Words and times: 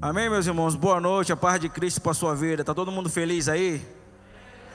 Amém, 0.00 0.28
meus 0.28 0.46
irmãos? 0.46 0.74
Boa 0.74 1.00
noite, 1.00 1.32
a 1.32 1.36
paz 1.36 1.58
de 1.58 1.70
Cristo 1.70 2.02
para 2.02 2.10
a 2.10 2.14
sua 2.14 2.34
vida. 2.34 2.60
Está 2.60 2.74
todo 2.74 2.92
mundo 2.92 3.08
feliz 3.08 3.48
aí? 3.48 3.82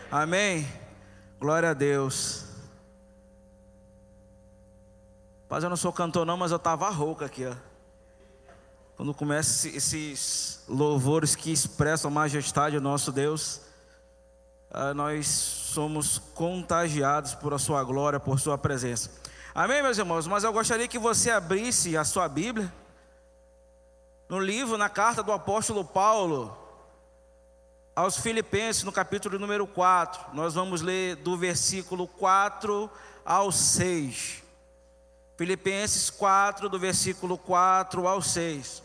Amém? 0.10 0.68
Glória 1.40 1.70
a 1.70 1.74
Deus. 1.76 2.46
Mas 5.48 5.64
eu 5.64 5.70
não 5.70 5.78
sou 5.78 5.94
cantor 5.94 6.26
não, 6.26 6.36
mas 6.36 6.50
eu 6.50 6.58
estava 6.58 6.90
rouca 6.90 7.26
aqui, 7.26 7.46
ó. 7.46 7.54
Quando 8.98 9.14
começa 9.14 9.68
esses 9.68 10.64
louvores 10.68 11.36
que 11.36 11.52
expressam 11.52 12.10
a 12.10 12.14
majestade 12.14 12.78
do 12.78 12.82
nosso 12.82 13.12
Deus, 13.12 13.62
ah, 14.72 14.92
nós 14.96 15.28
somos 15.28 16.18
contagiados 16.34 17.36
por 17.36 17.54
a 17.54 17.60
sua 17.60 17.84
glória, 17.84 18.20
por 18.20 18.40
sua 18.40 18.58
presença. 18.58 19.12
Amém, 19.54 19.84
meus 19.84 20.00
irmãos? 20.00 20.26
Mas 20.26 20.44
eu 20.44 20.52
gostaria 20.52 20.88
que 20.88 20.98
você 20.98 21.30
abrisse 21.30 21.96
a 21.96 22.04
sua 22.04 22.28
Bíblia 22.28 22.74
no 24.32 24.40
livro, 24.40 24.78
na 24.78 24.88
carta 24.88 25.22
do 25.22 25.34
apóstolo 25.34 25.84
Paulo 25.84 26.58
aos 27.94 28.16
Filipenses, 28.16 28.84
no 28.84 28.92
capítulo 28.94 29.38
número 29.38 29.68
4. 29.68 30.34
Nós 30.34 30.54
vamos 30.54 30.82
ler 30.82 31.18
do 31.18 31.36
versículo 31.36 32.08
4 32.08 32.90
ao 33.26 33.52
6. 33.52 34.42
Filipenses 35.38 36.10
4, 36.10 36.70
do 36.70 36.80
versículo 36.80 37.38
4 37.38 38.08
ao 38.08 38.22
6. 38.22 38.82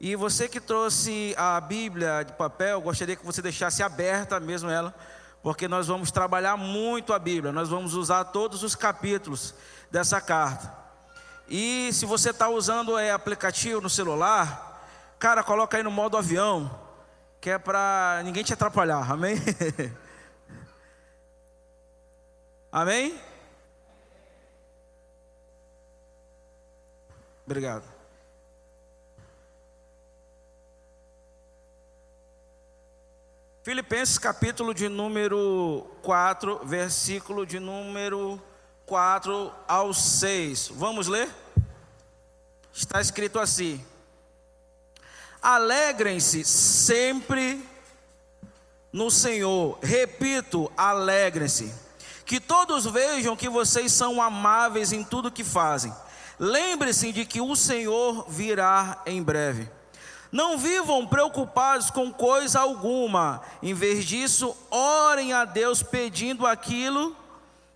E 0.00 0.16
você 0.16 0.48
que 0.48 0.58
trouxe 0.58 1.34
a 1.36 1.60
Bíblia 1.60 2.22
de 2.22 2.32
papel, 2.32 2.80
gostaria 2.80 3.14
que 3.14 3.26
você 3.26 3.42
deixasse 3.42 3.82
aberta 3.82 4.40
mesmo 4.40 4.70
ela, 4.70 4.94
porque 5.42 5.68
nós 5.68 5.88
vamos 5.88 6.10
trabalhar 6.10 6.56
muito 6.56 7.12
a 7.12 7.18
Bíblia, 7.18 7.52
nós 7.52 7.68
vamos 7.68 7.92
usar 7.92 8.24
todos 8.24 8.62
os 8.62 8.74
capítulos 8.74 9.54
dessa 9.90 10.18
carta. 10.18 10.81
E 11.48 11.92
se 11.92 12.06
você 12.06 12.30
está 12.30 12.48
usando 12.48 12.98
é, 12.98 13.10
aplicativo 13.10 13.80
no 13.80 13.90
celular, 13.90 14.86
cara, 15.18 15.42
coloca 15.42 15.76
aí 15.76 15.82
no 15.82 15.90
modo 15.90 16.16
avião, 16.16 16.70
que 17.40 17.50
é 17.50 17.58
para 17.58 18.22
ninguém 18.24 18.42
te 18.42 18.52
atrapalhar, 18.52 19.10
amém? 19.10 19.36
amém? 22.70 23.20
Obrigado. 27.44 27.84
Filipenses 33.62 34.18
capítulo 34.18 34.74
de 34.74 34.88
número 34.88 35.86
4, 36.02 36.62
versículo 36.64 37.46
de 37.46 37.60
número 37.60 38.42
4 38.92 39.50
ao 39.66 39.94
6. 39.94 40.68
Vamos 40.74 41.08
ler? 41.08 41.26
Está 42.74 43.00
escrito 43.00 43.38
assim: 43.38 43.82
Alegrem-se 45.40 46.44
sempre 46.44 47.66
no 48.92 49.10
Senhor. 49.10 49.78
Repito, 49.82 50.70
alegrem-se. 50.76 51.72
Que 52.26 52.38
todos 52.38 52.84
vejam 52.84 53.34
que 53.34 53.48
vocês 53.48 53.90
são 53.92 54.20
amáveis 54.20 54.92
em 54.92 55.02
tudo 55.02 55.32
que 55.32 55.42
fazem. 55.42 55.90
Lembre-se 56.38 57.12
de 57.12 57.24
que 57.24 57.40
o 57.40 57.56
Senhor 57.56 58.26
virá 58.28 59.00
em 59.06 59.22
breve. 59.22 59.70
Não 60.30 60.58
vivam 60.58 61.06
preocupados 61.06 61.90
com 61.90 62.12
coisa 62.12 62.60
alguma. 62.60 63.40
Em 63.62 63.72
vez 63.72 64.04
disso, 64.04 64.54
orem 64.70 65.32
a 65.32 65.46
Deus 65.46 65.82
pedindo 65.82 66.46
aquilo 66.46 67.21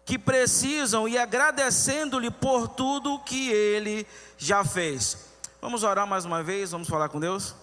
que 0.06 0.16
precisam 0.16 1.08
e 1.08 1.18
agradecendo-lhe 1.18 2.30
por 2.30 2.68
tudo 2.68 3.18
que 3.18 3.50
ele 3.50 4.06
já 4.38 4.64
fez. 4.64 5.26
Vamos 5.60 5.82
orar 5.82 6.06
mais 6.06 6.24
uma 6.24 6.44
vez, 6.44 6.70
vamos 6.70 6.86
falar 6.86 7.08
com 7.08 7.18
Deus? 7.18 7.56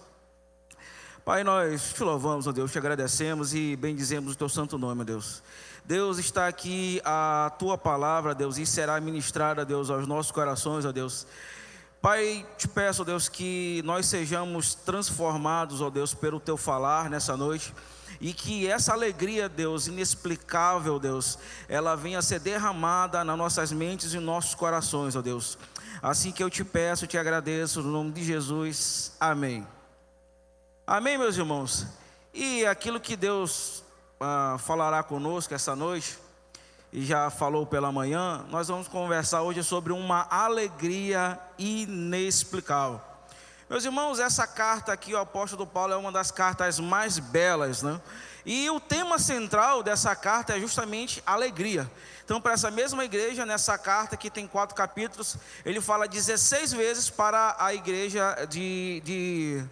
Pai, 1.24 1.42
nós 1.42 1.94
te 1.94 2.02
louvamos, 2.02 2.46
ó 2.46 2.52
Deus, 2.52 2.70
te 2.70 2.76
agradecemos 2.76 3.54
e 3.54 3.74
bendizemos 3.76 4.34
o 4.34 4.36
teu 4.36 4.50
santo 4.50 4.76
nome, 4.76 5.00
ó 5.00 5.04
Deus. 5.04 5.42
Deus 5.86 6.18
está 6.18 6.46
aqui 6.46 7.00
a 7.02 7.50
tua 7.58 7.78
palavra, 7.78 8.34
Deus, 8.34 8.58
e 8.58 8.66
será 8.66 9.00
ministrada, 9.00 9.64
Deus, 9.64 9.88
aos 9.88 10.06
nossos 10.06 10.30
corações, 10.30 10.84
ó 10.84 10.92
Deus. 10.92 11.26
Pai, 12.04 12.44
te 12.58 12.68
peço, 12.68 13.00
ó 13.00 13.04
Deus, 13.06 13.30
que 13.30 13.80
nós 13.82 14.04
sejamos 14.04 14.74
transformados, 14.74 15.80
ó 15.80 15.88
Deus, 15.88 16.12
pelo 16.12 16.38
teu 16.38 16.54
falar 16.54 17.08
nessa 17.08 17.34
noite 17.34 17.72
e 18.20 18.34
que 18.34 18.68
essa 18.68 18.92
alegria, 18.92 19.48
Deus, 19.48 19.86
inexplicável, 19.86 20.98
Deus, 20.98 21.38
ela 21.66 21.96
venha 21.96 22.18
a 22.18 22.22
ser 22.22 22.40
derramada 22.40 23.24
nas 23.24 23.38
nossas 23.38 23.72
mentes 23.72 24.12
e 24.12 24.18
nossos 24.18 24.54
corações, 24.54 25.16
ó 25.16 25.22
Deus. 25.22 25.56
Assim 26.02 26.30
que 26.30 26.44
eu 26.44 26.50
te 26.50 26.62
peço, 26.62 27.06
te 27.06 27.16
agradeço, 27.16 27.80
no 27.80 27.90
nome 27.90 28.12
de 28.12 28.22
Jesus, 28.22 29.12
amém. 29.18 29.66
Amém, 30.86 31.16
meus 31.16 31.38
irmãos? 31.38 31.86
E 32.34 32.66
aquilo 32.66 33.00
que 33.00 33.16
Deus 33.16 33.82
ah, 34.20 34.58
falará 34.58 35.02
conosco 35.02 35.54
essa 35.54 35.74
noite, 35.74 36.18
e 36.94 37.04
já 37.04 37.28
falou 37.28 37.66
pela 37.66 37.90
manhã, 37.90 38.46
nós 38.50 38.68
vamos 38.68 38.86
conversar 38.86 39.42
hoje 39.42 39.64
sobre 39.64 39.92
uma 39.92 40.28
alegria 40.30 41.36
inexplicável. 41.58 43.00
Meus 43.68 43.84
irmãos, 43.84 44.20
essa 44.20 44.46
carta 44.46 44.92
aqui, 44.92 45.12
o 45.12 45.18
apóstolo 45.18 45.66
Paulo, 45.66 45.92
é 45.92 45.96
uma 45.96 46.12
das 46.12 46.30
cartas 46.30 46.78
mais 46.78 47.18
belas, 47.18 47.82
né? 47.82 48.00
E 48.46 48.70
o 48.70 48.78
tema 48.78 49.18
central 49.18 49.82
dessa 49.82 50.14
carta 50.14 50.56
é 50.56 50.60
justamente 50.60 51.20
alegria. 51.26 51.90
Então, 52.24 52.40
para 52.40 52.52
essa 52.52 52.70
mesma 52.70 53.04
igreja, 53.04 53.44
nessa 53.44 53.76
carta 53.76 54.16
que 54.16 54.30
tem 54.30 54.46
quatro 54.46 54.76
capítulos, 54.76 55.36
ele 55.64 55.80
fala 55.80 56.06
16 56.06 56.74
vezes 56.74 57.10
para 57.10 57.56
a 57.58 57.74
igreja 57.74 58.46
de, 58.48 59.02
de 59.04 59.64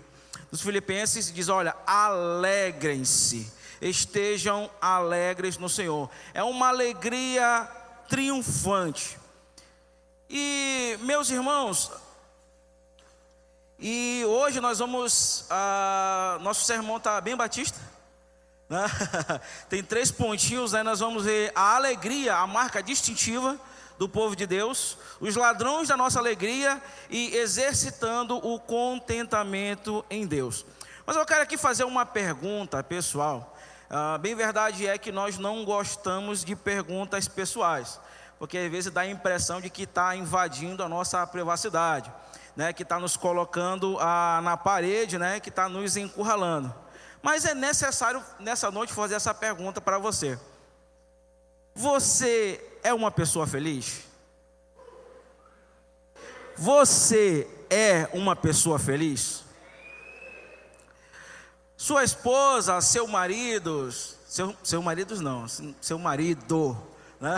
dos 0.51 0.61
Filipenses 0.61 1.33
diz: 1.33 1.49
Olha, 1.49 1.77
alegrem-se, 1.87 3.53
estejam 3.83 4.71
alegres 4.81 5.59
no 5.59 5.69
Senhor. 5.69 6.09
É 6.33 6.43
uma 6.43 6.69
alegria 6.69 7.69
triunfante. 8.09 9.19
E, 10.31 10.97
meus 11.03 11.29
irmãos, 11.31 11.91
e 13.79 14.25
hoje 14.27 14.61
nós 14.61 14.79
vamos. 14.79 15.45
Ah, 15.51 16.39
nosso 16.41 16.65
sermão 16.65 16.99
está 16.99 17.21
bem 17.21 17.37
batista. 17.37 17.79
Né? 18.69 18.87
Tem 19.69 19.83
três 19.83 20.11
pontinhos, 20.11 20.73
né? 20.73 20.83
nós 20.83 21.01
vamos 21.01 21.25
ver 21.25 21.53
a 21.55 21.77
alegria, 21.77 22.37
a 22.37 22.47
marca 22.47 22.83
distintiva 22.83 23.59
do 23.99 24.09
povo 24.09 24.35
de 24.35 24.47
Deus, 24.47 24.97
os 25.21 25.37
ladrões 25.37 25.89
da 25.89 25.97
nossa 25.97 26.19
alegria 26.19 26.81
e 27.11 27.37
exercitando 27.37 28.37
o 28.37 28.59
contentamento 28.59 30.05
em 30.09 30.27
Deus. 30.27 30.65
Mas 31.05 31.17
eu 31.17 31.27
quero 31.27 31.43
aqui 31.43 31.59
fazer 31.59 31.85
uma 31.85 32.07
pergunta 32.07 32.83
pessoal. 32.83 33.52
Ah, 33.93 34.19
bem 34.19 34.35
verdade 34.35 34.87
é 34.87 34.99
que 34.99 35.13
nós 35.13 35.39
não 35.39 35.65
gostamos 35.65 36.45
de 36.45 36.57
perguntas 36.57 37.29
pessoais, 37.29 38.01
porque 38.39 38.59
às 38.59 38.71
vezes 38.71 38.91
dá 38.91 39.03
a 39.03 39.07
impressão 39.07 39.61
de 39.61 39.71
que 39.71 39.83
está 39.83 40.17
invadindo 40.17 40.83
a 40.83 40.89
nossa 40.89 41.25
privacidade 41.27 42.11
né, 42.57 42.73
que 42.73 42.83
está 42.83 42.99
nos 42.99 43.17
colocando 43.17 43.99
a, 43.99 44.41
na 44.43 44.57
parede, 44.57 45.19
né, 45.19 45.41
que 45.41 45.49
está 45.49 45.69
nos 45.69 45.97
encurralando. 45.97 46.75
Mas 47.23 47.45
é 47.45 47.55
necessário 47.55 48.23
nessa 48.39 48.71
noite 48.71 48.93
fazer 48.93 49.15
essa 49.15 49.33
pergunta 49.33 49.81
para 49.81 49.99
você: 49.99 50.39
Você 51.75 52.79
é 52.83 52.93
uma 52.93 53.11
pessoa 53.11 53.47
feliz? 53.47 54.03
Você 56.57 57.49
é 57.71 58.09
uma 58.13 58.37
pessoa 58.37 58.79
feliz? 58.79 59.42
Sua 61.83 62.05
esposa, 62.05 62.81
seu 62.81 63.09
marido, 63.09 63.91
seu, 63.91 64.55
seu 64.63 64.81
marido 64.81 65.21
não, 65.21 65.47
seu 65.81 65.99
marido, 65.99 66.81
né? 67.21 67.35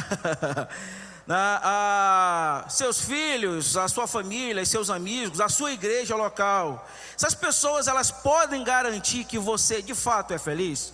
a, 1.27 2.62
seus 2.69 3.00
filhos, 3.00 3.75
a 3.75 3.88
sua 3.88 4.06
família, 4.06 4.62
seus 4.66 4.91
amigos, 4.91 5.41
a 5.41 5.49
sua 5.49 5.73
igreja 5.73 6.14
local. 6.14 6.87
Essas 7.17 7.35
pessoas 7.35 7.88
elas 7.88 8.11
podem 8.11 8.62
garantir 8.62 9.25
que 9.25 9.38
você 9.38 9.81
de 9.81 9.94
fato 9.94 10.35
é 10.35 10.38
feliz? 10.38 10.93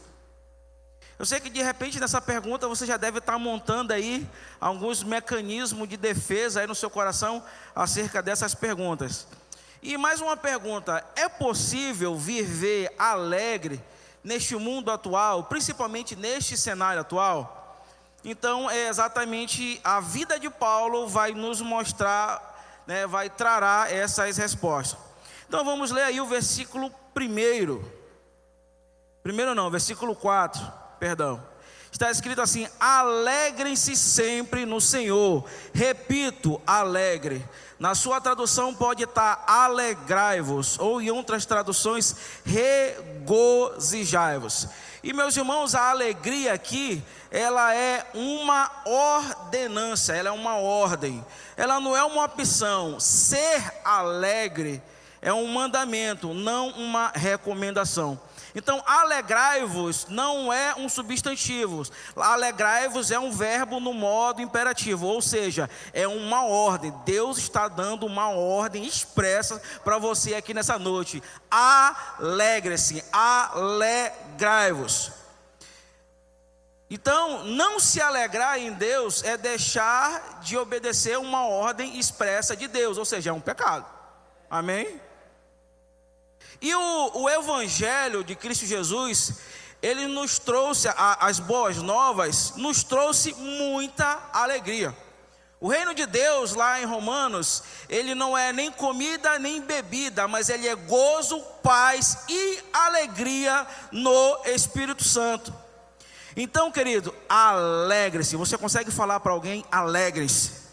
Eu 1.18 1.26
sei 1.26 1.40
que 1.40 1.50
de 1.50 1.60
repente 1.60 1.98
nessa 1.98 2.20
pergunta 2.20 2.68
você 2.68 2.86
já 2.86 2.96
deve 2.96 3.18
estar 3.18 3.36
montando 3.36 3.92
aí 3.92 4.24
alguns 4.60 5.02
mecanismos 5.02 5.88
de 5.88 5.96
defesa 5.96 6.60
aí 6.60 6.68
no 6.68 6.74
seu 6.76 6.88
coração 6.88 7.42
acerca 7.74 8.22
dessas 8.22 8.54
perguntas. 8.54 9.26
E 9.82 9.96
mais 9.96 10.20
uma 10.20 10.36
pergunta: 10.36 11.04
é 11.16 11.28
possível 11.28 12.16
viver 12.16 12.92
alegre 12.98 13.82
neste 14.22 14.56
mundo 14.56 14.90
atual, 14.90 15.44
principalmente 15.44 16.14
neste 16.14 16.56
cenário 16.56 17.00
atual? 17.00 17.84
Então, 18.22 18.70
é 18.70 18.88
exatamente 18.88 19.80
a 19.82 19.98
vida 20.00 20.38
de 20.38 20.50
Paulo 20.50 21.08
vai 21.08 21.32
nos 21.32 21.62
mostrar, 21.62 22.82
né, 22.86 23.06
vai 23.06 23.30
trará 23.30 23.86
essas 23.90 24.36
respostas. 24.36 24.98
Então, 25.48 25.64
vamos 25.64 25.90
ler 25.90 26.02
aí 26.02 26.20
o 26.20 26.26
versículo 26.26 26.90
primeiro. 27.14 27.82
Primeiro 29.22 29.54
não, 29.54 29.70
versículo 29.70 30.14
4, 30.14 30.60
perdão. 30.98 31.42
Está 31.90 32.10
escrito 32.10 32.40
assim: 32.40 32.68
Alegrem-se 32.78 33.96
sempre 33.96 34.64
no 34.64 34.80
Senhor. 34.80 35.44
Repito, 35.72 36.60
alegre. 36.66 37.44
Na 37.80 37.94
sua 37.94 38.20
tradução 38.20 38.74
pode 38.74 39.04
estar 39.04 39.42
alegrai-vos, 39.46 40.78
ou 40.78 41.00
em 41.00 41.10
outras 41.10 41.46
traduções, 41.46 42.14
regozijai-vos. 42.44 44.68
E 45.02 45.14
meus 45.14 45.34
irmãos, 45.34 45.74
a 45.74 45.88
alegria 45.88 46.52
aqui, 46.52 47.02
ela 47.30 47.74
é 47.74 48.06
uma 48.12 48.70
ordenança, 48.84 50.14
ela 50.14 50.28
é 50.28 50.32
uma 50.32 50.56
ordem. 50.56 51.24
Ela 51.56 51.80
não 51.80 51.96
é 51.96 52.04
uma 52.04 52.22
opção. 52.22 53.00
Ser 53.00 53.72
alegre 53.82 54.82
é 55.22 55.32
um 55.32 55.46
mandamento, 55.46 56.34
não 56.34 56.68
uma 56.72 57.10
recomendação. 57.14 58.20
Então, 58.54 58.82
alegrai-vos 58.86 60.06
não 60.08 60.52
é 60.52 60.74
um 60.74 60.88
substantivo. 60.88 61.82
Alegrai-vos 62.16 63.10
é 63.10 63.18
um 63.18 63.30
verbo 63.30 63.80
no 63.80 63.92
modo 63.92 64.42
imperativo, 64.42 65.06
ou 65.06 65.22
seja, 65.22 65.70
é 65.92 66.08
uma 66.08 66.44
ordem. 66.44 66.92
Deus 67.04 67.38
está 67.38 67.68
dando 67.68 68.06
uma 68.06 68.30
ordem 68.30 68.84
expressa 68.84 69.60
para 69.84 69.98
você 69.98 70.34
aqui 70.34 70.52
nessa 70.52 70.78
noite. 70.78 71.22
Alegre-se, 71.50 73.04
alegrai-vos. 73.12 75.12
Então, 76.90 77.44
não 77.44 77.78
se 77.78 78.00
alegrar 78.00 78.58
em 78.58 78.72
Deus 78.72 79.22
é 79.22 79.36
deixar 79.36 80.40
de 80.40 80.58
obedecer 80.58 81.16
uma 81.18 81.46
ordem 81.46 82.00
expressa 82.00 82.56
de 82.56 82.66
Deus, 82.66 82.98
ou 82.98 83.04
seja, 83.04 83.30
é 83.30 83.32
um 83.32 83.40
pecado. 83.40 83.86
Amém? 84.50 85.00
E 86.60 86.74
o, 86.74 87.10
o 87.14 87.30
Evangelho 87.30 88.22
de 88.22 88.34
Cristo 88.34 88.66
Jesus, 88.66 89.40
ele 89.80 90.06
nos 90.06 90.38
trouxe, 90.38 90.88
a, 90.88 91.26
as 91.26 91.38
boas 91.38 91.76
novas, 91.78 92.54
nos 92.56 92.82
trouxe 92.82 93.34
muita 93.34 94.30
alegria. 94.32 94.94
O 95.60 95.68
reino 95.68 95.94
de 95.94 96.06
Deus, 96.06 96.54
lá 96.54 96.80
em 96.80 96.86
Romanos, 96.86 97.62
ele 97.88 98.14
não 98.14 98.36
é 98.36 98.50
nem 98.52 98.70
comida 98.70 99.38
nem 99.38 99.60
bebida, 99.60 100.26
mas 100.26 100.48
ele 100.48 100.66
é 100.66 100.74
gozo, 100.74 101.38
paz 101.62 102.24
e 102.28 102.58
alegria 102.72 103.66
no 103.92 104.38
Espírito 104.46 105.04
Santo. 105.04 105.52
Então, 106.34 106.70
querido, 106.70 107.14
alegre-se. 107.28 108.36
Você 108.36 108.56
consegue 108.56 108.90
falar 108.90 109.20
para 109.20 109.32
alguém? 109.32 109.64
Alegre-se. 109.70 110.69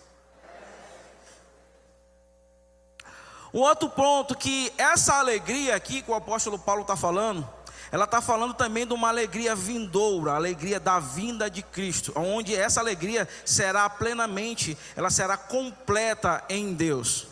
Um 3.53 3.59
outro 3.59 3.89
ponto 3.89 4.35
que 4.35 4.71
essa 4.77 5.15
alegria 5.15 5.75
aqui 5.75 6.01
que 6.01 6.11
o 6.11 6.15
apóstolo 6.15 6.59
Paulo 6.59 6.81
está 6.81 6.95
falando, 6.95 7.47
ela 7.91 8.05
está 8.05 8.21
falando 8.21 8.53
também 8.53 8.85
de 8.85 8.93
uma 8.93 9.07
alegria 9.07 9.55
vindoura, 9.55 10.33
a 10.33 10.35
alegria 10.35 10.79
da 10.79 10.99
vinda 10.99 11.49
de 11.49 11.61
Cristo, 11.61 12.11
onde 12.15 12.53
essa 12.53 12.79
alegria 12.79 13.27
será 13.45 13.89
plenamente, 13.89 14.77
ela 14.95 15.09
será 15.09 15.37
completa 15.37 16.43
em 16.49 16.73
Deus. 16.73 17.27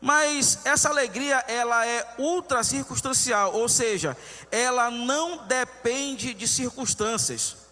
Mas 0.00 0.58
essa 0.66 0.90
alegria 0.90 1.36
ela 1.48 1.86
é 1.86 2.14
ultra 2.18 2.62
circunstancial, 2.64 3.54
ou 3.54 3.68
seja, 3.68 4.16
ela 4.50 4.90
não 4.90 5.46
depende 5.46 6.34
de 6.34 6.46
circunstâncias 6.46 7.63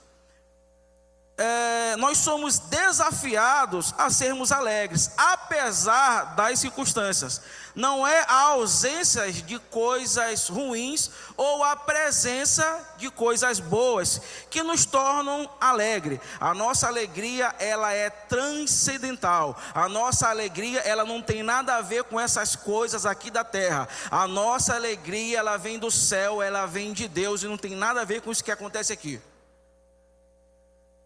é, 1.39 1.97
nós 1.97 2.19
somos 2.19 2.59
desafiados 2.59 3.95
a 3.97 4.11
sermos 4.11 4.53
alegres, 4.53 5.11
apesar 5.17 6.37
das 6.37 6.59
circunstâncias. 6.59 7.41
Não 7.75 8.07
é 8.07 8.25
a 8.29 8.41
ausência 8.51 9.33
de 9.33 9.59
coisas 9.59 10.49
ruins 10.49 11.11
ou 11.35 11.65
a 11.65 11.75
presença 11.75 12.95
de 12.99 13.11
coisas 13.11 13.61
boas 13.61 14.21
que 14.51 14.63
nos 14.63 14.85
tornam 14.85 15.49
alegre. 15.59 16.21
A 16.39 16.53
nossa 16.53 16.87
alegria 16.87 17.55
ela 17.59 17.91
é 17.93 18.11
transcendental. 18.11 19.59
A 19.75 19.89
nossa 19.89 20.29
alegria 20.29 20.81
ela 20.81 21.05
não 21.05 21.23
tem 21.23 21.43
nada 21.43 21.77
a 21.77 21.81
ver 21.81 22.05
com 22.05 22.21
essas 22.21 22.55
coisas 22.55 23.07
aqui 23.07 23.31
da 23.31 23.43
terra. 23.43 23.89
A 24.11 24.27
nossa 24.29 24.75
alegria 24.75 25.39
ela 25.39 25.57
vem 25.57 25.79
do 25.79 25.91
céu, 25.91 26.43
ela 26.43 26.67
vem 26.67 26.93
de 26.93 27.09
Deus 27.09 27.43
e 27.43 27.49
não 27.49 27.57
tem 27.57 27.75
nada 27.75 28.03
a 28.03 28.05
ver 28.05 28.21
com 28.21 28.31
isso 28.31 28.45
que 28.45 28.53
acontece 28.53 28.93
aqui 28.93 29.19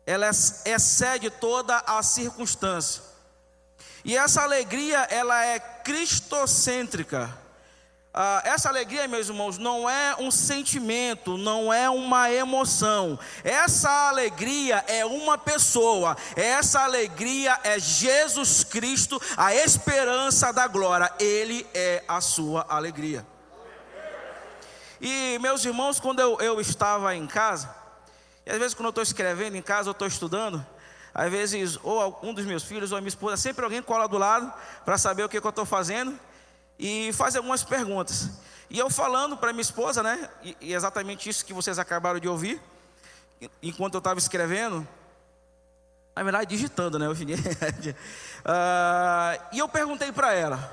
ela 0.07 0.31
excede 0.65 1.29
toda 1.29 1.77
a 1.79 2.01
circunstância. 2.03 3.03
E 4.05 4.17
essa 4.17 4.43
alegria, 4.43 5.01
ela 5.11 5.45
é 5.45 5.59
cristocêntrica. 5.59 7.29
Ah, 8.15 8.41
essa 8.45 8.69
alegria, 8.69 9.07
meus 9.09 9.29
irmãos, 9.29 9.59
não 9.59 9.91
é 9.91 10.15
um 10.19 10.31
sentimento, 10.31 11.37
não 11.37 11.71
é 11.71 11.91
uma 11.91 12.31
emoção. 12.31 13.19
Essa 13.45 13.91
alegria 14.09 14.83
é 14.87 15.05
uma 15.05 15.37
pessoa. 15.37 16.17
Essa 16.35 16.81
alegria 16.81 17.59
é 17.63 17.79
Jesus 17.79 18.65
Cristo, 18.65 19.21
a 19.37 19.55
esperança 19.55 20.53
da 20.53 20.67
glória. 20.67 21.13
Ele 21.19 21.67
é 21.75 22.05
a 22.07 22.21
sua 22.21 22.65
alegria. 22.69 23.27
E, 24.99 25.39
meus 25.41 25.65
irmãos, 25.65 26.01
quando 26.01 26.21
eu, 26.21 26.39
eu 26.41 26.59
estava 26.59 27.15
em 27.15 27.27
casa, 27.27 27.76
e 28.47 28.51
às 28.51 28.59
vezes, 28.59 28.75
quando 28.75 28.87
eu 28.87 28.91
estou 28.91 29.03
escrevendo 29.03 29.57
em 29.57 29.63
casa, 29.63 29.89
eu 29.89 29.93
estou 29.93 30.07
estudando, 30.07 30.65
às 31.13 31.29
vezes, 31.29 31.77
ou 31.83 32.17
um 32.23 32.33
dos 32.33 32.45
meus 32.45 32.63
filhos, 32.63 32.93
ou 32.93 32.99
a 32.99 33.01
minha 33.01 33.09
esposa, 33.09 33.37
sempre 33.37 33.65
alguém 33.65 33.83
cola 33.83 34.07
do 34.07 34.17
lado 34.17 34.53
para 34.85 34.97
saber 34.97 35.25
o 35.25 35.29
que, 35.29 35.41
que 35.41 35.47
eu 35.47 35.51
estou 35.51 35.67
fazendo 35.67 36.17
e 36.79 37.13
faz 37.13 37.35
algumas 37.35 37.65
perguntas. 37.65 38.31
E 38.71 38.79
eu 38.79 38.89
falando 38.89 39.37
para 39.37 39.53
minha 39.53 39.63
esposa, 39.63 40.01
né, 40.01 40.31
e, 40.45 40.57
e 40.61 40.75
exatamente 40.75 41.29
isso 41.29 41.45
que 41.45 41.53
vocês 41.53 41.77
acabaram 41.77 42.21
de 42.21 42.29
ouvir, 42.29 42.63
enquanto 43.61 43.95
eu 43.95 43.99
estava 43.99 44.21
escrevendo, 44.21 44.87
na 46.15 46.23
verdade, 46.23 46.49
digitando, 46.49 47.01
né, 47.01 47.09
hoje 47.11 47.25
uh, 47.25 47.27
e 49.53 49.59
eu 49.59 49.69
perguntei 49.69 50.13
para 50.13 50.33
ela, 50.33 50.73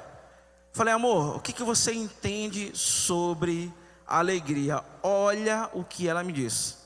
falei, 0.72 0.94
amor, 0.94 1.38
o 1.38 1.40
que, 1.40 1.52
que 1.52 1.64
você 1.64 1.92
entende 1.92 2.72
sobre 2.76 3.74
alegria? 4.06 4.84
Olha 5.02 5.72
o 5.74 5.84
que 5.84 6.08
ela 6.08 6.24
me 6.24 6.32
disse. 6.32 6.83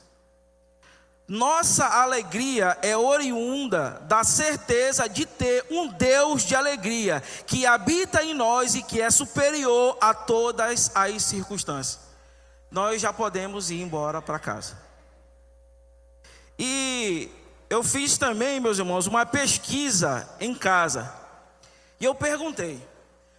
Nossa 1.28 1.84
alegria 1.84 2.78
é 2.80 2.96
oriunda 2.96 4.00
da 4.08 4.24
certeza 4.24 5.06
de 5.06 5.26
ter 5.26 5.62
um 5.70 5.88
Deus 5.88 6.42
de 6.42 6.54
alegria 6.54 7.22
que 7.46 7.66
habita 7.66 8.22
em 8.22 8.32
nós 8.32 8.74
e 8.74 8.82
que 8.82 8.98
é 8.98 9.10
superior 9.10 9.98
a 10.00 10.14
todas 10.14 10.90
as 10.94 11.22
circunstâncias. 11.22 12.00
Nós 12.70 13.02
já 13.02 13.12
podemos 13.12 13.70
ir 13.70 13.82
embora 13.82 14.22
para 14.22 14.38
casa. 14.38 14.78
E 16.58 17.30
eu 17.68 17.82
fiz 17.82 18.16
também, 18.16 18.58
meus 18.58 18.78
irmãos, 18.78 19.06
uma 19.06 19.26
pesquisa 19.26 20.26
em 20.40 20.54
casa. 20.54 21.12
E 22.00 22.06
eu 22.06 22.14
perguntei. 22.14 22.82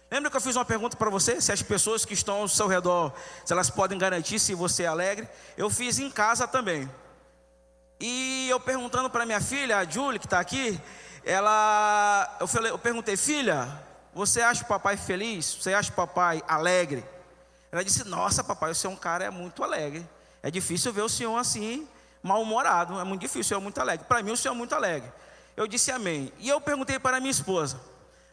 Lembra 0.08 0.30
que 0.30 0.36
eu 0.36 0.40
fiz 0.40 0.54
uma 0.54 0.64
pergunta 0.64 0.96
para 0.96 1.10
você? 1.10 1.40
Se 1.40 1.50
as 1.50 1.60
pessoas 1.60 2.04
que 2.04 2.14
estão 2.14 2.36
ao 2.36 2.48
seu 2.48 2.68
redor, 2.68 3.12
se 3.44 3.52
elas 3.52 3.68
podem 3.68 3.98
garantir 3.98 4.38
se 4.38 4.54
você 4.54 4.84
é 4.84 4.86
alegre? 4.86 5.28
Eu 5.56 5.68
fiz 5.68 5.98
em 5.98 6.08
casa 6.08 6.46
também. 6.46 6.88
E 8.00 8.48
eu 8.48 8.58
perguntando 8.58 9.10
para 9.10 9.26
minha 9.26 9.42
filha, 9.42 9.76
a 9.76 9.84
Julie, 9.84 10.18
que 10.18 10.24
está 10.24 10.40
aqui, 10.40 10.80
ela, 11.22 12.38
eu, 12.40 12.46
falei, 12.46 12.72
eu 12.72 12.78
perguntei, 12.78 13.14
filha, 13.14 13.68
você 14.14 14.40
acha 14.40 14.64
o 14.64 14.66
papai 14.66 14.96
feliz? 14.96 15.58
Você 15.60 15.74
acha 15.74 15.90
o 15.92 15.94
papai 15.94 16.42
alegre? 16.48 17.04
Ela 17.70 17.84
disse, 17.84 18.02
nossa, 18.04 18.42
papai, 18.42 18.72
você 18.72 18.86
é 18.86 18.90
um 18.90 18.96
cara 18.96 19.24
é 19.24 19.30
muito 19.30 19.62
alegre. 19.62 20.08
É 20.42 20.50
difícil 20.50 20.94
ver 20.94 21.02
o 21.02 21.10
senhor 21.10 21.36
assim, 21.36 21.86
mal-humorado. 22.22 22.98
É 22.98 23.04
muito 23.04 23.20
difícil, 23.20 23.42
o 23.42 23.44
senhor 23.44 23.60
é 23.60 23.62
muito 23.62 23.78
alegre. 23.78 24.06
Para 24.06 24.22
mim, 24.22 24.32
o 24.32 24.36
senhor 24.36 24.54
é 24.54 24.56
muito 24.56 24.74
alegre. 24.74 25.12
Eu 25.54 25.66
disse 25.66 25.92
amém. 25.92 26.32
E 26.38 26.48
eu 26.48 26.58
perguntei 26.58 26.98
para 26.98 27.20
minha 27.20 27.30
esposa, 27.30 27.78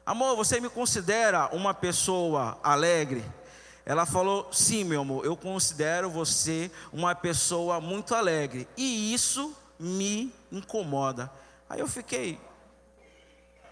amor, 0.06 0.38
você 0.38 0.62
me 0.62 0.70
considera 0.70 1.50
uma 1.54 1.74
pessoa 1.74 2.58
alegre? 2.64 3.22
Ela 3.88 4.06
falou: 4.06 4.50
Sim, 4.52 4.84
meu 4.84 5.00
amor, 5.00 5.26
eu 5.26 5.38
considero 5.38 6.10
você 6.10 6.70
uma 6.92 7.16
pessoa 7.16 7.80
muito 7.80 8.14
alegre. 8.14 8.68
E 8.76 9.14
isso 9.14 9.56
me 9.80 10.34
incomoda. 10.52 11.32
Aí 11.70 11.80
eu 11.80 11.88
fiquei: 11.88 12.38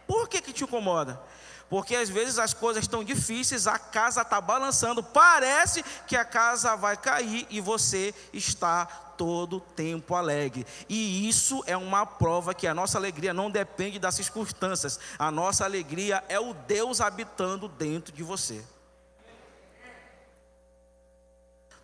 Por 0.08 0.30
que, 0.30 0.42
que 0.42 0.54
te 0.54 0.64
incomoda? 0.64 1.22
Porque 1.70 1.98
às 1.98 2.08
vezes 2.08 2.40
as 2.40 2.54
coisas 2.54 2.86
estão 2.86 3.04
difíceis, 3.04 3.68
a 3.68 3.78
casa 3.78 4.22
está 4.22 4.40
balançando, 4.40 5.04
parece 5.04 5.84
que 6.08 6.16
a 6.16 6.24
casa 6.24 6.78
vai 6.78 6.96
cair 6.96 7.46
e 7.50 7.60
você 7.60 8.14
está 8.32 8.86
todo 8.86 9.60
tempo 9.60 10.16
alegre. 10.16 10.66
E 10.88 11.28
isso 11.28 11.62
é 11.68 11.76
uma 11.76 12.06
prova 12.06 12.54
que 12.54 12.68
a 12.68 12.74
nossa 12.74 12.98
alegria 12.98 13.34
não 13.34 13.52
depende 13.52 14.00
das 14.00 14.16
circunstâncias, 14.16 14.98
a 15.20 15.30
nossa 15.30 15.66
alegria 15.66 16.24
é 16.30 16.40
o 16.40 16.54
Deus 16.54 17.02
habitando 17.02 17.68
dentro 17.68 18.14
de 18.14 18.24
você. 18.24 18.64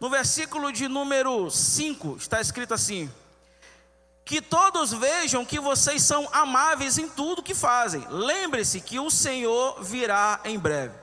No 0.01 0.10
versículo 0.10 0.74
de 0.74 0.88
número 0.88 1.51
5 1.51 2.17
está 2.17 2.41
escrito 2.41 2.74
assim: 2.74 3.08
Que 4.25 4.41
todos 4.41 4.91
vejam 4.91 5.46
que 5.46 5.60
vocês 5.60 6.01
são 6.01 6.27
amáveis 6.34 6.98
em 6.98 7.08
tudo 7.08 7.43
que 7.43 7.53
fazem. 7.53 8.03
Lembre-se 8.10 8.81
que 8.81 9.00
o 9.00 9.12
Senhor 9.12 9.84
virá 9.84 10.41
em 10.43 10.58
breve. 10.58 10.98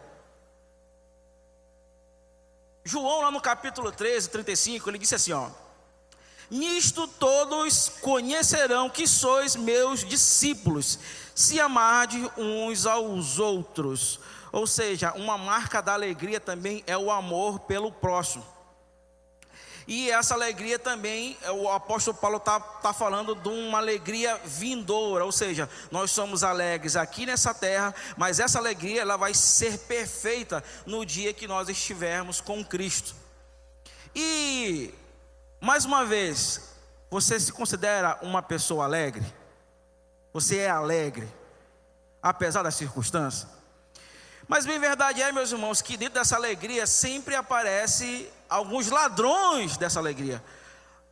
João, 2.83 3.21
lá 3.21 3.31
no 3.31 3.41
capítulo 3.41 3.93
13, 3.93 4.31
35, 4.31 4.91
ele 4.91 4.99
disse 4.99 5.15
assim: 5.15 5.31
ó. 5.31 5.49
Nisto 6.51 7.07
todos 7.07 7.89
conhecerão 8.01 8.91
que 8.91 9.07
sois 9.07 9.55
meus 9.55 10.03
discípulos, 10.03 10.99
se 11.37 11.61
amarde 11.61 12.29
uns 12.37 12.85
aos 12.85 13.39
outros. 13.39 14.19
Ou 14.51 14.67
seja, 14.67 15.13
uma 15.13 15.39
marca 15.39 15.81
da 15.81 15.93
alegria 15.93 16.41
também 16.41 16.83
é 16.85 16.99
o 16.99 17.13
amor 17.13 17.61
pelo 17.61 17.93
próximo. 17.93 18.58
E 19.91 20.11
essa 20.11 20.35
alegria 20.35 20.79
também, 20.79 21.39
é, 21.41 21.51
o 21.51 21.67
apóstolo 21.71 22.15
Paulo 22.15 22.37
está 22.37 22.61
tá 22.61 22.93
falando 22.93 23.35
de 23.35 23.49
uma 23.49 23.79
alegria 23.79 24.39
vindoura, 24.45 25.25
ou 25.25 25.33
seja, 25.33 25.67
nós 25.91 26.11
somos 26.11 26.45
alegres 26.45 26.95
aqui 26.95 27.25
nessa 27.25 27.55
terra, 27.55 27.95
mas 28.15 28.39
essa 28.39 28.59
alegria 28.59 29.01
ela 29.01 29.17
vai 29.17 29.33
ser 29.33 29.79
perfeita 29.79 30.63
no 30.85 31.07
dia 31.07 31.33
que 31.33 31.49
nós 31.49 31.71
estivermos 31.71 32.39
com 32.39 32.63
Cristo. 32.63 33.15
E, 34.15 34.93
mais 35.59 35.87
uma 35.87 36.05
vez, 36.05 36.75
você 37.11 37.41
se 37.41 37.51
considera 37.51 38.19
uma 38.21 38.43
pessoa 38.43 38.85
alegre? 38.85 39.25
Você 40.35 40.59
é 40.59 40.69
alegre, 40.69 41.27
apesar 42.23 42.63
das 42.63 42.75
circunstâncias? 42.75 43.47
Mas 44.47 44.67
bem 44.67 44.79
verdade 44.79 45.23
é, 45.23 45.33
meus 45.33 45.51
irmãos, 45.51 45.81
que 45.81 45.97
dentro 45.97 46.21
dessa 46.21 46.37
alegria 46.37 46.87
sempre 46.87 47.35
aparece 47.35 48.31
alguns 48.49 48.89
ladrões 48.89 49.77
dessa 49.77 49.99
alegria. 49.99 50.43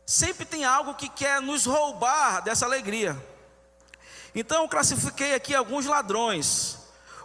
Sempre 0.05 0.45
tem 0.45 0.63
algo 0.63 0.93
que 0.95 1.09
quer 1.09 1.41
nos 1.41 1.65
roubar 1.65 2.41
dessa 2.41 2.65
alegria. 2.65 3.15
Então 4.33 4.63
eu 4.63 4.69
classifiquei 4.69 5.33
aqui 5.33 5.53
alguns 5.53 5.85
ladrões. 5.85 6.77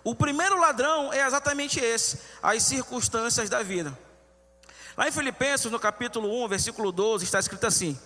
O 0.04 0.14
primeiro 0.14 0.58
ladrão 0.58 1.12
é 1.12 1.24
exatamente 1.26 1.78
esse, 1.78 2.18
as 2.42 2.62
circunstâncias 2.62 3.48
da 3.48 3.62
vida. 3.62 3.96
Lá 4.96 5.08
em 5.08 5.12
Filipenses, 5.12 5.70
no 5.70 5.78
capítulo 5.78 6.44
1, 6.44 6.48
versículo 6.48 6.90
12, 6.90 7.24
está 7.24 7.38
escrito 7.38 7.66
assim: 7.66 7.98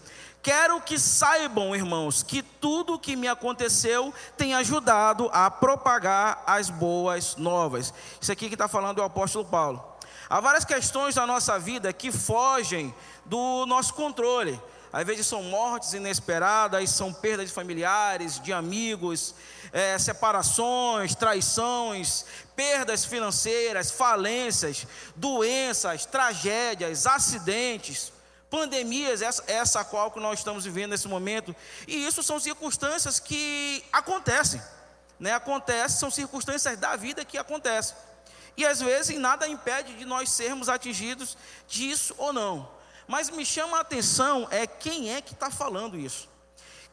Quero 0.42 0.80
que 0.80 0.98
saibam, 0.98 1.74
irmãos, 1.74 2.22
que 2.22 2.42
tudo 2.42 2.94
o 2.94 2.98
que 2.98 3.16
me 3.16 3.26
aconteceu 3.26 4.14
tem 4.36 4.54
ajudado 4.54 5.28
a 5.32 5.50
propagar 5.50 6.44
as 6.46 6.70
boas 6.70 7.34
novas. 7.36 7.92
Isso 8.20 8.30
aqui 8.30 8.48
que 8.48 8.54
está 8.54 8.68
falando 8.68 9.00
é 9.00 9.02
o 9.02 9.06
apóstolo 9.06 9.44
Paulo. 9.44 9.95
Há 10.28 10.40
várias 10.40 10.64
questões 10.64 11.14
da 11.14 11.26
nossa 11.26 11.58
vida 11.58 11.92
que 11.92 12.10
fogem 12.10 12.94
do 13.24 13.64
nosso 13.66 13.94
controle. 13.94 14.60
Às 14.92 15.06
vezes 15.06 15.26
são 15.26 15.42
mortes 15.42 15.92
inesperadas, 15.92 16.90
são 16.90 17.12
perdas 17.12 17.48
de 17.48 17.52
familiares, 17.52 18.40
de 18.40 18.52
amigos, 18.52 19.34
é, 19.72 19.98
separações, 19.98 21.14
traições, 21.14 22.24
perdas 22.56 23.04
financeiras, 23.04 23.90
falências, 23.90 24.86
doenças, 25.14 26.06
tragédias, 26.06 27.06
acidentes, 27.06 28.12
pandemias, 28.50 29.22
essa, 29.22 29.44
essa 29.46 29.84
qual 29.84 30.10
que 30.10 30.18
nós 30.18 30.38
estamos 30.38 30.64
vivendo 30.64 30.90
nesse 30.90 31.08
momento. 31.08 31.54
E 31.86 32.06
isso 32.06 32.22
são 32.22 32.40
circunstâncias 32.40 33.20
que 33.20 33.84
acontecem. 33.92 34.62
Né? 35.20 35.32
Acontece, 35.32 35.98
são 35.98 36.10
circunstâncias 36.10 36.78
da 36.78 36.96
vida 36.96 37.24
que 37.24 37.38
acontecem. 37.38 37.94
E 38.56 38.64
às 38.64 38.80
vezes 38.80 39.18
nada 39.18 39.46
impede 39.46 39.94
de 39.94 40.04
nós 40.04 40.30
sermos 40.30 40.68
atingidos 40.68 41.36
disso 41.68 42.14
ou 42.16 42.32
não. 42.32 42.68
Mas 43.06 43.30
me 43.30 43.44
chama 43.44 43.76
a 43.76 43.80
atenção 43.80 44.48
é 44.50 44.66
quem 44.66 45.14
é 45.14 45.20
que 45.20 45.34
está 45.34 45.50
falando 45.50 45.98
isso. 45.98 46.28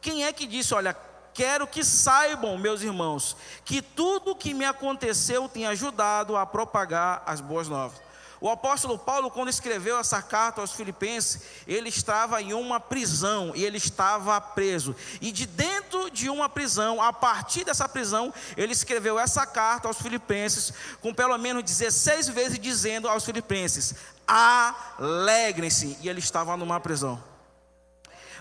Quem 0.00 0.24
é 0.24 0.32
que 0.32 0.46
disse, 0.46 0.74
olha, 0.74 0.94
quero 1.32 1.66
que 1.66 1.82
saibam, 1.82 2.58
meus 2.58 2.82
irmãos, 2.82 3.36
que 3.64 3.80
tudo 3.80 4.36
que 4.36 4.52
me 4.52 4.64
aconteceu 4.64 5.48
tem 5.48 5.66
ajudado 5.66 6.36
a 6.36 6.44
propagar 6.44 7.22
as 7.26 7.40
boas 7.40 7.68
novas. 7.68 8.03
O 8.44 8.50
apóstolo 8.50 8.98
Paulo, 8.98 9.30
quando 9.30 9.48
escreveu 9.48 9.98
essa 9.98 10.20
carta 10.20 10.60
aos 10.60 10.72
Filipenses, 10.72 11.40
ele 11.66 11.88
estava 11.88 12.42
em 12.42 12.52
uma 12.52 12.78
prisão 12.78 13.52
e 13.54 13.64
ele 13.64 13.78
estava 13.78 14.38
preso. 14.38 14.94
E 15.18 15.32
de 15.32 15.46
dentro 15.46 16.10
de 16.10 16.28
uma 16.28 16.46
prisão, 16.46 17.00
a 17.00 17.10
partir 17.10 17.64
dessa 17.64 17.88
prisão, 17.88 18.34
ele 18.54 18.74
escreveu 18.74 19.18
essa 19.18 19.46
carta 19.46 19.88
aos 19.88 19.96
Filipenses, 19.96 20.74
com 21.00 21.14
pelo 21.14 21.38
menos 21.38 21.62
16 21.62 22.28
vezes 22.28 22.58
dizendo 22.58 23.08
aos 23.08 23.24
Filipenses: 23.24 23.94
alegrem-se. 24.26 25.96
E 26.02 26.08
ele 26.10 26.18
estava 26.18 26.54
numa 26.54 26.78
prisão. 26.78 27.24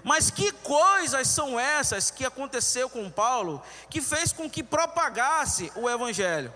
Mas 0.04 0.30
que 0.30 0.52
coisas 0.52 1.30
são 1.30 1.58
essas 1.58 2.12
que 2.12 2.26
aconteceu 2.26 2.90
com 2.90 3.10
Paulo 3.10 3.64
que 3.90 4.02
fez 4.02 4.34
com 4.34 4.50
que 4.50 4.64
propagasse 4.64 5.72
o 5.78 5.90
evangelho? 5.90 6.54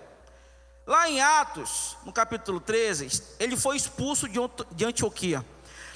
Lá 0.88 1.06
em 1.06 1.20
Atos, 1.20 1.98
no 2.02 2.10
capítulo 2.10 2.60
13, 2.60 3.22
ele 3.38 3.58
foi 3.58 3.76
expulso 3.76 4.26
de 4.26 4.84
Antioquia. 4.86 5.44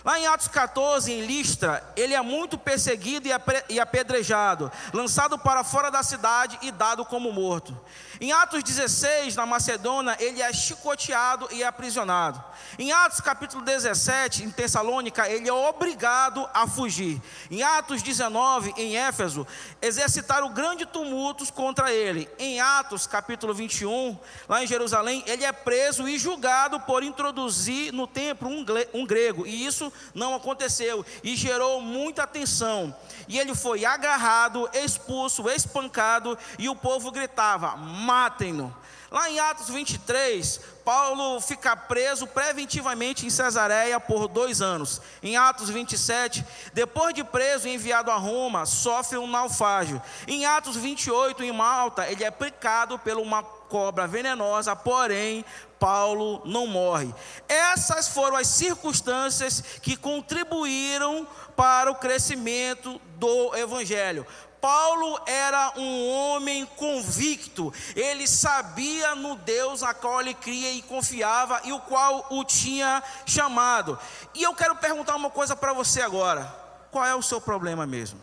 Lá 0.04 0.18
em 0.18 0.26
Atos 0.26 0.48
14, 0.48 1.12
em 1.12 1.24
Listra, 1.24 1.82
ele 1.96 2.12
é 2.12 2.20
muito 2.20 2.58
perseguido 2.58 3.28
e 3.68 3.78
apedrejado, 3.78 4.70
lançado 4.92 5.38
para 5.38 5.62
fora 5.62 5.90
da 5.90 6.02
cidade 6.02 6.58
e 6.62 6.72
dado 6.72 7.04
como 7.04 7.32
morto. 7.32 7.78
Em 8.20 8.32
Atos 8.32 8.62
16, 8.62 9.36
na 9.36 9.46
Macedônia, 9.46 10.16
ele 10.18 10.42
é 10.42 10.52
chicoteado 10.52 11.48
e 11.52 11.62
aprisionado. 11.62 12.42
Em 12.78 12.92
Atos 12.92 13.20
capítulo 13.20 13.64
17, 13.64 14.44
em 14.44 14.50
Tessalônica, 14.50 15.28
ele 15.28 15.48
é 15.48 15.52
obrigado 15.52 16.48
a 16.54 16.66
fugir. 16.66 17.20
Em 17.50 17.62
Atos 17.62 18.02
19, 18.02 18.74
em 18.76 18.96
Éfeso, 18.96 19.46
exercitaram 19.80 20.52
grande 20.52 20.86
tumultos 20.86 21.50
contra 21.50 21.92
ele. 21.92 22.28
Em 22.38 22.60
Atos 22.60 23.06
capítulo 23.06 23.52
21, 23.52 24.18
lá 24.48 24.62
em 24.62 24.66
Jerusalém, 24.66 25.24
ele 25.26 25.44
é 25.44 25.52
preso 25.52 26.08
e 26.08 26.18
julgado 26.18 26.80
por 26.80 27.02
introduzir 27.02 27.92
no 27.92 28.06
templo 28.06 28.48
um 28.94 29.04
grego. 29.06 29.46
E 29.46 29.66
isso 29.66 29.91
não 30.14 30.34
aconteceu 30.34 31.04
e 31.22 31.36
gerou 31.36 31.80
muita 31.80 32.26
tensão. 32.26 32.94
E 33.28 33.38
ele 33.38 33.54
foi 33.54 33.84
agarrado, 33.84 34.68
expulso, 34.72 35.48
espancado, 35.48 36.38
e 36.58 36.68
o 36.68 36.76
povo 36.76 37.10
gritava: 37.10 37.76
matem-no. 37.76 38.74
Lá 39.12 39.28
em 39.28 39.38
Atos 39.38 39.68
23, 39.68 40.58
Paulo 40.82 41.38
fica 41.38 41.76
preso 41.76 42.26
preventivamente 42.26 43.26
em 43.26 43.30
Cesareia 43.30 44.00
por 44.00 44.26
dois 44.26 44.62
anos. 44.62 45.02
Em 45.22 45.36
Atos 45.36 45.68
27, 45.68 46.42
depois 46.72 47.12
de 47.12 47.22
preso 47.22 47.68
e 47.68 47.74
enviado 47.74 48.10
a 48.10 48.16
Roma, 48.16 48.64
sofre 48.64 49.18
um 49.18 49.26
naufrágio. 49.26 50.00
Em 50.26 50.46
Atos 50.46 50.76
28, 50.76 51.42
em 51.42 51.52
Malta, 51.52 52.10
ele 52.10 52.24
é 52.24 52.30
picado 52.30 52.98
por 52.98 53.18
uma 53.18 53.42
cobra 53.72 54.06
venenosa, 54.06 54.76
porém 54.76 55.42
Paulo 55.78 56.42
não 56.44 56.66
morre. 56.66 57.10
Essas 57.48 58.06
foram 58.06 58.36
as 58.36 58.48
circunstâncias 58.48 59.62
que 59.80 59.96
contribuíram 59.96 61.26
para 61.56 61.90
o 61.90 61.94
crescimento 61.94 63.00
do 63.16 63.56
evangelho. 63.56 64.26
Paulo 64.60 65.18
era 65.26 65.72
um 65.76 66.06
homem 66.10 66.66
convicto, 66.76 67.72
ele 67.96 68.28
sabia 68.28 69.14
no 69.14 69.36
Deus 69.36 69.82
a 69.82 69.94
qual 69.94 70.20
ele 70.20 70.34
cria 70.34 70.70
e 70.70 70.82
confiava 70.82 71.62
e 71.64 71.72
o 71.72 71.80
qual 71.80 72.26
o 72.28 72.44
tinha 72.44 73.02
chamado. 73.24 73.98
E 74.34 74.42
eu 74.42 74.54
quero 74.54 74.76
perguntar 74.76 75.16
uma 75.16 75.30
coisa 75.30 75.56
para 75.56 75.72
você 75.72 76.02
agora: 76.02 76.44
qual 76.90 77.06
é 77.06 77.14
o 77.14 77.22
seu 77.22 77.40
problema 77.40 77.86
mesmo? 77.86 78.20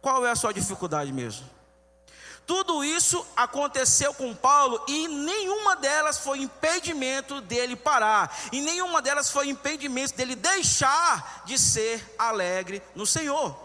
Qual 0.00 0.24
é 0.26 0.30
a 0.30 0.36
sua 0.36 0.52
dificuldade 0.54 1.12
mesmo? 1.12 1.53
Tudo 2.46 2.84
isso 2.84 3.26
aconteceu 3.34 4.12
com 4.12 4.34
Paulo 4.34 4.82
e 4.86 5.08
nenhuma 5.08 5.76
delas 5.76 6.18
foi 6.18 6.40
impedimento 6.40 7.40
dele 7.40 7.74
parar, 7.74 8.36
e 8.52 8.60
nenhuma 8.60 9.00
delas 9.00 9.30
foi 9.30 9.48
impedimento 9.48 10.14
dele 10.14 10.36
deixar 10.36 11.42
de 11.46 11.58
ser 11.58 12.14
alegre 12.18 12.82
no 12.94 13.06
Senhor. 13.06 13.64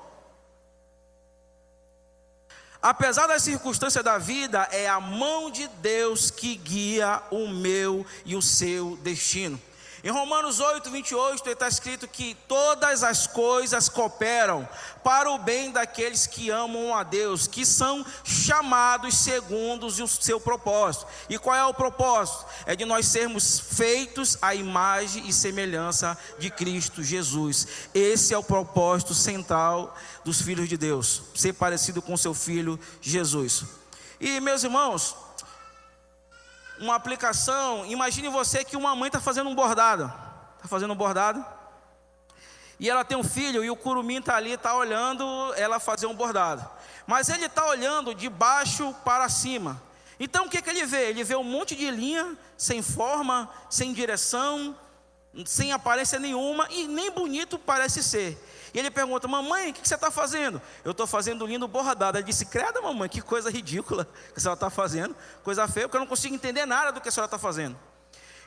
Apesar 2.82 3.28
das 3.28 3.44
circunstâncias 3.44 4.04
da 4.04 4.18
vida, 4.18 4.70
é 4.72 4.88
a 4.88 5.02
mão 5.02 5.52
de 5.52 5.68
Deus 5.68 6.32
que 6.32 6.56
guia 6.56 7.22
o 7.30 7.46
meu 7.50 8.06
e 8.24 8.38
o 8.38 8.42
seu 8.42 8.96
destino. 8.98 9.62
Em 10.02 10.10
Romanos 10.10 10.62
8, 10.62 10.90
28, 10.90 11.50
está 11.50 11.68
escrito 11.68 12.08
que 12.08 12.36
todas 12.48 13.04
as 13.04 13.28
coisas 13.28 13.90
cooperam 13.90 14.68
para 15.04 15.30
o 15.30 15.38
bem 15.38 15.72
daqueles 15.72 16.26
que 16.26 16.50
amam 16.50 16.96
a 16.96 17.04
Deus, 17.04 17.48
que 17.48 17.66
são 17.66 18.06
chamados 18.24 19.18
segundo 19.18 19.88
o 19.88 20.08
seu 20.08 20.40
propósito. 20.40 21.06
E 21.30 21.38
qual 21.38 21.56
é 21.56 21.66
o 21.66 21.74
propósito? 21.74 22.46
É 22.66 22.76
de 22.76 22.86
nós 22.86 23.08
sermos 23.08 23.60
feitos 23.60 24.38
à 24.42 24.56
imagem 24.56 25.28
e 25.28 25.34
semelhança 25.34 26.18
de 26.38 26.50
Cristo 26.50 27.04
Jesus. 27.04 27.68
Esse 27.94 28.34
é 28.34 28.38
o 28.38 28.44
propósito 28.44 29.14
central 29.14 29.96
dos 30.24 30.42
filhos 30.42 30.70
de 30.70 30.78
Deus, 30.78 31.24
ser 31.36 31.54
parecido 31.54 32.02
com 32.02 32.16
seu 32.16 32.34
filho 32.34 32.80
Jesus. 33.02 33.66
E 34.20 34.40
meus 34.40 34.64
irmãos, 34.64 35.16
uma 36.80 36.96
aplicação. 36.96 37.86
Imagine 37.86 38.30
você 38.30 38.64
que 38.64 38.78
uma 38.78 38.96
mãe 38.96 39.08
está 39.08 39.20
fazendo 39.20 39.50
um 39.50 39.56
bordado. 39.56 40.12
Está 40.56 40.68
fazendo 40.68 40.94
um 40.94 40.96
bordado. 40.96 41.46
E 42.80 42.90
ela 42.90 43.04
tem 43.04 43.18
um 43.18 43.24
filho 43.24 43.64
e 43.64 43.70
o 43.70 43.76
curumim 43.76 44.20
está 44.20 44.38
ali, 44.38 44.54
está 44.54 44.74
olhando 44.74 45.54
ela 45.56 45.80
fazer 45.80 46.06
um 46.06 46.16
bordado. 46.16 46.68
Mas 47.06 47.28
ele 47.28 47.46
está 47.46 47.66
olhando 47.68 48.16
de 48.16 48.30
baixo 48.30 48.96
para 49.04 49.28
cima. 49.28 49.82
Então 50.20 50.46
o 50.46 50.50
que, 50.50 50.62
que 50.62 50.70
ele 50.70 50.86
vê? 50.86 51.10
Ele 51.10 51.24
vê 51.24 51.36
um 51.36 51.44
monte 51.44 51.76
de 51.76 51.92
linha, 51.92 52.38
sem 52.58 52.82
forma, 52.82 53.50
sem 53.70 53.92
direção, 53.94 54.76
sem 55.46 55.74
aparência 55.74 56.20
nenhuma 56.20 56.68
e 56.70 56.88
nem 56.88 57.12
bonito 57.12 57.60
parece 57.60 58.02
ser. 58.02 58.38
E 58.74 58.80
ele 58.80 58.92
pergunta: 58.92 59.28
Mamãe, 59.28 59.72
o 59.72 59.74
que 59.74 59.88
você 59.88 59.96
está 59.96 60.12
fazendo? 60.12 60.62
Eu 60.84 60.92
estou 60.92 61.08
fazendo 61.08 61.46
lindo 61.46 61.68
bordado. 61.68 62.18
Ele 62.18 62.26
disse: 62.26 62.46
Credo, 62.46 62.82
mamãe, 62.82 63.10
que 63.10 63.22
coisa 63.22 63.50
ridícula 63.50 64.06
que 64.34 64.38
a 64.38 64.40
senhora 64.40 64.56
está 64.56 64.70
fazendo. 64.70 65.16
Coisa 65.44 65.68
feia, 65.68 65.88
porque 65.88 65.98
eu 65.98 66.02
não 66.02 66.08
consigo 66.08 66.36
entender 66.36 66.66
nada 66.66 66.92
do 66.92 67.02
que 67.02 67.10
a 67.10 67.12
senhora 67.12 67.28
está 67.28 67.40
fazendo. 67.40 67.78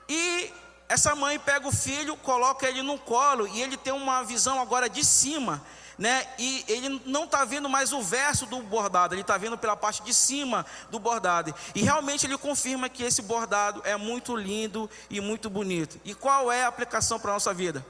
E 0.08 0.52
essa 0.88 1.14
mãe 1.14 1.38
pega 1.38 1.66
o 1.66 1.72
filho, 1.72 2.16
coloca 2.18 2.68
ele 2.68 2.82
no 2.82 2.98
colo 2.98 3.46
e 3.48 3.62
ele 3.62 3.76
tem 3.78 3.92
uma 3.92 4.22
visão 4.22 4.60
agora 4.60 4.90
de 4.90 5.02
cima, 5.02 5.62
né? 5.96 6.26
E 6.38 6.64
ele 6.68 7.00
não 7.06 7.24
está 7.24 7.46
vendo 7.46 7.68
mais 7.68 7.94
o 7.94 8.02
verso 8.02 8.44
do 8.44 8.60
bordado, 8.62 9.14
ele 9.14 9.22
está 9.22 9.38
vendo 9.38 9.56
pela 9.56 9.74
parte 9.74 10.02
de 10.02 10.12
cima 10.12 10.66
do 10.90 10.98
bordado. 10.98 11.54
E 11.74 11.82
realmente 11.82 12.26
ele 12.26 12.36
confirma 12.36 12.90
que 12.90 13.02
esse 13.02 13.22
bordado 13.22 13.80
é 13.84 13.96
muito 13.96 14.36
lindo 14.36 14.90
e 15.08 15.18
muito 15.18 15.48
bonito. 15.48 15.98
E 16.04 16.14
qual 16.14 16.52
é 16.52 16.64
a 16.64 16.68
aplicação 16.68 17.18
para 17.18 17.30
a 17.30 17.34
nossa 17.34 17.54
vida? 17.54 17.84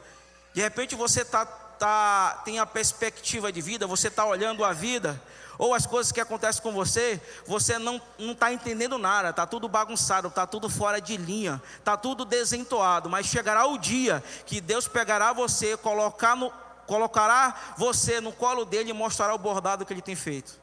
De 0.54 0.60
repente 0.60 0.94
você 0.94 1.24
tá, 1.24 1.44
tá, 1.82 2.40
tem 2.44 2.60
a 2.60 2.64
perspectiva 2.64 3.50
de 3.50 3.60
vida, 3.60 3.88
você 3.88 4.06
está 4.06 4.24
olhando 4.24 4.64
a 4.64 4.72
vida 4.72 5.20
ou 5.58 5.74
as 5.74 5.84
coisas 5.84 6.12
que 6.12 6.20
acontecem 6.20 6.62
com 6.62 6.70
você, 6.70 7.20
você 7.44 7.76
não 7.76 8.00
está 8.20 8.52
entendendo 8.52 8.96
nada, 8.98 9.30
está 9.30 9.44
tudo 9.46 9.68
bagunçado, 9.68 10.28
está 10.28 10.46
tudo 10.46 10.68
fora 10.68 11.00
de 11.00 11.16
linha, 11.16 11.60
está 11.76 11.96
tudo 11.96 12.24
desentoado, 12.24 13.10
mas 13.10 13.26
chegará 13.26 13.66
o 13.66 13.76
dia 13.76 14.22
que 14.46 14.60
Deus 14.60 14.86
pegará 14.86 15.32
você, 15.32 15.76
colocar 15.76 16.36
no, 16.36 16.52
colocará 16.86 17.74
você 17.76 18.20
no 18.20 18.32
colo 18.32 18.64
dele 18.64 18.90
e 18.90 18.92
mostrará 18.92 19.34
o 19.34 19.38
bordado 19.38 19.84
que 19.84 19.92
ele 19.92 20.02
tem 20.02 20.14
feito. 20.14 20.60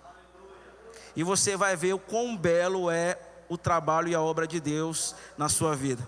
E 1.17 1.21
você 1.21 1.57
vai 1.57 1.75
ver 1.75 1.93
o 1.95 1.99
quão 1.99 2.37
belo 2.37 2.89
é 2.89 3.19
o 3.49 3.57
trabalho 3.57 4.07
e 4.07 4.15
a 4.15 4.21
obra 4.21 4.47
de 4.47 4.61
Deus 4.61 5.13
na 5.37 5.49
sua 5.49 5.75
vida. 5.75 6.07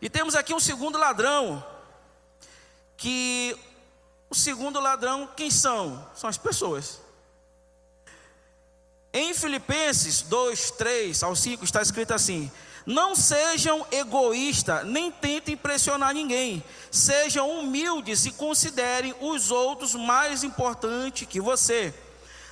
E 0.00 0.08
temos 0.08 0.36
aqui 0.36 0.54
um 0.54 0.60
segundo 0.60 0.96
ladrão, 0.96 1.73
que 2.96 3.56
o 4.30 4.34
segundo 4.34 4.80
ladrão, 4.80 5.28
quem 5.36 5.50
são? 5.50 6.08
São 6.14 6.28
as 6.28 6.38
pessoas. 6.38 7.00
Em 9.12 9.32
Filipenses 9.32 10.22
2, 10.22 10.72
3 10.72 11.22
ao 11.22 11.36
5 11.36 11.64
está 11.64 11.80
escrito 11.80 12.12
assim: 12.12 12.50
Não 12.84 13.14
sejam 13.14 13.86
egoístas, 13.92 14.84
nem 14.84 15.10
tentem 15.10 15.54
impressionar 15.54 16.12
ninguém. 16.12 16.64
Sejam 16.90 17.48
humildes 17.48 18.26
e 18.26 18.32
considerem 18.32 19.14
os 19.20 19.52
outros 19.52 19.94
mais 19.94 20.42
importantes 20.42 21.28
que 21.28 21.40
você. 21.40 21.94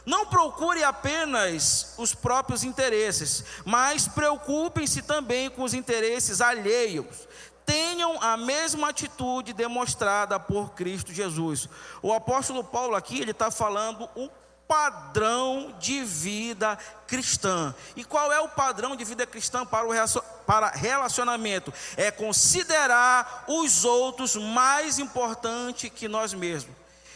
Não 0.06 0.26
procure 0.26 0.82
apenas 0.82 1.94
os 1.96 2.14
próprios 2.14 2.64
interesses, 2.64 3.44
mas 3.64 4.08
preocupem-se 4.08 5.02
também 5.02 5.48
com 5.50 5.62
os 5.62 5.74
interesses 5.74 6.40
alheios. 6.40 7.28
Tenham 7.64 8.20
a 8.20 8.36
mesma 8.36 8.88
atitude 8.88 9.52
demonstrada 9.52 10.38
por 10.38 10.72
Cristo 10.72 11.12
Jesus. 11.12 11.68
O 12.02 12.12
apóstolo 12.12 12.64
Paulo 12.64 12.94
aqui 12.94 13.20
ele 13.20 13.30
está 13.30 13.50
falando 13.50 14.08
o 14.16 14.28
padrão 14.72 15.74
de 15.78 16.02
vida 16.02 16.78
cristã. 17.06 17.74
E 17.94 18.04
qual 18.04 18.32
é 18.32 18.40
o 18.40 18.48
padrão 18.48 18.96
de 18.96 19.04
vida 19.04 19.26
cristã 19.26 19.66
para 19.66 19.86
o 19.86 20.22
para 20.46 20.70
relacionamento? 20.70 21.72
É 21.96 22.10
considerar 22.10 23.44
os 23.48 23.84
outros 23.84 24.34
mais 24.34 24.98
importante 24.98 25.90
que 25.90 26.08
nós 26.08 26.32
mesmos. 26.32 26.74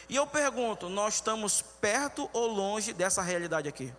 E 0.09 0.17
eu 0.17 0.26
pergunto, 0.26 0.88
nós 0.88 1.15
estamos 1.15 1.62
perto 1.81 2.29
ou 2.33 2.47
longe 2.47 2.93
dessa 2.93 3.23
realidade 3.23 3.69
aqui? 3.69 3.93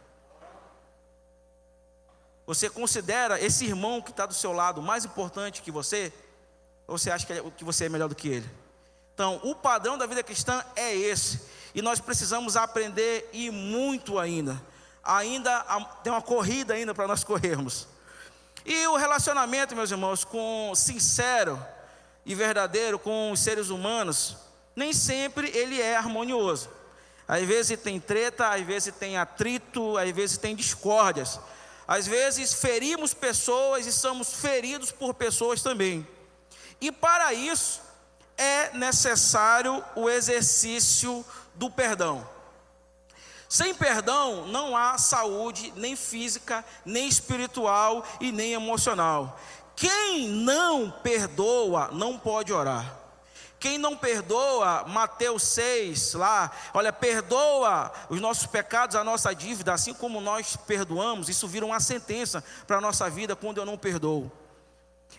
Você 2.45 2.69
considera 2.69 3.41
esse 3.41 3.65
irmão 3.65 4.01
que 4.01 4.11
está 4.11 4.25
do 4.25 4.33
seu 4.33 4.53
lado 4.53 4.81
mais 4.81 5.03
importante 5.03 5.61
que 5.61 5.71
você? 5.71 6.13
Ou 6.87 6.97
você 6.97 7.11
acha 7.11 7.25
que 7.25 7.63
você 7.63 7.85
é 7.85 7.89
melhor 7.89 8.07
do 8.07 8.15
que 8.15 8.29
ele? 8.29 8.49
Então, 9.13 9.39
o 9.43 9.53
padrão 9.53 9.97
da 9.97 10.05
vida 10.05 10.23
cristã 10.23 10.63
é 10.75 10.95
esse. 10.95 11.41
E 11.75 11.81
nós 11.81 11.99
precisamos 11.99 12.55
aprender 12.55 13.29
e 13.33 13.51
muito 13.51 14.17
ainda. 14.17 14.61
Ainda 15.03 15.59
tem 16.03 16.13
uma 16.13 16.21
corrida 16.21 16.73
ainda 16.73 16.93
para 16.93 17.07
nós 17.07 17.23
corrermos. 17.25 17.87
E 18.65 18.87
o 18.87 18.95
relacionamento, 18.95 19.75
meus 19.75 19.91
irmãos, 19.91 20.23
com 20.23 20.71
sincero 20.75 21.59
e 22.25 22.35
verdadeiro 22.35 22.99
com 22.99 23.31
os 23.31 23.39
seres 23.39 23.69
humanos, 23.69 24.37
nem 24.75 24.93
sempre 24.93 25.49
ele 25.49 25.81
é 25.81 25.95
harmonioso. 25.95 26.69
Às 27.27 27.43
vezes 27.43 27.79
tem 27.79 27.99
treta, 27.99 28.49
às 28.49 28.61
vezes 28.61 28.93
tem 28.95 29.17
atrito, 29.17 29.97
às 29.97 30.09
vezes 30.11 30.37
tem 30.37 30.55
discórdias. 30.55 31.39
Às 31.87 32.05
vezes 32.05 32.53
ferimos 32.53 33.13
pessoas 33.13 33.85
e 33.85 33.91
somos 33.91 34.33
feridos 34.33 34.91
por 34.91 35.13
pessoas 35.13 35.61
também. 35.61 36.05
E 36.79 36.91
para 36.91 37.33
isso 37.33 37.81
é 38.37 38.71
necessário 38.73 39.83
o 39.95 40.09
exercício 40.09 41.25
do 41.55 41.69
perdão. 41.69 42.27
Sem 43.49 43.73
perdão 43.73 44.45
não 44.47 44.75
há 44.75 44.97
saúde, 44.97 45.73
nem 45.75 45.95
física, 45.95 46.63
nem 46.85 47.07
espiritual 47.07 48.05
e 48.19 48.31
nem 48.31 48.53
emocional. 48.53 49.39
Quem 49.75 50.29
não 50.29 50.91
perdoa 50.91 51.89
não 51.91 52.17
pode 52.17 52.51
orar. 52.51 52.97
Quem 53.59 53.77
não 53.79 53.97
perdoa, 53.97 54.83
Mateus 54.87 55.41
6, 55.43 56.13
lá, 56.13 56.51
olha, 56.73 56.93
perdoa 56.93 57.91
os 58.07 58.21
nossos 58.21 58.45
pecados, 58.45 58.95
a 58.95 59.03
nossa 59.03 59.33
dívida, 59.33 59.73
assim 59.73 59.95
como 59.95 60.21
nós 60.21 60.55
perdoamos, 60.55 61.27
isso 61.27 61.47
vira 61.47 61.65
uma 61.65 61.79
sentença 61.79 62.43
para 62.67 62.77
a 62.77 62.81
nossa 62.81 63.09
vida 63.09 63.35
quando 63.35 63.57
eu 63.57 63.65
não 63.65 63.75
perdoo. 63.77 64.31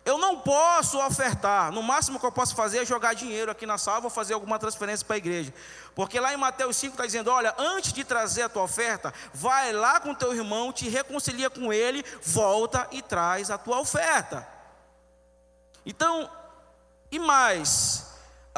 Eu 0.08 0.16
não 0.16 0.38
posso 0.38 0.98
ofertar, 1.04 1.70
no 1.70 1.82
máximo 1.82 2.18
que 2.18 2.24
eu 2.24 2.32
posso 2.32 2.54
fazer 2.54 2.78
é 2.78 2.84
jogar 2.86 3.12
dinheiro 3.12 3.50
aqui 3.50 3.66
na 3.66 3.76
sala, 3.76 4.00
vou 4.00 4.08
fazer 4.08 4.32
alguma 4.32 4.58
transferência 4.58 5.04
para 5.04 5.16
a 5.16 5.18
igreja. 5.18 5.52
Porque 5.94 6.18
lá 6.18 6.32
em 6.32 6.36
Mateus 6.38 6.78
5 6.78 6.94
está 6.94 7.04
dizendo: 7.04 7.30
olha, 7.30 7.54
antes 7.58 7.92
de 7.92 8.02
trazer 8.04 8.40
a 8.44 8.48
tua 8.48 8.62
oferta, 8.62 9.12
vai 9.34 9.70
lá 9.70 10.00
com 10.00 10.14
teu 10.14 10.34
irmão, 10.34 10.72
te 10.72 10.88
reconcilia 10.88 11.50
com 11.50 11.70
ele, 11.70 12.02
volta 12.22 12.88
e 12.90 13.02
traz 13.02 13.50
a 13.50 13.58
tua 13.58 13.80
oferta. 13.80 14.48
Então, 15.84 16.30
e 17.12 17.18
mais, 17.18 18.08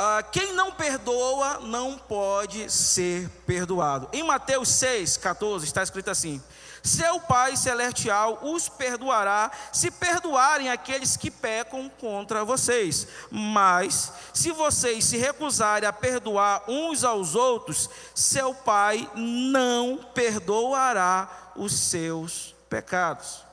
Uh, 0.00 0.24
quem 0.32 0.54
não 0.54 0.72
perdoa 0.72 1.58
não 1.60 1.98
pode 1.98 2.70
ser 2.70 3.28
perdoado. 3.46 4.08
Em 4.14 4.22
Mateus 4.22 4.70
6, 4.70 5.18
14 5.18 5.66
está 5.66 5.82
escrito 5.82 6.10
assim: 6.10 6.42
seu 6.82 7.20
Pai 7.20 7.56
Celestial 7.56 8.38
os 8.42 8.68
perdoará 8.68 9.50
se 9.72 9.90
perdoarem 9.90 10.70
aqueles 10.70 11.16
que 11.16 11.30
pecam 11.30 11.90
contra 12.00 12.44
vocês. 12.44 13.06
Mas, 13.30 14.12
se 14.32 14.52
vocês 14.52 15.04
se 15.04 15.16
recusarem 15.16 15.88
a 15.88 15.92
perdoar 15.92 16.64
uns 16.68 17.04
aos 17.04 17.34
outros, 17.34 17.88
seu 18.14 18.54
Pai 18.54 19.10
não 19.14 19.98
perdoará 20.14 21.52
os 21.56 21.72
seus 21.72 22.54
pecados. 22.68 23.49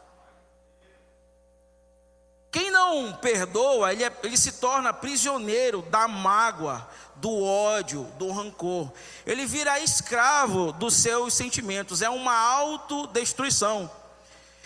Quem 2.51 2.71
não 2.71 3.13
perdoa, 3.13 3.91
ele, 3.91 4.03
é, 4.03 4.11
ele 4.23 4.37
se 4.37 4.53
torna 4.53 4.93
prisioneiro 4.93 5.81
da 5.83 6.07
mágoa, 6.07 6.87
do 7.15 7.43
ódio, 7.43 8.03
do 8.17 8.31
rancor. 8.31 8.91
Ele 9.25 9.45
vira 9.45 9.79
escravo 9.79 10.71
dos 10.71 10.95
seus 10.95 11.33
sentimentos, 11.33 12.01
é 12.01 12.09
uma 12.09 12.33
autodestruição. 12.33 13.89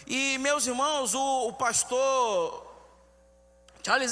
E, 0.06 0.38
meus 0.38 0.68
irmãos, 0.68 1.14
o, 1.14 1.48
o 1.48 1.54
pastor 1.54 2.72
Charles, 3.84 4.12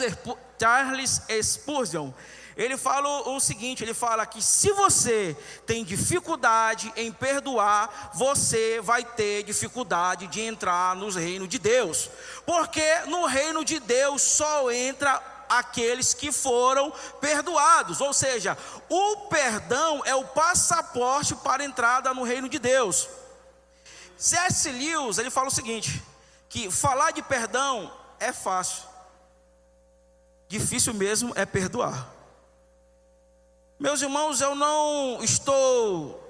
Charles 0.59 1.21
Spurgeon, 1.43 2.11
ele 2.59 2.75
fala 2.75 3.29
o 3.29 3.39
seguinte: 3.39 3.83
ele 3.83 3.93
fala 3.93 4.25
que 4.25 4.41
se 4.41 4.73
você 4.73 5.35
tem 5.65 5.85
dificuldade 5.85 6.91
em 6.97 7.09
perdoar, 7.09 8.11
você 8.13 8.81
vai 8.81 9.03
ter 9.03 9.43
dificuldade 9.43 10.27
de 10.27 10.41
entrar 10.41 10.93
no 10.93 11.09
reino 11.09 11.47
de 11.47 11.57
Deus, 11.57 12.09
porque 12.45 12.99
no 13.07 13.25
reino 13.25 13.63
de 13.63 13.79
Deus 13.79 14.21
só 14.21 14.69
entra 14.69 15.23
aqueles 15.47 16.13
que 16.13 16.33
foram 16.33 16.91
perdoados. 17.21 18.01
Ou 18.01 18.11
seja, 18.11 18.57
o 18.89 19.27
perdão 19.27 20.01
é 20.03 20.13
o 20.13 20.25
passaporte 20.25 21.35
para 21.35 21.63
a 21.63 21.65
entrada 21.65 22.13
no 22.13 22.23
reino 22.23 22.49
de 22.49 22.59
Deus. 22.59 23.07
C.S. 24.17 24.69
Lewis, 24.69 25.17
ele 25.17 25.29
fala 25.29 25.47
o 25.47 25.51
seguinte, 25.51 26.03
que 26.49 26.69
falar 26.69 27.11
de 27.11 27.21
perdão 27.21 27.89
é 28.19 28.33
fácil. 28.33 28.83
Difícil 30.49 30.93
mesmo 30.93 31.31
é 31.37 31.45
perdoar. 31.45 32.18
Meus 33.79 34.01
irmãos, 34.01 34.41
eu 34.41 34.55
não 34.55 35.23
estou 35.23 36.21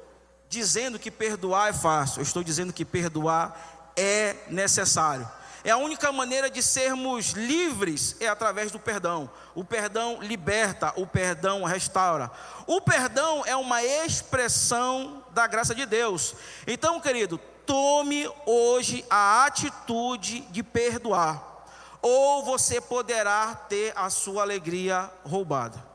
dizendo 0.48 1.00
que 1.00 1.10
perdoar 1.10 1.70
é 1.70 1.74
fácil, 1.74 2.20
eu 2.20 2.24
estou 2.24 2.44
dizendo 2.44 2.72
que 2.72 2.86
perdoar 2.86 3.92
é 3.96 4.36
necessário. 4.50 5.28
É 5.64 5.72
a 5.72 5.78
única 5.78 6.12
maneira 6.12 6.48
de 6.48 6.62
sermos 6.62 7.32
livres 7.32 8.16
é 8.20 8.28
através 8.28 8.72
do 8.72 8.80
perdão. 8.80 9.28
O 9.56 9.66
perdão 9.66 10.20
liberta, 10.22 10.94
o 10.96 11.08
perdão 11.08 11.64
restaura. 11.64 12.30
O 12.68 12.80
perdão 12.80 13.44
é 13.44 13.56
uma 13.56 13.84
expressão 13.84 15.24
da 15.32 15.48
graça 15.48 15.74
de 15.74 15.88
Deus. 15.88 16.36
Então, 16.68 17.02
querido, 17.02 17.40
tome 17.66 18.32
hoje 18.46 19.04
a 19.10 19.46
atitude 19.46 20.42
de 20.52 20.62
perdoar, 20.62 21.66
ou 22.00 22.46
você 22.46 22.80
poderá 22.80 23.56
ter 23.56 23.92
a 23.96 24.08
sua 24.12 24.44
alegria 24.44 25.12
roubada. 25.26 25.89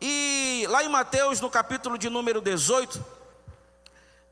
E 0.00 0.66
lá 0.68 0.84
em 0.84 0.88
Mateus, 0.88 1.40
no 1.40 1.50
capítulo 1.50 1.98
de 1.98 2.08
número 2.08 2.40
18, 2.40 3.04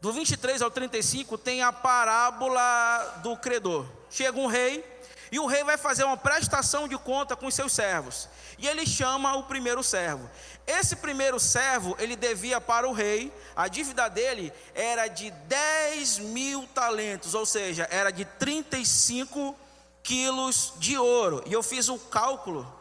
do 0.01 0.13
23 0.13 0.63
ao 0.63 0.71
35, 0.71 1.37
tem 1.37 1.63
a 1.63 1.73
parábola 1.73 3.21
do 3.23 3.37
credor. 3.37 3.87
Chega 4.11 4.39
um 4.39 4.47
rei 4.47 4.85
e 5.33 5.41
o 5.41 5.47
rei 5.47 5.65
vai 5.65 5.77
fazer 5.77 6.05
uma 6.05 6.17
prestação 6.17 6.87
de 6.87 6.97
conta 6.97 7.35
com 7.35 7.47
os 7.47 7.55
seus 7.55 7.73
servos. 7.73 8.29
E 8.59 8.69
ele 8.69 8.87
chama 8.87 9.35
o 9.37 9.43
primeiro 9.43 9.83
servo. 9.83 10.31
Esse 10.67 10.97
primeiro 10.97 11.41
servo, 11.41 11.97
ele 11.99 12.15
devia 12.15 12.61
para 12.61 12.89
o 12.89 12.93
rei, 12.93 13.33
a 13.55 13.67
dívida 13.67 14.09
dele 14.09 14.53
era 14.75 15.09
de 15.09 15.31
10 15.31 16.19
mil 16.21 16.67
talentos, 16.69 17.35
ou 17.35 17.45
seja, 17.45 17.89
era 17.91 18.11
de 18.11 18.25
35 18.25 19.57
quilos 20.03 20.73
de 20.77 20.97
ouro. 20.97 21.43
E 21.47 21.53
eu 21.53 21.63
fiz 21.63 21.89
o 21.89 21.99
cálculo 21.99 22.76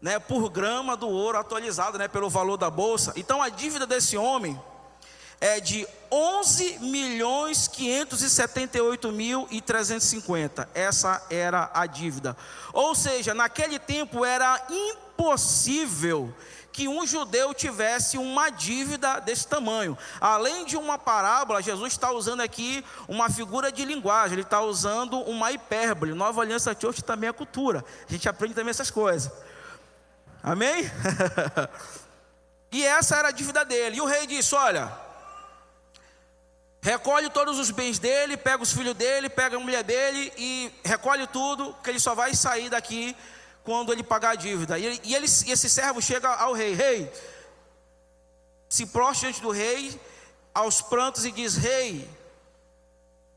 né, 0.00 0.18
por 0.18 0.48
grama 0.48 0.96
do 0.96 1.08
ouro 1.08 1.38
atualizado, 1.38 1.98
né, 1.98 2.08
pelo 2.08 2.30
valor 2.30 2.56
da 2.56 2.70
bolsa. 2.70 3.12
Então 3.16 3.42
a 3.42 3.48
dívida 3.48 3.86
desse 3.86 4.16
homem 4.16 4.60
é 5.40 5.60
de 5.60 5.86
11 6.10 6.78
milhões 6.80 7.68
578 7.68 9.12
mil 9.12 9.46
e 9.50 9.60
350. 9.60 10.68
Essa 10.74 11.24
era 11.30 11.70
a 11.72 11.86
dívida. 11.86 12.36
Ou 12.72 12.94
seja, 12.94 13.34
naquele 13.34 13.78
tempo 13.78 14.24
era 14.24 14.66
impossível 14.68 16.34
que 16.72 16.86
um 16.86 17.04
judeu 17.04 17.52
tivesse 17.52 18.16
uma 18.18 18.50
dívida 18.50 19.18
desse 19.18 19.48
tamanho. 19.48 19.98
Além 20.20 20.64
de 20.64 20.76
uma 20.76 20.96
parábola, 20.96 21.60
Jesus 21.60 21.92
está 21.92 22.12
usando 22.12 22.40
aqui 22.40 22.84
uma 23.08 23.28
figura 23.28 23.72
de 23.72 23.84
linguagem, 23.84 24.34
ele 24.34 24.42
está 24.42 24.60
usando 24.60 25.18
uma 25.22 25.50
hipérbole. 25.50 26.14
Nova 26.14 26.42
Aliança 26.42 26.76
Church 26.78 27.02
também 27.02 27.28
é 27.28 27.32
cultura, 27.32 27.84
a 28.08 28.12
gente 28.12 28.28
aprende 28.28 28.54
também 28.54 28.70
essas 28.70 28.92
coisas. 28.92 29.28
Amém? 30.48 30.90
e 32.72 32.82
essa 32.82 33.16
era 33.16 33.28
a 33.28 33.30
dívida 33.30 33.66
dele. 33.66 33.98
E 33.98 34.00
o 34.00 34.06
rei 34.06 34.26
disse: 34.26 34.54
Olha, 34.54 34.90
recolhe 36.80 37.28
todos 37.28 37.58
os 37.58 37.70
bens 37.70 37.98
dele, 37.98 38.34
pega 38.34 38.62
os 38.62 38.72
filhos 38.72 38.94
dele, 38.94 39.28
pega 39.28 39.58
a 39.58 39.60
mulher 39.60 39.84
dele 39.84 40.32
e 40.38 40.72
recolhe 40.82 41.26
tudo, 41.26 41.74
que 41.84 41.90
ele 41.90 42.00
só 42.00 42.14
vai 42.14 42.34
sair 42.34 42.70
daqui 42.70 43.14
quando 43.62 43.92
ele 43.92 44.02
pagar 44.02 44.30
a 44.30 44.34
dívida. 44.36 44.78
E, 44.78 44.86
ele, 44.86 45.00
e, 45.04 45.14
ele, 45.14 45.26
e 45.26 45.52
esse 45.52 45.68
servo 45.68 46.00
chega 46.00 46.30
ao 46.30 46.54
rei: 46.54 46.72
Rei, 46.72 47.12
se 48.70 48.86
prostra 48.86 49.28
diante 49.28 49.42
do 49.42 49.50
rei, 49.50 50.00
aos 50.54 50.80
prantos, 50.80 51.26
e 51.26 51.30
diz: 51.30 51.56
Rei, 51.56 52.10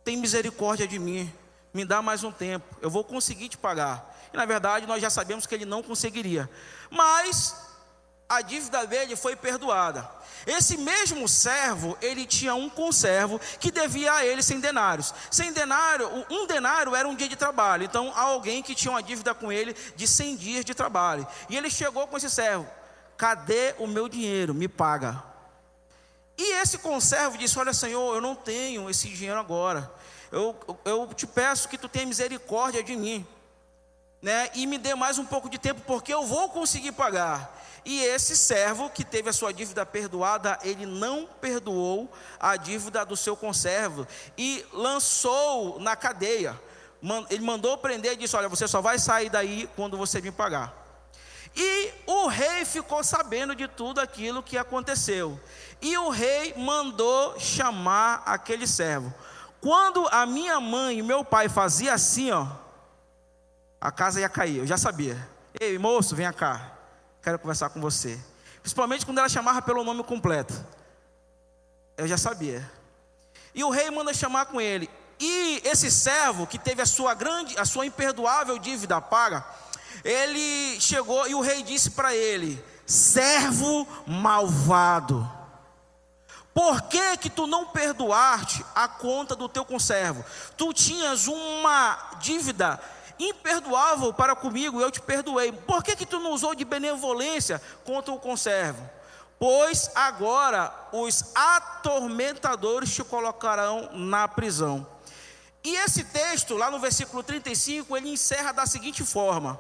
tem 0.06 0.16
misericórdia 0.16 0.88
de 0.88 0.98
mim, 0.98 1.30
me 1.74 1.84
dá 1.84 2.02
mais 2.02 2.24
um 2.24 2.32
tempo, 2.32 2.74
eu 2.82 2.90
vou 2.90 3.04
conseguir 3.04 3.50
te 3.50 3.58
pagar. 3.58 4.10
E 4.34 4.38
na 4.38 4.46
verdade 4.46 4.88
nós 4.88 5.02
já 5.02 5.10
sabemos 5.10 5.46
que 5.46 5.54
ele 5.54 5.66
não 5.66 5.84
conseguiria. 5.84 6.50
Mas 6.92 7.56
a 8.28 8.42
dívida 8.42 8.86
dele 8.86 9.16
foi 9.16 9.36
perdoada. 9.36 10.08
Esse 10.46 10.78
mesmo 10.78 11.28
servo, 11.28 11.98
ele 12.02 12.26
tinha 12.26 12.54
um 12.56 12.70
conservo 12.70 13.40
que 13.60 13.72
devia 13.72 14.14
a 14.14 14.26
ele 14.26 14.42
100 14.42 14.60
denários. 14.60 15.14
100 15.30 15.54
denário, 15.54 16.26
um 16.30 16.48
denário 16.48 16.96
era 16.96 17.08
um 17.08 17.16
dia 17.16 17.30
de 17.30 17.36
trabalho. 17.36 17.84
Então, 17.84 18.12
há 18.16 18.22
alguém 18.22 18.62
que 18.62 18.76
tinha 18.76 18.92
uma 18.92 19.04
dívida 19.04 19.34
com 19.34 19.52
ele 19.52 19.76
de 19.96 20.08
100 20.08 20.36
dias 20.36 20.66
de 20.66 20.74
trabalho. 20.74 21.26
E 21.50 21.56
ele 21.56 21.70
chegou 21.70 22.08
com 22.08 22.18
esse 22.18 22.30
servo: 22.30 22.68
"Cadê 23.18 23.76
o 23.78 23.88
meu 23.88 24.10
dinheiro? 24.10 24.54
Me 24.54 24.68
paga". 24.68 25.24
E 26.38 26.54
esse 26.62 26.80
conservo 26.80 27.38
disse: 27.38 27.60
"Olha, 27.60 27.74
Senhor, 27.74 28.16
eu 28.16 28.22
não 28.22 28.36
tenho 28.36 28.90
esse 28.90 29.08
dinheiro 29.10 29.40
agora. 29.40 29.92
Eu, 30.32 30.56
eu 30.86 31.08
te 31.14 31.28
peço 31.28 31.70
que 31.70 31.78
tu 31.78 31.88
tenha 31.88 32.06
misericórdia 32.06 32.84
de 32.84 32.96
mim." 32.96 33.28
Né, 34.22 34.50
e 34.54 34.68
me 34.68 34.78
dê 34.78 34.94
mais 34.94 35.18
um 35.18 35.26
pouco 35.26 35.50
de 35.50 35.58
tempo, 35.58 35.82
porque 35.86 36.14
eu 36.14 36.26
vou 36.26 36.50
conseguir 36.50 36.92
pagar. 36.92 37.60
E 37.84 38.04
esse 38.04 38.38
servo 38.38 38.90
que 38.90 39.04
teve 39.04 39.30
a 39.30 39.34
sua 39.34 39.52
dívida 39.52 39.86
perdoada, 39.86 40.60
ele 40.62 40.86
não 40.86 41.28
perdoou 41.40 42.12
a 42.40 42.56
dívida 42.56 43.04
do 43.04 43.18
seu 43.18 43.36
conservo 43.36 44.08
e 44.38 44.64
lançou 44.72 45.80
na 45.80 45.96
cadeia. 45.96 46.60
Ele 47.30 47.44
mandou 47.44 47.76
prender 47.80 48.14
e 48.14 48.18
disse: 48.18 48.36
Olha, 48.36 48.48
você 48.48 48.68
só 48.68 48.82
vai 48.82 49.00
sair 49.00 49.30
daí 49.30 49.68
quando 49.76 49.98
você 49.98 50.22
me 50.22 50.32
pagar. 50.32 50.80
E 51.56 51.92
o 52.06 52.28
rei 52.28 52.64
ficou 52.66 53.04
sabendo 53.04 53.56
de 53.56 53.68
tudo 53.68 54.00
aquilo 54.00 54.44
que 54.44 54.58
aconteceu. 54.58 55.40
E 55.82 55.98
o 55.98 56.10
rei 56.10 56.54
mandou 56.56 57.38
chamar 57.40 58.22
aquele 58.28 58.68
servo. 58.68 59.14
Quando 59.60 60.08
a 60.12 60.26
minha 60.26 60.60
mãe 60.60 61.00
e 61.00 61.04
meu 61.04 61.26
pai 61.26 61.50
faziam 61.50 61.94
assim, 61.94 62.32
ó, 62.32 62.48
a 63.82 63.92
casa 63.92 64.20
ia 64.20 64.30
cair, 64.30 64.60
eu 64.60 64.68
já 64.68 64.78
sabia. 64.78 65.28
Ei, 65.60 65.80
moço, 65.80 66.16
venha 66.16 66.32
cá, 66.32 66.72
quero 67.24 67.40
conversar 67.40 67.70
com 67.72 67.82
você. 67.82 68.20
Principalmente 68.62 69.04
quando 69.04 69.18
ela 69.18 69.28
chamava 69.28 69.60
pelo 69.60 69.84
nome 69.84 70.04
completo. 70.04 70.54
Eu 71.98 72.08
já 72.08 72.18
sabia. 72.18 72.70
E 73.56 73.64
o 73.64 73.72
rei 73.72 73.90
manda 73.90 74.14
chamar 74.14 74.46
com 74.46 74.62
ele. 74.62 74.88
E 75.20 75.62
esse 75.66 75.92
servo 75.92 76.46
que 76.46 76.60
teve 76.60 76.82
a 76.82 76.86
sua 76.86 77.16
grande, 77.16 77.58
a 77.58 77.66
sua 77.66 77.86
imperdoável 77.86 78.60
dívida 78.60 79.02
paga, 79.02 79.44
ele 80.04 80.80
chegou 80.80 81.28
e 81.28 81.34
o 81.34 81.42
rei 81.42 81.64
disse 81.64 81.92
para 81.92 82.16
ele: 82.16 82.64
servo 82.86 83.88
malvado. 84.06 85.30
Por 86.54 86.82
que 86.84 87.18
que 87.18 87.30
tu 87.30 87.48
não 87.48 87.68
perdoaste 87.68 88.64
a 88.76 88.88
conta 88.88 89.36
do 89.36 89.48
teu 89.48 89.64
conservo? 89.64 90.24
Tu 90.58 90.74
tinhas 90.74 91.28
uma 91.28 92.18
dívida 92.20 92.80
imperdoável 93.30 94.14
para 94.14 94.36
comigo, 94.36 94.82
eu 94.82 94.90
te 94.90 95.00
perdoei. 95.00 95.52
Por 95.52 95.84
que, 95.84 95.96
que 95.96 96.06
tu 96.06 96.20
não 96.20 96.32
usou 96.32 96.56
de 96.56 96.66
benevolência 96.66 97.62
contra 97.84 98.12
o 98.12 98.20
conservo? 98.20 98.90
Pois 99.38 99.92
agora 99.96 100.74
os 100.92 101.32
atormentadores 101.36 102.94
te 102.94 103.04
colocarão 103.04 103.90
na 103.94 104.28
prisão. 104.28 104.86
E 105.64 105.76
esse 105.76 106.04
texto, 106.04 106.56
lá 106.56 106.72
no 106.72 106.80
versículo 106.80 107.22
35, 107.22 107.96
ele 107.96 108.10
encerra 108.10 108.52
da 108.52 108.66
seguinte 108.66 109.04
forma: 109.04 109.60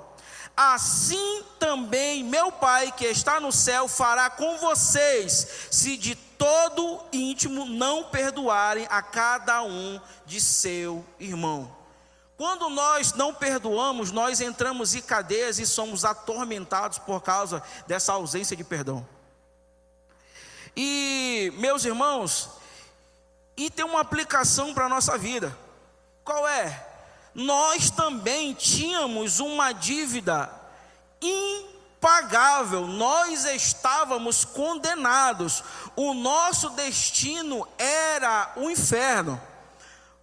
Assim 0.55 1.43
também 1.59 2.23
meu 2.23 2.51
Pai 2.51 2.91
que 2.91 3.05
está 3.05 3.39
no 3.39 3.51
céu 3.51 3.87
fará 3.87 4.29
com 4.29 4.57
vocês, 4.57 5.47
se 5.69 5.97
de 5.97 6.15
todo 6.15 7.01
íntimo 7.13 7.65
não 7.65 8.03
perdoarem 8.05 8.87
a 8.89 9.01
cada 9.01 9.61
um 9.63 9.99
de 10.25 10.41
seu 10.41 11.05
irmão. 11.19 11.80
Quando 12.41 12.71
nós 12.71 13.13
não 13.13 13.31
perdoamos, 13.31 14.11
nós 14.11 14.41
entramos 14.41 14.95
em 14.95 15.01
cadeias 15.03 15.59
e 15.59 15.65
somos 15.67 16.03
atormentados 16.03 16.97
por 16.97 17.21
causa 17.21 17.61
dessa 17.85 18.13
ausência 18.13 18.57
de 18.57 18.63
perdão. 18.63 19.07
E, 20.75 21.53
meus 21.57 21.85
irmãos, 21.85 22.49
e 23.55 23.69
tem 23.69 23.85
uma 23.85 24.01
aplicação 24.01 24.73
para 24.73 24.87
a 24.87 24.89
nossa 24.89 25.19
vida. 25.19 25.55
Qual 26.23 26.47
é? 26.47 26.83
Nós 27.35 27.91
também 27.91 28.55
tínhamos 28.55 29.39
uma 29.39 29.71
dívida 29.71 30.51
impagável, 31.21 32.87
nós 32.87 33.45
estávamos 33.45 34.43
condenados, 34.43 35.63
o 35.95 36.15
nosso 36.15 36.71
destino 36.71 37.67
era 37.77 38.51
o 38.55 38.67
inferno. 38.67 39.39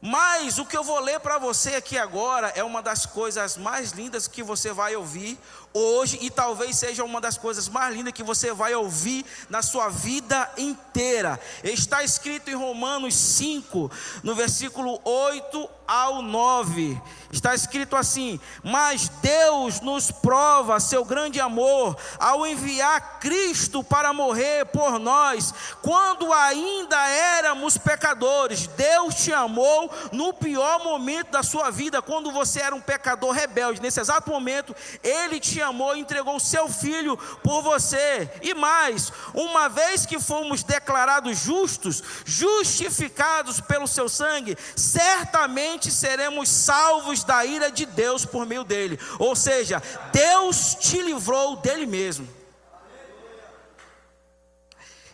Mas 0.00 0.58
o 0.58 0.64
que 0.64 0.76
eu 0.76 0.84
vou 0.84 1.00
ler 1.00 1.18
para 1.18 1.38
você 1.38 1.74
aqui 1.74 1.98
agora 1.98 2.52
é 2.54 2.62
uma 2.62 2.80
das 2.80 3.04
coisas 3.04 3.56
mais 3.56 3.90
lindas 3.90 4.28
que 4.28 4.44
você 4.44 4.72
vai 4.72 4.94
ouvir 4.94 5.36
hoje 5.72 6.18
e 6.20 6.30
talvez 6.30 6.76
seja 6.76 7.04
uma 7.04 7.20
das 7.20 7.36
coisas 7.36 7.68
mais 7.68 7.94
lindas 7.94 8.12
que 8.12 8.22
você 8.22 8.52
vai 8.52 8.74
ouvir 8.74 9.24
na 9.48 9.62
sua 9.62 9.88
vida 9.88 10.50
inteira. 10.56 11.40
Está 11.62 12.02
escrito 12.02 12.50
em 12.50 12.54
Romanos 12.54 13.14
5, 13.14 13.90
no 14.22 14.34
versículo 14.34 15.00
8 15.04 15.68
ao 15.86 16.20
9. 16.20 17.00
Está 17.32 17.54
escrito 17.54 17.96
assim: 17.96 18.38
Mas 18.62 19.08
Deus 19.22 19.80
nos 19.80 20.10
prova 20.10 20.80
seu 20.80 21.04
grande 21.04 21.40
amor 21.40 21.96
ao 22.18 22.46
enviar 22.46 23.18
Cristo 23.20 23.82
para 23.82 24.12
morrer 24.12 24.66
por 24.66 24.98
nós, 24.98 25.54
quando 25.82 26.32
ainda 26.32 26.96
éramos 27.08 27.78
pecadores. 27.78 28.66
Deus 28.66 29.14
te 29.14 29.32
amou 29.32 29.90
no 30.12 30.32
pior 30.32 30.84
momento 30.84 31.30
da 31.30 31.42
sua 31.42 31.70
vida, 31.70 32.02
quando 32.02 32.30
você 32.30 32.60
era 32.60 32.74
um 32.74 32.80
pecador 32.80 33.32
rebelde. 33.32 33.80
Nesse 33.80 34.00
exato 34.00 34.30
momento, 34.30 34.74
Ele 35.02 35.40
te 35.40 35.57
amou 35.62 35.96
e 35.96 36.00
entregou 36.00 36.38
seu 36.40 36.68
filho 36.68 37.16
por 37.42 37.62
você. 37.62 38.30
E 38.42 38.54
mais, 38.54 39.12
uma 39.34 39.68
vez 39.68 40.06
que 40.06 40.18
fomos 40.18 40.62
declarados 40.62 41.38
justos, 41.38 42.02
justificados 42.24 43.60
pelo 43.60 43.86
seu 43.86 44.08
sangue, 44.08 44.56
certamente 44.76 45.90
seremos 45.90 46.48
salvos 46.48 47.24
da 47.24 47.44
ira 47.44 47.70
de 47.70 47.86
Deus 47.86 48.24
por 48.24 48.46
meio 48.46 48.64
dele. 48.64 48.98
Ou 49.18 49.34
seja, 49.34 49.82
Deus 50.12 50.74
te 50.74 51.00
livrou 51.00 51.56
dele 51.56 51.86
mesmo. 51.86 52.28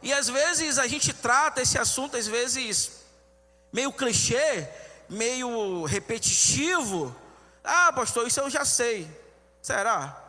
E 0.02 0.12
às 0.12 0.28
vezes 0.28 0.78
a 0.78 0.87
gente 0.87 1.14
trata 1.14 1.62
esse 1.62 1.78
assunto, 1.78 2.16
às 2.16 2.26
vezes, 2.26 3.00
meio 3.72 3.90
clichê, 3.90 4.68
meio 5.09 5.85
repetitivo. 5.85 7.14
Ah, 7.62 7.90
pastor, 7.90 8.26
isso 8.26 8.38
eu 8.38 8.50
já 8.50 8.66
sei. 8.66 9.09
Será? 9.62 10.24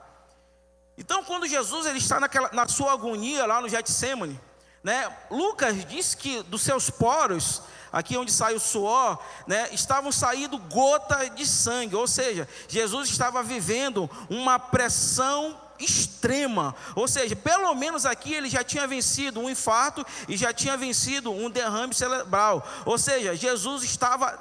Então, 0.97 1.23
quando 1.23 1.47
Jesus 1.47 1.85
ele 1.85 1.97
está 1.97 2.19
naquela, 2.19 2.49
na 2.53 2.67
sua 2.67 2.93
agonia 2.93 3.45
lá 3.45 3.59
no 3.59 3.67
Getsemane, 3.67 4.39
né, 4.83 5.11
Lucas 5.29 5.83
diz 5.85 6.15
que 6.15 6.43
dos 6.43 6.61
seus 6.61 6.89
poros, 6.89 7.61
aqui 7.91 8.15
onde 8.17 8.31
sai 8.31 8.53
o 8.53 8.59
suor, 8.59 9.17
né, 9.47 9.67
estavam 9.71 10.11
saindo 10.11 10.57
gotas 10.57 11.33
de 11.35 11.45
sangue, 11.45 11.95
ou 11.95 12.07
seja, 12.07 12.47
Jesus 12.67 13.09
estava 13.09 13.41
vivendo 13.41 14.09
uma 14.29 14.59
pressão 14.59 15.59
extrema, 15.79 16.73
ou 16.95 17.07
seja, 17.07 17.35
pelo 17.35 17.73
menos 17.75 18.05
aqui 18.05 18.33
ele 18.33 18.49
já 18.49 18.63
tinha 18.63 18.87
vencido 18.87 19.41
um 19.41 19.49
infarto 19.49 20.05
e 20.27 20.37
já 20.37 20.53
tinha 20.53 20.77
vencido 20.77 21.31
um 21.31 21.49
derrame 21.49 21.93
cerebral, 21.93 22.65
ou 22.85 22.97
seja, 22.97 23.35
Jesus 23.35 23.83
estava 23.83 24.39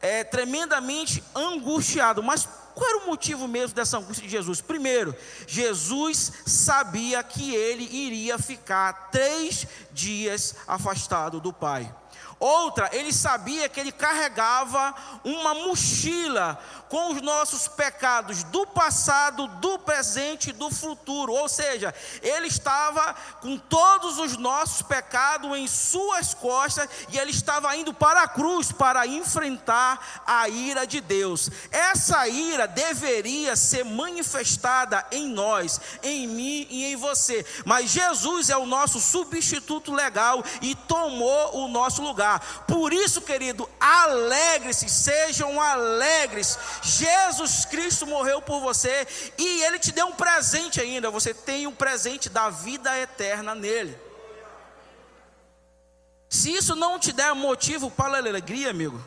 é, 0.00 0.24
tremendamente 0.24 1.22
angustiado, 1.34 2.22
mas 2.22 2.48
qual 2.74 2.88
era 2.88 2.98
o 3.04 3.06
motivo 3.06 3.48
mesmo 3.48 3.74
dessa 3.74 3.98
angústia 3.98 4.24
de 4.24 4.30
Jesus? 4.30 4.60
Primeiro, 4.60 5.14
Jesus 5.48 6.32
sabia 6.46 7.22
que 7.24 7.52
ele 7.52 7.84
iria 7.84 8.38
ficar 8.38 9.10
três 9.10 9.66
dias 9.90 10.54
afastado 10.66 11.40
do 11.40 11.52
Pai. 11.52 11.92
Outra, 12.40 12.88
ele 12.92 13.12
sabia 13.12 13.68
que 13.68 13.80
ele 13.80 13.90
carregava 13.90 14.94
uma 15.24 15.54
mochila 15.54 16.56
com 16.88 17.12
os 17.12 17.20
nossos 17.20 17.66
pecados 17.66 18.44
do 18.44 18.66
passado, 18.66 19.46
do 19.46 19.78
presente 19.78 20.50
e 20.50 20.52
do 20.52 20.70
futuro. 20.70 21.32
Ou 21.32 21.48
seja, 21.48 21.92
ele 22.22 22.46
estava 22.46 23.14
com 23.40 23.58
todos 23.58 24.18
os 24.18 24.36
nossos 24.36 24.82
pecados 24.82 25.50
em 25.56 25.66
suas 25.66 26.32
costas 26.32 26.88
e 27.10 27.18
ele 27.18 27.32
estava 27.32 27.76
indo 27.76 27.92
para 27.92 28.22
a 28.22 28.28
cruz 28.28 28.70
para 28.70 29.06
enfrentar 29.06 30.22
a 30.24 30.48
ira 30.48 30.86
de 30.86 31.00
Deus. 31.00 31.50
Essa 31.72 32.28
ira 32.28 32.68
deveria 32.68 33.56
ser 33.56 33.84
manifestada 33.84 35.04
em 35.10 35.28
nós, 35.28 35.80
em 36.02 36.26
mim 36.28 36.66
e 36.70 36.84
em 36.84 36.96
você. 36.96 37.44
Mas 37.64 37.90
Jesus 37.90 38.48
é 38.48 38.56
o 38.56 38.66
nosso 38.66 39.00
substituto 39.00 39.92
legal 39.92 40.42
e 40.62 40.74
tomou 40.74 41.56
o 41.56 41.68
nosso 41.68 42.00
lugar. 42.00 42.27
Por 42.66 42.92
isso, 42.92 43.22
querido, 43.22 43.68
alegre-se, 43.78 44.88
sejam 44.88 45.60
alegres 45.60 46.58
Jesus 46.82 47.64
Cristo 47.64 48.06
morreu 48.06 48.42
por 48.42 48.60
você 48.60 49.06
e 49.36 49.62
ele 49.62 49.78
te 49.78 49.92
deu 49.92 50.06
um 50.06 50.12
presente 50.12 50.80
ainda. 50.80 51.10
Você 51.10 51.32
tem 51.32 51.66
um 51.66 51.74
presente 51.74 52.28
da 52.28 52.50
vida 52.50 52.98
eterna 52.98 53.54
nele. 53.54 53.98
Se 56.28 56.52
isso 56.52 56.76
não 56.76 56.98
te 56.98 57.12
der 57.12 57.34
motivo 57.34 57.90
para 57.90 58.18
alegria, 58.18 58.70
amigo, 58.70 59.02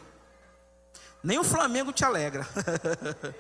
nem 1.23 1.37
o 1.37 1.43
Flamengo 1.43 1.93
te 1.93 2.03
alegra. 2.03 2.47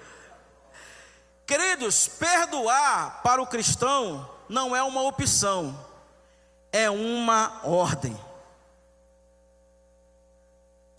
Queridos, 1.45 2.07
perdoar 2.07 3.21
para 3.23 3.41
o 3.41 3.47
cristão 3.47 4.29
não 4.47 4.75
é 4.75 4.83
uma 4.83 5.01
opção, 5.01 5.77
é 6.71 6.89
uma 6.89 7.59
ordem. 7.63 8.17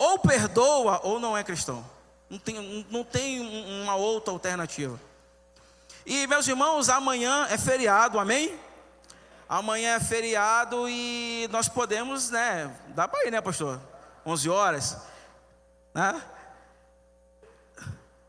Ou 0.03 0.19
perdoa 0.19 0.99
ou 1.03 1.17
não 1.17 1.37
é 1.37 1.45
cristão. 1.45 1.85
Não 2.29 2.37
tem, 2.37 2.85
não 2.89 3.05
tem 3.05 3.39
uma 3.83 3.95
outra 3.95 4.33
alternativa. 4.33 4.99
E 6.05 6.27
meus 6.27 6.45
irmãos, 6.45 6.89
amanhã 6.89 7.47
é 7.49 7.57
feriado, 7.57 8.19
amém? 8.19 8.59
Amanhã 9.47 9.95
é 9.95 9.99
feriado 10.01 10.89
e 10.89 11.47
nós 11.51 11.69
podemos, 11.69 12.29
né? 12.29 12.69
Dá 12.89 13.07
para 13.07 13.25
ir, 13.25 13.31
né, 13.31 13.39
pastor? 13.39 13.79
11 14.25 14.49
horas, 14.49 14.97
né? 15.93 16.21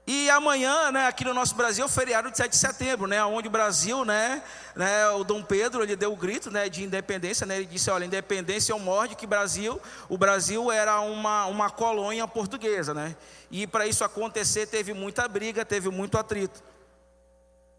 E 0.07 0.29
amanhã, 0.29 0.93
né, 0.93 1.07
aqui 1.07 1.25
no 1.25 1.33
nosso 1.33 1.55
Brasil, 1.55 1.83
é 1.83 1.87
o 1.87 1.91
feriado 1.91 2.31
de 2.31 2.37
7 2.37 2.51
de 2.51 2.59
setembro, 2.59 3.07
né, 3.07 3.25
onde 3.25 3.49
o 3.49 3.51
Brasil, 3.51 4.05
né, 4.05 4.43
né, 4.77 5.09
o 5.09 5.25
Dom 5.25 5.43
Pedro, 5.43 5.83
ele 5.83 5.97
deu 5.97 6.13
o 6.13 6.17
grito, 6.17 6.51
né, 6.51 6.69
de 6.69 6.85
independência, 6.85 7.47
né, 7.47 7.57
ele 7.57 7.65
disse, 7.65 7.91
olha, 7.91 8.05
independência 8.05 8.75
ou 8.75 8.81
morte, 8.81 9.17
que 9.17 9.27
Brasil, 9.27 9.81
o 10.07 10.19
Brasil 10.19 10.71
era 10.71 11.01
uma, 11.01 11.47
uma 11.47 11.71
colônia 11.71 12.29
portuguesa, 12.29 12.93
né, 12.93 13.17
e 13.51 13.67
para 13.67 13.87
isso 13.87 14.05
acontecer 14.05 14.67
teve 14.67 14.93
muita 14.93 15.27
briga, 15.27 15.65
teve 15.65 15.89
muito 15.89 16.19
atrito. 16.19 16.63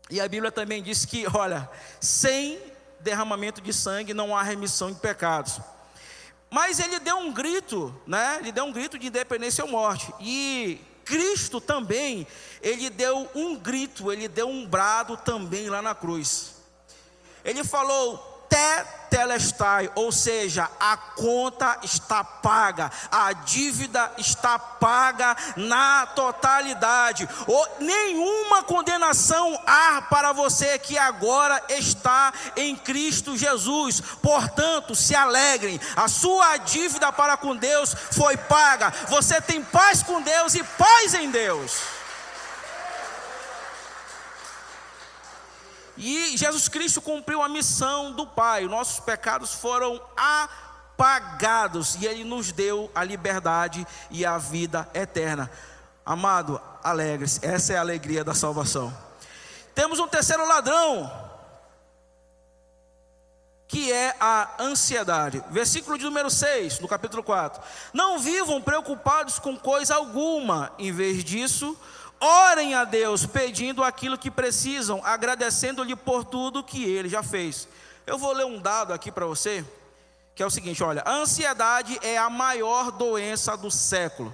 E 0.10 0.20
a 0.20 0.28
Bíblia 0.28 0.52
também 0.52 0.82
diz 0.82 1.06
que, 1.06 1.28
olha, 1.32 1.70
sem 2.00 2.60
derramamento 3.02 3.62
de 3.62 3.72
sangue 3.72 4.16
não 4.16 4.36
há 4.36 4.42
remissão 4.42 4.92
de 4.92 5.00
pecados. 5.00 5.60
Mas 6.50 6.80
ele 6.80 7.00
deu 7.00 7.18
um 7.18 7.32
grito, 7.32 7.96
né, 8.08 8.38
ele 8.40 8.52
deu 8.52 8.66
um 8.66 8.72
grito 8.72 8.98
de 8.98 9.06
independência 9.06 9.64
ou 9.64 9.70
morte, 9.70 10.12
e 10.20 10.82
Cristo 11.06 11.62
também, 11.62 12.28
ele 12.62 12.89
deu 12.89 13.30
um 13.36 13.56
grito, 13.56 14.12
ele 14.12 14.28
deu 14.28 14.50
um 14.50 14.65
brado 14.65 15.15
também 15.15 15.70
lá 15.70 15.82
na 15.82 15.94
cruz. 15.94 16.56
Ele 17.44 17.63
falou: 17.63 18.35
tetelestai, 18.56 19.91
ou 19.96 20.12
seja, 20.12 20.70
a 20.80 20.96
conta 20.96 21.78
está 21.84 22.24
paga, 22.24 22.89
a 23.12 23.34
dívida 23.34 24.12
está 24.18 24.58
paga 24.58 25.36
na 25.58 26.06
totalidade. 26.08 27.28
Ou 27.48 27.68
nenhuma 27.80 28.63
condenação 28.63 29.62
há 29.65 30.02
para 30.04 30.32
você 30.32 30.80
que 30.80 30.98
agora 30.98 31.62
está 31.70 32.34
em 32.56 32.76
Cristo 32.76 33.38
Jesus. 33.38 34.02
Portanto, 34.22 34.96
se 34.96 35.13
alegrem. 35.13 35.80
A 35.96 36.08
sua 36.08 36.58
dívida 36.58 37.12
para 37.12 37.36
com 37.36 37.56
Deus 37.56 37.94
foi 38.12 38.38
paga. 38.38 38.94
Você 39.10 39.41
tem 39.41 39.62
paz 39.62 40.02
com 40.02 40.22
Deus 40.22 40.56
e 40.56 40.63
paz 40.63 41.13
em 41.13 41.30
Deus. 41.30 41.95
E 46.08 46.38
Jesus 46.38 46.70
Cristo 46.70 47.02
cumpriu 47.02 47.41
a 47.41 47.50
missão 47.50 48.12
do 48.12 48.28
Pai. 48.28 48.65
Nossos 48.65 49.00
pecados 49.00 49.56
foram 49.56 50.00
apagados 50.15 51.96
e 51.96 52.06
Ele 52.06 52.24
nos 52.24 52.52
deu 52.52 52.91
a 52.94 53.04
liberdade 53.04 53.88
e 54.12 54.24
a 54.24 54.38
vida 54.38 54.88
eterna. 54.94 55.50
Amado, 56.06 56.62
alegre-se. 56.84 57.44
Essa 57.44 57.74
é 57.74 57.78
a 57.78 57.80
alegria 57.80 58.24
da 58.24 58.36
salvação. 58.36 58.96
Temos 59.74 59.98
um 59.98 60.08
terceiro 60.08 60.48
ladrão, 60.48 61.12
que 63.68 63.91
é 63.91 64.15
a 64.20 64.52
ansiedade. 64.60 65.44
Versículo 65.50 65.98
de 65.98 66.06
número 66.06 66.30
6, 66.30 66.82
no 66.82 66.88
capítulo 66.88 67.24
4. 67.24 67.63
Não 67.91 68.20
vivam 68.20 68.62
preocupados 68.62 69.39
com 69.39 69.58
coisa 69.58 69.96
alguma, 69.96 70.72
em 70.78 70.91
vez 70.91 71.24
disso, 71.24 71.76
Orem 72.26 72.74
a 72.74 72.84
Deus 72.84 73.24
pedindo 73.24 73.84
aquilo 73.84 74.18
que 74.18 74.32
precisam, 74.32 75.00
agradecendo-lhe 75.04 75.96
por 75.96 76.24
tudo 76.26 76.64
que 76.64 76.84
ele 76.84 77.08
já 77.08 77.22
fez. 77.22 77.68
Eu 78.04 78.18
vou 78.18 78.34
ler 78.34 78.48
um 78.48 78.60
dado 78.60 78.94
aqui 78.94 79.12
para 79.12 79.28
você, 79.28 79.64
que 80.34 80.42
é 80.42 80.46
o 80.46 80.50
seguinte: 80.50 80.84
olha, 80.84 81.04
a 81.06 81.12
ansiedade 81.12 82.00
é 82.02 82.18
a 82.18 82.28
maior 82.28 82.92
doença 82.92 83.56
do 83.56 83.70
século. 83.70 84.34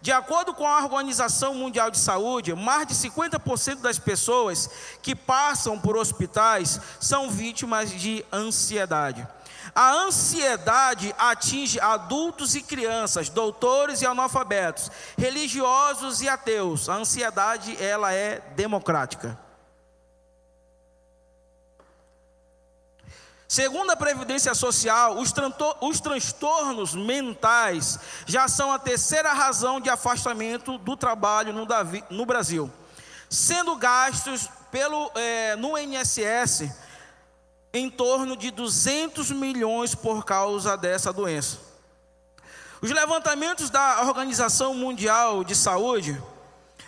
De 0.00 0.12
acordo 0.12 0.54
com 0.54 0.64
a 0.64 0.84
Organização 0.84 1.52
Mundial 1.52 1.90
de 1.90 1.98
Saúde, 1.98 2.54
mais 2.54 2.86
de 2.86 2.94
50% 2.94 3.80
das 3.80 3.98
pessoas 3.98 4.70
que 5.02 5.16
passam 5.16 5.76
por 5.76 5.96
hospitais 5.96 6.80
são 7.00 7.28
vítimas 7.28 7.90
de 7.90 8.24
ansiedade. 8.32 9.26
A 9.74 9.92
ansiedade 9.92 11.14
atinge 11.18 11.80
adultos 11.80 12.54
e 12.54 12.62
crianças, 12.62 13.28
doutores 13.28 14.02
e 14.02 14.06
analfabetos, 14.06 14.90
religiosos 15.16 16.20
e 16.20 16.28
ateus. 16.28 16.88
A 16.88 16.94
ansiedade, 16.94 17.76
ela 17.82 18.12
é 18.12 18.40
democrática. 18.56 19.38
Segundo 23.52 23.90
a 23.90 23.96
Previdência 23.96 24.54
Social, 24.54 25.18
os, 25.18 25.30
os, 25.82 26.00
transtornos 26.00 26.94
mentais 26.94 27.98
já 28.24 28.48
são 28.48 28.72
a 28.72 28.78
terceira 28.78 29.30
razão 29.34 29.78
de 29.78 29.90
afastamento 29.90 30.78
do 30.78 30.96
trabalho 30.96 31.52
no, 31.52 31.66
Davi, 31.66 32.02
no 32.08 32.24
Brasil, 32.24 32.72
sendo 33.28 33.76
gastos 33.76 34.48
pelo, 34.70 35.12
é, 35.14 35.54
no 35.56 35.76
INSS 35.76 36.70
em 37.72 37.88
torno 37.88 38.36
de 38.36 38.50
200 38.50 39.30
milhões 39.30 39.94
por 39.94 40.24
causa 40.24 40.76
dessa 40.76 41.12
doença. 41.12 41.58
Os 42.80 42.90
levantamentos 42.90 43.70
da 43.70 44.02
Organização 44.02 44.74
Mundial 44.74 45.44
de 45.44 45.54
Saúde 45.54 46.20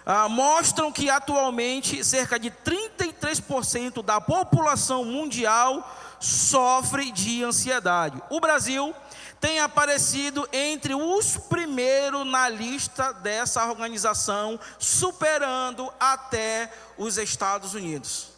ah, 0.05 0.29
mostram 0.29 0.93
que 0.93 1.09
atualmente 1.09 2.05
cerca 2.05 2.39
de 2.39 2.51
33% 2.51 4.03
da 4.03 4.21
população 4.21 5.05
mundial 5.05 5.89
sofre 6.21 7.11
de 7.11 7.43
ansiedade. 7.43 8.21
O 8.29 8.41
Brasil 8.41 8.95
tem 9.41 9.61
aparecido 9.61 10.49
entre 10.53 10.95
os 10.95 11.37
primeiros 11.37 12.27
na 12.27 12.49
lista 12.49 13.13
dessa 13.13 13.65
organização, 13.67 14.59
superando 14.79 15.93
até 16.01 16.73
os 16.99 17.17
Estados 17.19 17.75
Unidos. 17.75 18.34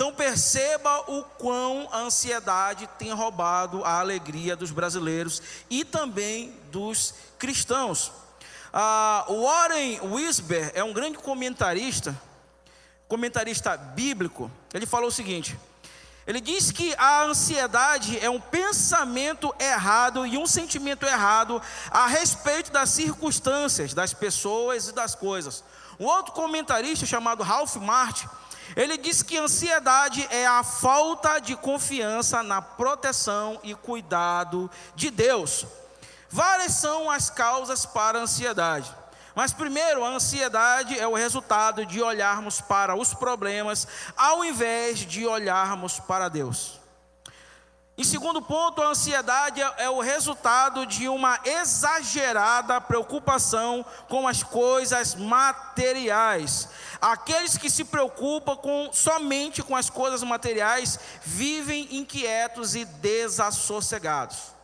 Então 0.00 0.14
perceba 0.14 1.10
o 1.10 1.22
quão 1.22 1.86
a 1.92 1.98
ansiedade 1.98 2.88
tem 2.98 3.12
roubado 3.12 3.84
a 3.84 4.00
alegria 4.00 4.56
dos 4.56 4.70
brasileiros 4.70 5.42
e 5.68 5.84
também 5.84 6.54
dos 6.72 7.12
cristãos. 7.38 8.10
Ah, 8.72 9.26
Warren 9.28 10.00
Wisber 10.00 10.72
é 10.74 10.82
um 10.82 10.94
grande 10.94 11.18
comentarista, 11.18 12.18
comentarista 13.08 13.76
bíblico, 13.76 14.50
ele 14.72 14.86
falou 14.86 15.08
o 15.08 15.12
seguinte: 15.12 15.54
ele 16.26 16.40
diz 16.40 16.70
que 16.70 16.94
a 16.96 17.24
ansiedade 17.24 18.18
é 18.20 18.30
um 18.30 18.40
pensamento 18.40 19.54
errado 19.60 20.26
e 20.26 20.38
um 20.38 20.46
sentimento 20.46 21.04
errado 21.04 21.60
a 21.90 22.06
respeito 22.06 22.72
das 22.72 22.88
circunstâncias, 22.88 23.92
das 23.92 24.14
pessoas 24.14 24.88
e 24.88 24.92
das 24.92 25.14
coisas. 25.14 25.62
Um 25.98 26.06
outro 26.06 26.32
comentarista 26.32 27.04
chamado 27.04 27.42
Ralph 27.42 27.76
Martin, 27.76 28.26
ele 28.76 28.96
diz 28.96 29.22
que 29.22 29.36
ansiedade 29.36 30.26
é 30.30 30.46
a 30.46 30.62
falta 30.62 31.38
de 31.38 31.56
confiança 31.56 32.42
na 32.42 32.62
proteção 32.62 33.58
e 33.62 33.74
cuidado 33.74 34.70
de 34.94 35.10
Deus. 35.10 35.66
Várias 36.28 36.74
são 36.74 37.10
as 37.10 37.28
causas 37.28 37.84
para 37.84 38.18
a 38.18 38.22
ansiedade. 38.22 38.94
Mas 39.34 39.52
primeiro, 39.52 40.04
a 40.04 40.08
ansiedade 40.08 40.98
é 40.98 41.06
o 41.06 41.14
resultado 41.14 41.86
de 41.86 42.02
olharmos 42.02 42.60
para 42.60 42.96
os 42.96 43.14
problemas 43.14 43.86
ao 44.16 44.44
invés 44.44 45.00
de 45.00 45.26
olharmos 45.26 46.00
para 46.00 46.28
Deus. 46.28 46.79
Em 48.00 48.04
segundo 48.04 48.40
ponto, 48.40 48.80
a 48.80 48.88
ansiedade 48.88 49.60
é 49.76 49.90
o 49.90 50.00
resultado 50.00 50.86
de 50.86 51.06
uma 51.06 51.38
exagerada 51.44 52.80
preocupação 52.80 53.84
com 54.08 54.26
as 54.26 54.42
coisas 54.42 55.14
materiais. 55.14 56.70
Aqueles 56.98 57.58
que 57.58 57.68
se 57.68 57.84
preocupam 57.84 58.56
com, 58.56 58.88
somente 58.90 59.62
com 59.62 59.76
as 59.76 59.90
coisas 59.90 60.22
materiais 60.22 60.98
vivem 61.22 61.94
inquietos 61.94 62.74
e 62.74 62.86
desassossegados. 62.86 64.54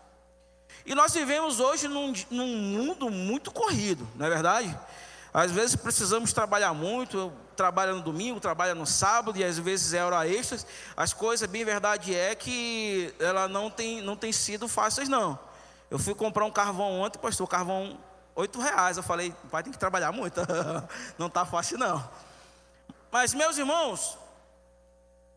E 0.87 0.95
nós 0.95 1.13
vivemos 1.13 1.61
hoje 1.61 1.89
num, 1.89 2.15
num 2.31 2.57
mundo 2.57 3.11
muito 3.11 3.51
corrido, 3.51 4.09
não 4.15 4.25
é 4.25 4.31
verdade? 4.31 4.75
Às 5.35 5.51
vezes 5.51 5.77
precisamos 5.77 6.33
trabalhar 6.33 6.73
muito, 6.73 7.31
trabalha 7.57 7.93
no 7.93 8.03
domingo, 8.03 8.39
trabalha 8.39 8.75
no 8.75 8.87
sábado 8.87 9.39
e 9.39 9.45
às 9.45 9.59
vezes 9.59 9.95
é 9.95 10.05
hora 10.05 10.29
extra. 10.29 10.59
As 10.97 11.13
coisas, 11.13 11.49
bem 11.49 11.65
verdade 11.65 12.15
é 12.15 12.35
que 12.35 13.15
ela 13.19 13.49
não 13.49 13.71
tem, 13.71 14.01
não 14.03 14.15
tem 14.15 14.31
sido 14.31 14.69
fáceis 14.69 15.09
não. 15.09 15.39
Eu 15.91 15.99
fui 15.99 16.15
comprar 16.15 16.45
um 16.45 16.51
carvão 16.51 17.01
ontem, 17.01 17.19
pastor, 17.19 17.49
carvão 17.49 17.99
oito 18.35 18.61
reais. 18.61 18.97
Eu 18.97 19.03
falei, 19.03 19.35
pai 19.51 19.63
tem 19.63 19.73
que 19.73 19.79
trabalhar 19.79 20.13
muito, 20.13 20.41
não 21.19 21.27
está 21.27 21.45
fácil 21.45 21.79
não. 21.79 22.09
Mas 23.11 23.33
meus 23.33 23.57
irmãos, 23.57 24.19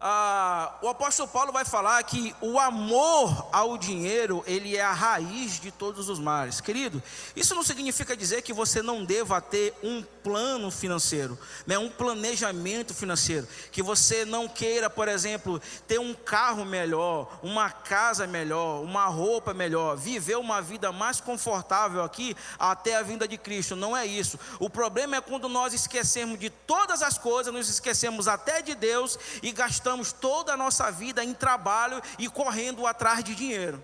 ah, 0.01 0.77
o 0.81 0.87
apóstolo 0.87 1.27
Paulo 1.27 1.51
vai 1.51 1.65
falar 1.65 2.01
que 2.03 2.33
o 2.39 2.57
amor 2.57 3.49
ao 3.51 3.77
dinheiro, 3.77 4.41
ele 4.47 4.77
é 4.77 4.81
a 4.81 4.93
raiz 4.93 5.59
de 5.59 5.71
todos 5.71 6.07
os 6.07 6.19
males. 6.19 6.61
Querido, 6.61 7.03
isso 7.35 7.53
não 7.53 7.63
significa 7.63 8.15
dizer 8.15 8.41
que 8.41 8.53
você 8.53 8.81
não 8.81 9.03
deva 9.03 9.41
ter 9.41 9.73
um 9.83 10.01
plano 10.23 10.71
financeiro, 10.71 11.37
né, 11.67 11.77
um 11.77 11.89
planejamento 11.89 12.93
financeiro. 12.93 13.45
Que 13.73 13.83
você 13.83 14.23
não 14.23 14.47
queira, 14.47 14.89
por 14.89 15.09
exemplo, 15.09 15.61
ter 15.85 15.99
um 15.99 16.13
carro 16.13 16.63
melhor, 16.63 17.37
uma 17.43 17.69
casa 17.69 18.25
melhor, 18.25 18.81
uma 18.81 19.05
roupa 19.07 19.53
melhor, 19.53 19.97
viver 19.97 20.37
uma 20.37 20.61
vida 20.61 20.93
mais 20.93 21.19
confortável 21.19 22.03
aqui 22.03 22.37
até 22.57 22.95
a 22.95 23.01
vinda 23.03 23.27
de 23.27 23.37
Cristo. 23.37 23.75
Não 23.75 23.97
é 23.97 24.05
isso. 24.05 24.39
O 24.59 24.69
problema 24.69 25.17
é 25.17 25.21
quando 25.21 25.49
nós 25.49 25.73
esquecemos 25.73 26.39
de 26.39 26.49
todas 26.49 27.01
as 27.01 27.17
coisas, 27.17 27.53
nos 27.53 27.67
esquecemos 27.67 28.29
até 28.29 28.61
de 28.61 28.73
Deus 28.75 29.19
e 29.43 29.51
gastamos 29.51 29.88
gastamos 29.89 30.11
toda 30.11 30.53
a 30.53 30.57
nossa 30.57 30.91
vida 30.91 31.23
em 31.23 31.33
trabalho 31.33 31.99
e 32.19 32.29
correndo 32.29 32.85
atrás 32.85 33.23
de 33.23 33.33
dinheiro. 33.33 33.83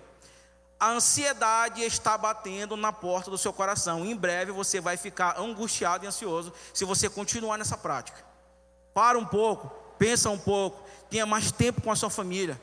A 0.78 0.90
ansiedade 0.90 1.82
está 1.82 2.16
batendo 2.16 2.76
na 2.76 2.92
porta 2.92 3.30
do 3.30 3.38
seu 3.38 3.52
coração. 3.52 4.04
Em 4.04 4.14
breve 4.14 4.52
você 4.52 4.80
vai 4.80 4.96
ficar 4.96 5.40
angustiado 5.40 6.04
e 6.04 6.08
ansioso 6.08 6.52
se 6.72 6.84
você 6.84 7.08
continuar 7.08 7.58
nessa 7.58 7.76
prática. 7.76 8.24
Para 8.94 9.18
um 9.18 9.24
pouco, 9.24 9.68
pensa 9.98 10.30
um 10.30 10.38
pouco, 10.38 10.86
tenha 11.10 11.26
mais 11.26 11.50
tempo 11.50 11.80
com 11.82 11.90
a 11.90 11.96
sua 11.96 12.10
família. 12.10 12.60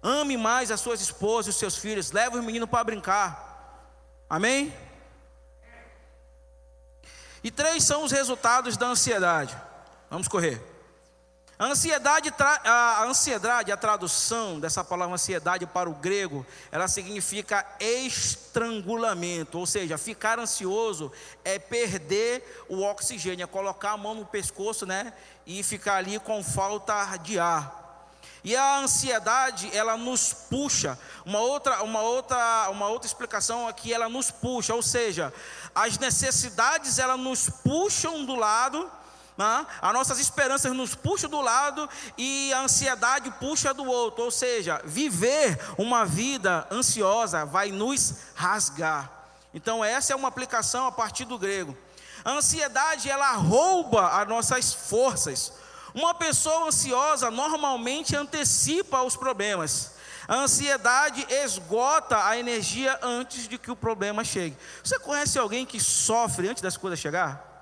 Ame 0.00 0.36
mais 0.36 0.70
as 0.70 0.80
suas 0.80 1.00
esposas 1.00 1.54
os 1.54 1.58
seus 1.58 1.76
filhos. 1.76 2.12
Leve 2.12 2.38
os 2.38 2.44
meninos 2.44 2.68
para 2.68 2.84
brincar. 2.84 3.88
Amém? 4.30 4.72
E 7.42 7.50
três 7.50 7.82
são 7.82 8.04
os 8.04 8.12
resultados 8.12 8.76
da 8.76 8.86
ansiedade. 8.86 9.56
Vamos 10.10 10.28
correr. 10.28 10.73
A 11.56 11.66
ansiedade, 11.66 12.34
a 12.64 13.04
ansiedade, 13.04 13.70
a 13.70 13.76
tradução 13.76 14.58
dessa 14.58 14.82
palavra 14.82 15.14
ansiedade 15.14 15.64
para 15.66 15.88
o 15.88 15.94
grego, 15.94 16.44
ela 16.72 16.88
significa 16.88 17.64
estrangulamento, 17.78 19.60
ou 19.60 19.64
seja, 19.64 19.96
ficar 19.96 20.40
ansioso 20.40 21.12
é 21.44 21.56
perder 21.56 22.64
o 22.68 22.82
oxigênio, 22.82 23.44
é 23.44 23.46
colocar 23.46 23.92
a 23.92 23.96
mão 23.96 24.16
no 24.16 24.26
pescoço, 24.26 24.84
né, 24.84 25.12
e 25.46 25.62
ficar 25.62 25.96
ali 25.96 26.18
com 26.18 26.42
falta 26.42 27.16
de 27.18 27.38
ar. 27.38 27.82
E 28.42 28.56
a 28.56 28.78
ansiedade, 28.80 29.70
ela 29.74 29.96
nos 29.96 30.34
puxa. 30.34 30.98
Uma 31.24 31.38
outra, 31.38 31.82
uma 31.84 32.00
outra, 32.00 32.68
uma 32.70 32.88
outra 32.88 33.06
explicação 33.06 33.68
aqui, 33.68 33.92
ela 33.92 34.08
nos 34.08 34.30
puxa, 34.30 34.74
ou 34.74 34.82
seja, 34.82 35.32
as 35.72 35.98
necessidades 35.98 36.98
elas 36.98 37.18
nos 37.18 37.48
puxam 37.48 38.24
do 38.24 38.34
lado 38.34 38.90
né? 39.36 39.66
As 39.82 39.92
nossas 39.92 40.18
esperanças 40.18 40.72
nos 40.72 40.94
puxam 40.94 41.28
do 41.28 41.40
lado 41.40 41.88
e 42.16 42.52
a 42.52 42.60
ansiedade 42.60 43.30
puxa 43.32 43.74
do 43.74 43.84
outro. 43.84 44.24
Ou 44.24 44.30
seja, 44.30 44.80
viver 44.84 45.58
uma 45.76 46.04
vida 46.04 46.66
ansiosa 46.70 47.44
vai 47.44 47.70
nos 47.70 48.14
rasgar. 48.34 49.10
Então, 49.52 49.84
essa 49.84 50.12
é 50.12 50.16
uma 50.16 50.28
aplicação 50.28 50.86
a 50.86 50.92
partir 50.92 51.24
do 51.24 51.38
grego. 51.38 51.76
A 52.24 52.32
ansiedade, 52.32 53.10
ela 53.10 53.32
rouba 53.32 54.20
as 54.20 54.28
nossas 54.28 54.72
forças. 54.72 55.52
Uma 55.94 56.14
pessoa 56.14 56.66
ansiosa 56.66 57.30
normalmente 57.30 58.16
antecipa 58.16 59.02
os 59.02 59.16
problemas. 59.16 59.92
A 60.26 60.36
ansiedade 60.36 61.26
esgota 61.28 62.26
a 62.26 62.38
energia 62.38 62.98
antes 63.02 63.46
de 63.46 63.58
que 63.58 63.70
o 63.70 63.76
problema 63.76 64.24
chegue. 64.24 64.56
Você 64.82 64.98
conhece 64.98 65.38
alguém 65.38 65.66
que 65.66 65.78
sofre 65.78 66.48
antes 66.48 66.62
das 66.62 66.76
coisas 66.76 66.98
chegar? 66.98 67.53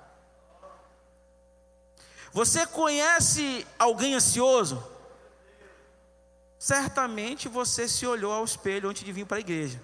Você 2.33 2.65
conhece 2.65 3.65
alguém 3.77 4.15
ansioso? 4.15 4.83
Certamente 6.57 7.47
você 7.47 7.87
se 7.87 8.07
olhou 8.07 8.33
ao 8.33 8.43
espelho 8.43 8.89
antes 8.89 9.03
de 9.03 9.11
vir 9.11 9.25
para 9.25 9.37
a 9.37 9.39
igreja. 9.39 9.79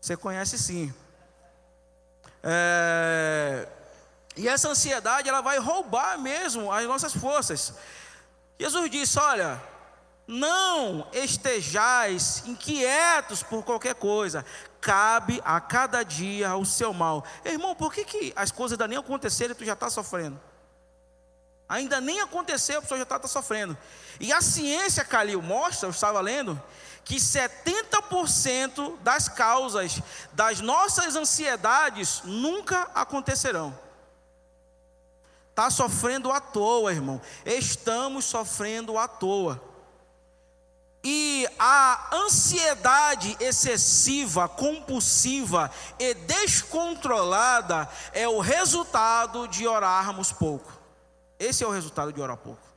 Você 0.00 0.16
conhece 0.16 0.56
sim. 0.56 0.94
É... 2.42 3.66
E 4.36 4.46
essa 4.46 4.68
ansiedade 4.68 5.28
ela 5.28 5.40
vai 5.40 5.58
roubar 5.58 6.16
mesmo 6.16 6.72
as 6.72 6.86
nossas 6.86 7.12
forças. 7.12 7.74
Jesus 8.56 8.88
disse: 8.88 9.18
Olha, 9.18 9.60
não 10.28 11.08
estejais 11.12 12.44
inquietos 12.46 13.42
por 13.42 13.64
qualquer 13.64 13.96
coisa, 13.96 14.44
cabe 14.80 15.42
a 15.44 15.60
cada 15.60 16.04
dia 16.04 16.54
o 16.54 16.64
seu 16.64 16.92
mal. 16.92 17.24
Irmão, 17.44 17.74
por 17.74 17.92
que, 17.92 18.04
que 18.04 18.32
as 18.36 18.52
coisas 18.52 18.74
ainda 18.74 18.86
nem 18.86 18.98
aconteceram 18.98 19.52
e 19.52 19.54
tu 19.56 19.64
já 19.64 19.72
está 19.72 19.90
sofrendo? 19.90 20.38
Ainda 21.68 22.00
nem 22.00 22.20
aconteceu, 22.20 22.78
a 22.78 22.82
pessoa 22.82 22.98
já 22.98 23.02
está 23.02 23.18
tá 23.18 23.28
sofrendo. 23.28 23.76
E 24.18 24.32
a 24.32 24.40
ciência, 24.40 25.04
Calil, 25.04 25.42
mostra, 25.42 25.86
eu 25.86 25.90
estava 25.90 26.20
lendo, 26.20 26.60
que 27.04 27.16
70% 27.16 28.98
das 29.00 29.28
causas 29.28 30.00
das 30.32 30.60
nossas 30.60 31.14
ansiedades 31.14 32.22
nunca 32.24 32.88
acontecerão. 32.94 33.78
Está 35.50 35.70
sofrendo 35.70 36.30
à 36.30 36.40
toa, 36.40 36.92
irmão. 36.92 37.20
Estamos 37.44 38.24
sofrendo 38.24 38.96
à 38.96 39.08
toa. 39.08 39.60
E 41.02 41.48
a 41.58 42.14
ansiedade 42.14 43.36
excessiva, 43.40 44.48
compulsiva 44.48 45.70
e 45.98 46.14
descontrolada 46.14 47.88
é 48.12 48.28
o 48.28 48.40
resultado 48.40 49.46
de 49.48 49.66
orarmos 49.66 50.32
pouco. 50.32 50.77
Esse 51.38 51.62
é 51.62 51.66
o 51.66 51.70
resultado 51.70 52.12
de 52.12 52.20
orar 52.20 52.36
pouco. 52.36 52.68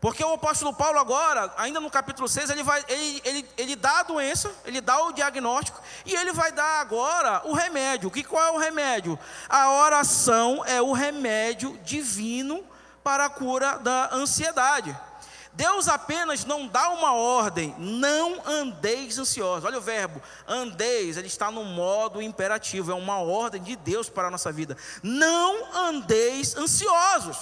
Porque 0.00 0.22
o 0.22 0.34
apóstolo 0.34 0.74
Paulo 0.74 0.98
agora, 0.98 1.52
ainda 1.56 1.80
no 1.80 1.90
capítulo 1.90 2.28
6, 2.28 2.50
ele, 2.50 2.62
vai, 2.62 2.84
ele, 2.86 3.22
ele, 3.24 3.48
ele 3.56 3.76
dá 3.76 4.00
a 4.00 4.02
doença, 4.02 4.52
ele 4.64 4.80
dá 4.80 5.02
o 5.02 5.12
diagnóstico, 5.12 5.80
e 6.04 6.14
ele 6.14 6.32
vai 6.32 6.52
dar 6.52 6.80
agora 6.80 7.42
o 7.44 7.54
remédio. 7.54 8.10
Que 8.10 8.22
qual 8.22 8.42
é 8.42 8.50
o 8.50 8.58
remédio? 8.58 9.18
A 9.48 9.70
oração 9.70 10.62
é 10.66 10.80
o 10.82 10.92
remédio 10.92 11.78
divino 11.82 12.62
para 13.02 13.24
a 13.24 13.30
cura 13.30 13.78
da 13.78 14.10
ansiedade. 14.12 14.96
Deus 15.56 15.88
apenas 15.88 16.44
não 16.44 16.68
dá 16.68 16.90
uma 16.90 17.14
ordem, 17.14 17.74
não 17.78 18.42
andeis 18.46 19.18
ansiosos. 19.18 19.64
Olha 19.64 19.78
o 19.78 19.80
verbo, 19.80 20.20
andeis, 20.46 21.16
ele 21.16 21.28
está 21.28 21.50
no 21.50 21.64
modo 21.64 22.20
imperativo, 22.20 22.92
é 22.92 22.94
uma 22.94 23.18
ordem 23.20 23.62
de 23.62 23.74
Deus 23.74 24.10
para 24.10 24.28
a 24.28 24.30
nossa 24.30 24.52
vida. 24.52 24.76
Não 25.02 25.74
andeis 25.74 26.54
ansiosos. 26.54 27.38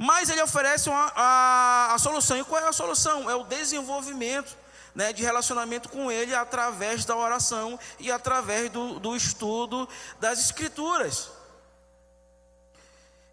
Mas 0.00 0.30
ele 0.30 0.40
oferece 0.40 0.88
uma, 0.88 1.12
a, 1.16 1.94
a 1.94 1.98
solução. 1.98 2.38
E 2.38 2.44
qual 2.44 2.62
é 2.62 2.68
a 2.68 2.72
solução? 2.72 3.28
É 3.28 3.34
o 3.34 3.42
desenvolvimento 3.42 4.56
né, 4.94 5.12
de 5.12 5.24
relacionamento 5.24 5.88
com 5.88 6.10
ele 6.10 6.32
através 6.32 7.04
da 7.04 7.16
oração 7.16 7.76
e 7.98 8.08
através 8.08 8.70
do, 8.70 9.00
do 9.00 9.16
estudo 9.16 9.88
das 10.20 10.38
Escrituras. 10.38 11.30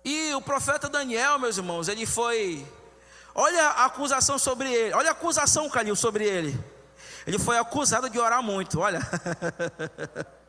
E 0.03 0.33
o 0.33 0.41
profeta 0.41 0.89
Daniel, 0.89 1.37
meus 1.37 1.57
irmãos, 1.57 1.87
ele 1.87 2.05
foi. 2.07 2.67
Olha 3.35 3.67
a 3.67 3.85
acusação 3.85 4.39
sobre 4.39 4.73
ele. 4.73 4.93
Olha 4.95 5.09
a 5.09 5.13
acusação, 5.13 5.69
Calil, 5.69 5.95
sobre 5.95 6.25
ele. 6.25 6.59
Ele 7.27 7.37
foi 7.37 7.59
acusado 7.59 8.09
de 8.09 8.19
orar 8.19 8.41
muito, 8.41 8.79
olha. 8.79 9.01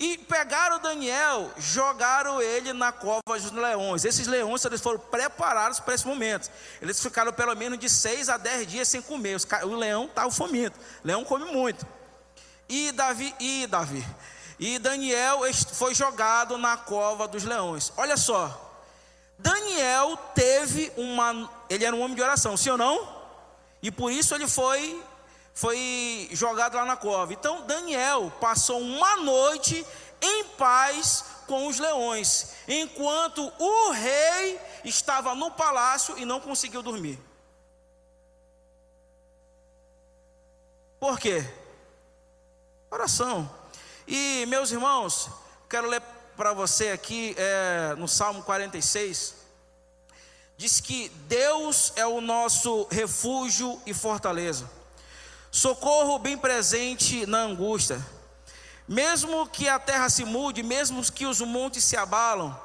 e 0.00 0.16
pegaram 0.16 0.80
Daniel, 0.80 1.52
jogaram 1.58 2.40
ele 2.40 2.72
na 2.72 2.90
cova 2.90 3.20
dos 3.26 3.52
leões. 3.52 4.06
Esses 4.06 4.26
leões 4.26 4.64
eles 4.64 4.80
foram 4.80 4.98
preparados 4.98 5.78
para 5.78 5.94
esse 5.94 6.06
momento. 6.06 6.50
Eles 6.80 7.02
ficaram 7.02 7.30
pelo 7.30 7.54
menos 7.54 7.78
de 7.78 7.90
seis 7.90 8.30
a 8.30 8.38
dez 8.38 8.66
dias 8.66 8.88
sem 8.88 9.02
comer. 9.02 9.36
O 9.64 9.76
leão 9.76 10.06
estava 10.06 10.30
faminto. 10.30 10.78
O 11.04 11.06
leão 11.06 11.22
come 11.22 11.44
muito. 11.52 11.86
E 12.66 12.90
Davi, 12.92 13.34
e 13.38 13.66
Davi, 13.66 14.06
e 14.58 14.78
Daniel 14.78 15.40
foi 15.72 15.94
jogado 15.94 16.56
na 16.56 16.78
cova 16.78 17.28
dos 17.28 17.44
leões. 17.44 17.92
Olha 17.98 18.16
só. 18.16 18.68
Daniel 19.38 20.16
teve 20.34 20.90
uma, 20.96 21.50
ele 21.68 21.84
era 21.84 21.94
um 21.94 22.00
homem 22.00 22.14
de 22.14 22.22
oração, 22.22 22.56
sim 22.56 22.70
ou 22.70 22.78
não? 22.78 23.20
E 23.82 23.90
por 23.90 24.10
isso 24.10 24.34
ele 24.34 24.46
foi 24.48 25.02
foi 25.54 26.28
jogado 26.32 26.74
lá 26.76 26.84
na 26.84 26.96
cova. 26.96 27.32
Então 27.32 27.66
Daniel 27.66 28.32
passou 28.40 28.80
uma 28.80 29.16
noite 29.16 29.84
em 30.20 30.44
paz 30.44 31.24
com 31.46 31.66
os 31.66 31.78
leões, 31.78 32.52
enquanto 32.68 33.52
o 33.58 33.90
rei 33.90 34.60
estava 34.84 35.34
no 35.34 35.50
palácio 35.50 36.16
e 36.16 36.24
não 36.24 36.40
conseguiu 36.40 36.82
dormir. 36.82 37.18
Por 41.00 41.18
quê? 41.18 41.44
Oração. 42.90 43.50
E 44.06 44.44
meus 44.46 44.70
irmãos, 44.70 45.28
quero 45.68 45.88
ler 45.88 46.02
para 46.36 46.52
você 46.52 46.90
aqui 46.90 47.34
é, 47.36 47.94
no 47.96 48.06
Salmo 48.06 48.42
46. 48.42 49.34
Diz 50.56 50.80
que 50.80 51.08
Deus 51.26 51.92
é 51.96 52.06
o 52.06 52.20
nosso 52.20 52.86
refúgio 52.90 53.80
e 53.86 53.94
fortaleza 53.94 54.79
socorro 55.50 56.18
bem 56.18 56.38
presente 56.38 57.26
na 57.26 57.38
angústia. 57.38 58.04
Mesmo 58.86 59.46
que 59.46 59.68
a 59.68 59.78
terra 59.78 60.08
se 60.08 60.24
mude, 60.24 60.62
mesmo 60.62 61.02
que 61.12 61.26
os 61.26 61.40
montes 61.40 61.84
se 61.84 61.96
abalam, 61.96 62.58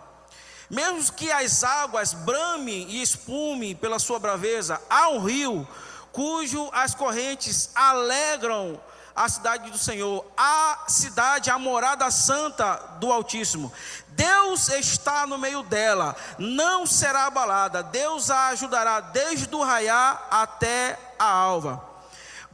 mesmo 0.69 1.13
que 1.13 1.31
as 1.31 1.63
águas 1.63 2.13
bramem 2.13 2.89
e 2.89 3.01
espumem 3.01 3.75
pela 3.75 3.99
sua 3.99 4.17
braveza, 4.17 4.81
há 4.89 5.09
um 5.09 5.23
rio 5.23 5.67
cujo 6.11 6.69
as 6.73 6.95
correntes 6.95 7.69
alegram 7.75 8.79
a 9.15 9.29
cidade 9.29 9.69
do 9.69 9.77
Senhor, 9.77 10.25
a 10.35 10.83
cidade, 10.89 11.49
a 11.49 11.57
morada 11.57 12.11
santa 12.11 12.75
do 12.99 13.13
Altíssimo. 13.13 13.71
Deus 14.09 14.67
está 14.67 15.25
no 15.25 15.37
meio 15.37 15.63
dela, 15.63 16.15
não 16.37 16.85
será 16.85 17.27
abalada. 17.27 17.81
Deus 17.81 18.29
a 18.29 18.47
ajudará 18.47 18.99
desde 18.99 19.55
o 19.55 19.63
raiar 19.63 20.27
até 20.29 20.99
a 21.17 21.25
alva 21.25 21.94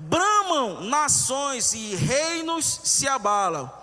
bramam 0.01 0.81
nações 0.81 1.73
e 1.73 1.95
reinos 1.95 2.81
se 2.83 3.07
abalam. 3.07 3.80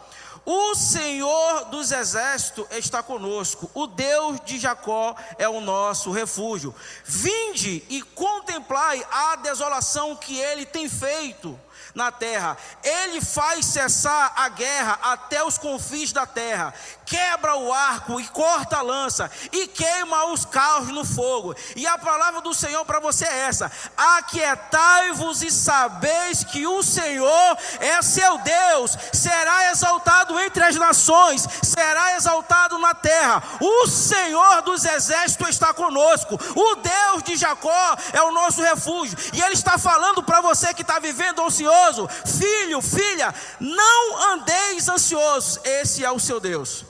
O 0.50 0.74
Senhor 0.74 1.66
dos 1.66 1.92
exércitos 1.92 2.66
está 2.70 3.02
conosco, 3.02 3.70
o 3.74 3.86
Deus 3.86 4.40
de 4.46 4.58
Jacó 4.58 5.14
é 5.36 5.46
o 5.46 5.60
nosso 5.60 6.10
refúgio. 6.10 6.74
Vinde 7.04 7.84
e 7.90 8.00
contemplai 8.00 9.06
a 9.10 9.36
desolação 9.36 10.16
que 10.16 10.38
ele 10.38 10.64
tem 10.64 10.88
feito 10.88 11.60
na 11.94 12.10
terra. 12.10 12.56
Ele 12.82 13.20
faz 13.20 13.66
cessar 13.66 14.32
a 14.36 14.48
guerra 14.48 14.98
até 15.02 15.44
os 15.44 15.58
confins 15.58 16.12
da 16.12 16.24
terra. 16.26 16.72
Quebra 17.04 17.56
o 17.56 17.72
arco 17.72 18.20
e 18.20 18.26
corta 18.28 18.78
a 18.78 18.82
lança 18.82 19.30
e 19.52 19.66
queima 19.66 20.32
os 20.32 20.44
carros 20.44 20.88
no 20.88 21.04
fogo. 21.04 21.54
E 21.76 21.86
a 21.86 21.98
palavra 21.98 22.40
do 22.40 22.54
Senhor 22.54 22.84
para 22.84 23.00
você 23.00 23.26
é 23.26 23.38
essa: 23.40 23.70
Aquietai-vos 23.96 25.42
e 25.42 25.50
sabeis 25.50 26.44
que 26.44 26.66
o 26.66 26.82
Senhor 26.82 27.58
é 27.80 28.00
seu 28.02 28.38
Deus. 28.38 28.96
Será 29.12 29.70
exaltado 29.70 30.37
entre 30.40 30.62
as 30.64 30.76
nações, 30.76 31.46
será 31.62 32.16
exaltado 32.16 32.78
na 32.78 32.94
terra. 32.94 33.42
O 33.60 33.86
Senhor 33.86 34.62
dos 34.62 34.84
exércitos 34.84 35.48
está 35.48 35.72
conosco. 35.74 36.38
O 36.54 36.74
Deus 36.76 37.22
de 37.22 37.36
Jacó 37.36 37.96
é 38.12 38.22
o 38.22 38.32
nosso 38.32 38.62
refúgio. 38.62 39.18
E 39.32 39.40
ele 39.40 39.54
está 39.54 39.78
falando 39.78 40.22
para 40.22 40.40
você 40.40 40.72
que 40.74 40.82
está 40.82 40.98
vivendo 40.98 41.42
ansioso 41.42 42.08
filho, 42.24 42.80
filha, 42.80 43.34
não 43.60 44.32
andeis 44.32 44.88
ansiosos, 44.88 45.60
esse 45.64 46.04
é 46.04 46.10
o 46.10 46.18
seu 46.18 46.38
Deus. 46.38 46.84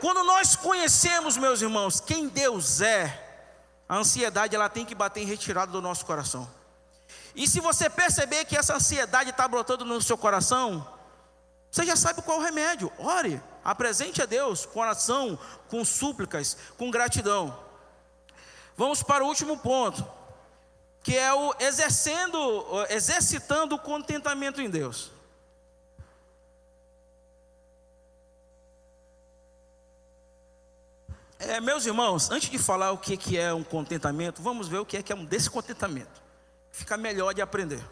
Quando 0.00 0.22
nós 0.24 0.54
conhecemos, 0.54 1.36
meus 1.36 1.62
irmãos, 1.62 2.00
quem 2.00 2.28
Deus 2.28 2.80
é, 2.80 3.22
a 3.88 3.96
ansiedade 3.96 4.54
ela 4.54 4.68
tem 4.68 4.84
que 4.84 4.94
bater 4.94 5.22
em 5.22 5.26
retirada 5.26 5.72
do 5.72 5.80
nosso 5.80 6.04
coração. 6.04 6.48
E 7.34 7.48
se 7.48 7.58
você 7.58 7.88
perceber 7.88 8.44
que 8.44 8.56
essa 8.56 8.74
ansiedade 8.74 9.30
está 9.30 9.48
brotando 9.48 9.84
no 9.84 10.00
seu 10.00 10.16
coração, 10.16 10.86
você 11.74 11.84
já 11.84 11.96
sabe 11.96 12.22
qual 12.22 12.38
é 12.38 12.40
o 12.40 12.44
remédio. 12.44 12.92
Ore, 12.98 13.42
apresente 13.64 14.22
a 14.22 14.26
Deus 14.26 14.64
com 14.64 14.78
oração, 14.78 15.36
com 15.66 15.84
súplicas, 15.84 16.56
com 16.78 16.88
gratidão. 16.88 17.58
Vamos 18.76 19.02
para 19.02 19.24
o 19.24 19.26
último 19.26 19.58
ponto 19.58 20.08
que 21.02 21.18
é 21.18 21.34
o 21.34 21.52
exercendo, 21.58 22.64
exercitando 22.90 23.74
o 23.74 23.78
contentamento 23.80 24.60
em 24.60 24.70
Deus. 24.70 25.10
É, 31.40 31.60
meus 31.60 31.86
irmãos, 31.86 32.30
antes 32.30 32.50
de 32.50 32.56
falar 32.56 32.92
o 32.92 32.98
que, 32.98 33.36
é 33.36 33.52
um 33.52 33.64
contentamento, 33.64 34.40
vamos 34.40 34.68
ver 34.68 34.78
o 34.78 34.86
que 34.86 34.98
é, 34.98 35.02
que 35.02 35.12
é 35.12 35.16
um 35.16 35.24
descontentamento. 35.24 36.22
Fica 36.70 36.96
melhor 36.96 37.34
de 37.34 37.42
aprender. 37.42 37.84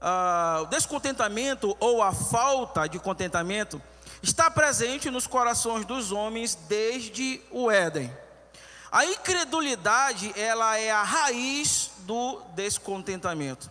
Ah, 0.00 0.60
o 0.62 0.66
descontentamento 0.66 1.76
ou 1.78 2.02
a 2.02 2.12
falta 2.12 2.88
de 2.88 2.98
contentamento 2.98 3.80
está 4.22 4.50
presente 4.50 5.10
nos 5.10 5.26
corações 5.26 5.84
dos 5.84 6.10
homens 6.10 6.54
desde 6.54 7.42
o 7.50 7.70
Éden. 7.70 8.10
A 8.90 9.04
incredulidade, 9.04 10.32
ela 10.36 10.78
é 10.78 10.90
a 10.90 11.02
raiz 11.02 11.90
do 11.98 12.40
descontentamento. 12.54 13.70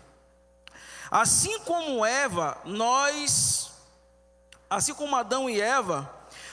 Assim 1.10 1.60
como 1.62 2.06
Eva, 2.06 2.58
nós, 2.64 3.72
assim 4.70 4.94
como 4.94 5.16
Adão 5.16 5.50
e 5.50 5.60
Eva, 5.60 6.10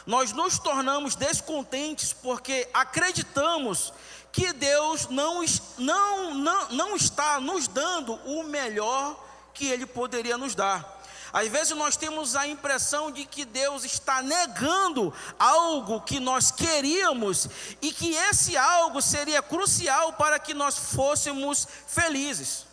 nós 0.07 0.33
nos 0.33 0.59
tornamos 0.59 1.15
descontentes 1.15 2.15
porque 2.15 2.67
acreditamos 2.73 3.93
que 4.33 4.53
Deus 4.55 5.09
não, 5.09 5.45
não, 5.77 6.35
não, 6.35 6.69
não 6.71 6.97
está 6.97 7.39
nos 7.39 7.69
dando 7.69 8.15
o 8.25 8.43
melhor 8.43 9.26
que 9.57 9.67
Ele 9.67 9.87
poderia 9.87 10.37
nos 10.37 10.55
dar. 10.55 10.97
Às 11.33 11.49
vezes 11.49 11.77
nós 11.77 11.97
temos 11.97 12.37
a 12.37 12.47
impressão 12.47 13.11
de 13.11 13.25
que 13.25 13.45
Deus 13.45 13.85
está 13.85 14.23
negando 14.23 15.13
algo 15.39 16.01
que 16.01 16.21
nós 16.21 16.51
queríamos 16.51 17.49
e 17.83 17.93
que 17.93 18.15
esse 18.15 18.57
algo 18.57 19.03
seria 19.03 19.43
crucial 19.43 20.13
para 20.13 20.39
que 20.39 20.55
nós 20.55 20.79
fôssemos 20.79 21.67
felizes. 21.87 22.67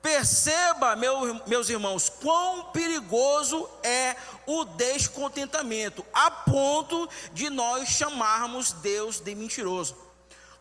Perceba, 0.00 0.96
meu, 0.96 1.40
meus 1.46 1.68
irmãos, 1.68 2.08
quão 2.08 2.64
perigoso 2.72 3.68
é 3.82 4.16
o 4.46 4.64
descontentamento, 4.64 6.04
a 6.12 6.30
ponto 6.30 7.08
de 7.32 7.48
nós 7.48 7.88
chamarmos 7.88 8.72
Deus 8.72 9.20
de 9.20 9.34
mentiroso. 9.34 10.03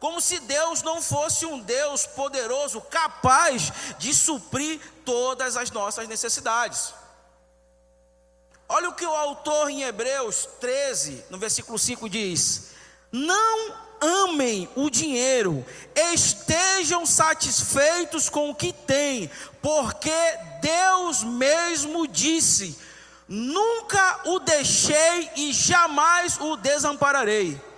Como 0.03 0.19
se 0.19 0.37
Deus 0.41 0.81
não 0.81 1.01
fosse 1.01 1.45
um 1.45 1.61
Deus 1.61 2.05
poderoso, 2.05 2.81
capaz 2.81 3.71
de 3.97 4.13
suprir 4.13 4.77
todas 5.05 5.55
as 5.55 5.71
nossas 5.71 6.09
necessidades. 6.09 6.93
Olha 8.67 8.89
o 8.89 8.95
que 8.95 9.05
o 9.05 9.15
autor 9.15 9.69
em 9.69 9.83
Hebreus 9.83 10.45
13, 10.59 11.23
no 11.29 11.37
versículo 11.37 11.79
5 11.79 12.09
diz: 12.09 12.71
Não 13.13 13.73
amem 14.01 14.69
o 14.75 14.89
dinheiro, 14.89 15.65
estejam 15.95 17.05
satisfeitos 17.05 18.27
com 18.27 18.49
o 18.49 18.55
que 18.55 18.73
têm, 18.73 19.31
porque 19.61 20.11
Deus 20.59 21.23
mesmo 21.23 22.09
disse: 22.09 22.77
Nunca 23.25 24.19
o 24.25 24.39
deixei 24.39 25.31
e 25.37 25.53
jamais 25.53 26.37
o 26.41 26.57
desampararei. 26.57 27.71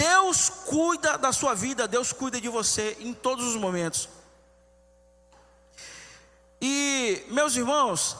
Deus 0.00 0.48
cuida 0.48 1.18
da 1.18 1.32
sua 1.32 1.54
vida, 1.54 1.86
Deus 1.86 2.12
cuida 2.12 2.40
de 2.40 2.48
você 2.48 2.96
em 3.00 3.12
todos 3.12 3.44
os 3.46 3.56
momentos. 3.56 4.08
E, 6.60 7.24
meus 7.28 7.56
irmãos, 7.56 8.16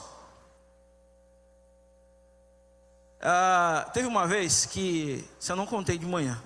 Ah, 3.22 3.90
teve 3.92 4.08
uma 4.08 4.26
vez 4.26 4.64
que, 4.64 5.22
se 5.38 5.52
eu 5.52 5.56
não 5.56 5.66
contei 5.66 5.98
de 5.98 6.06
manhã, 6.06 6.42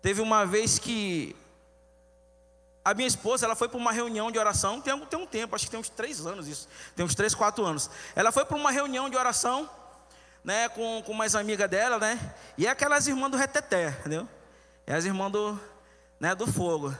teve 0.00 0.22
uma 0.22 0.46
vez 0.46 0.78
que 0.78 1.36
a 2.82 2.94
minha 2.94 3.06
esposa, 3.06 3.44
ela 3.44 3.54
foi 3.54 3.68
para 3.68 3.76
uma 3.76 3.92
reunião 3.92 4.32
de 4.32 4.38
oração, 4.38 4.80
tem, 4.80 4.98
tem 4.98 5.18
um 5.20 5.26
tempo, 5.26 5.54
acho 5.54 5.66
que 5.66 5.70
tem 5.70 5.78
uns 5.78 5.90
três 5.90 6.26
anos 6.26 6.48
isso, 6.48 6.66
tem 6.96 7.04
uns 7.04 7.14
três, 7.14 7.34
quatro 7.34 7.64
anos. 7.64 7.90
Ela 8.16 8.32
foi 8.32 8.44
para 8.44 8.56
uma 8.56 8.70
reunião 8.70 9.10
de 9.10 9.16
oração 9.16 9.68
né, 10.42 10.68
com, 10.70 11.02
com 11.04 11.12
umas 11.12 11.34
amigas 11.34 11.68
dela, 11.68 11.98
né? 11.98 12.34
E 12.56 12.66
é 12.66 12.70
aquelas 12.70 13.06
irmãs 13.06 13.30
do 13.30 13.36
reteté, 13.36 13.90
entendeu? 14.00 14.26
É 14.86 14.94
as 14.94 15.04
irmãs 15.04 15.30
do, 15.30 15.60
né, 16.18 16.34
do 16.34 16.46
fogo. 16.46 16.94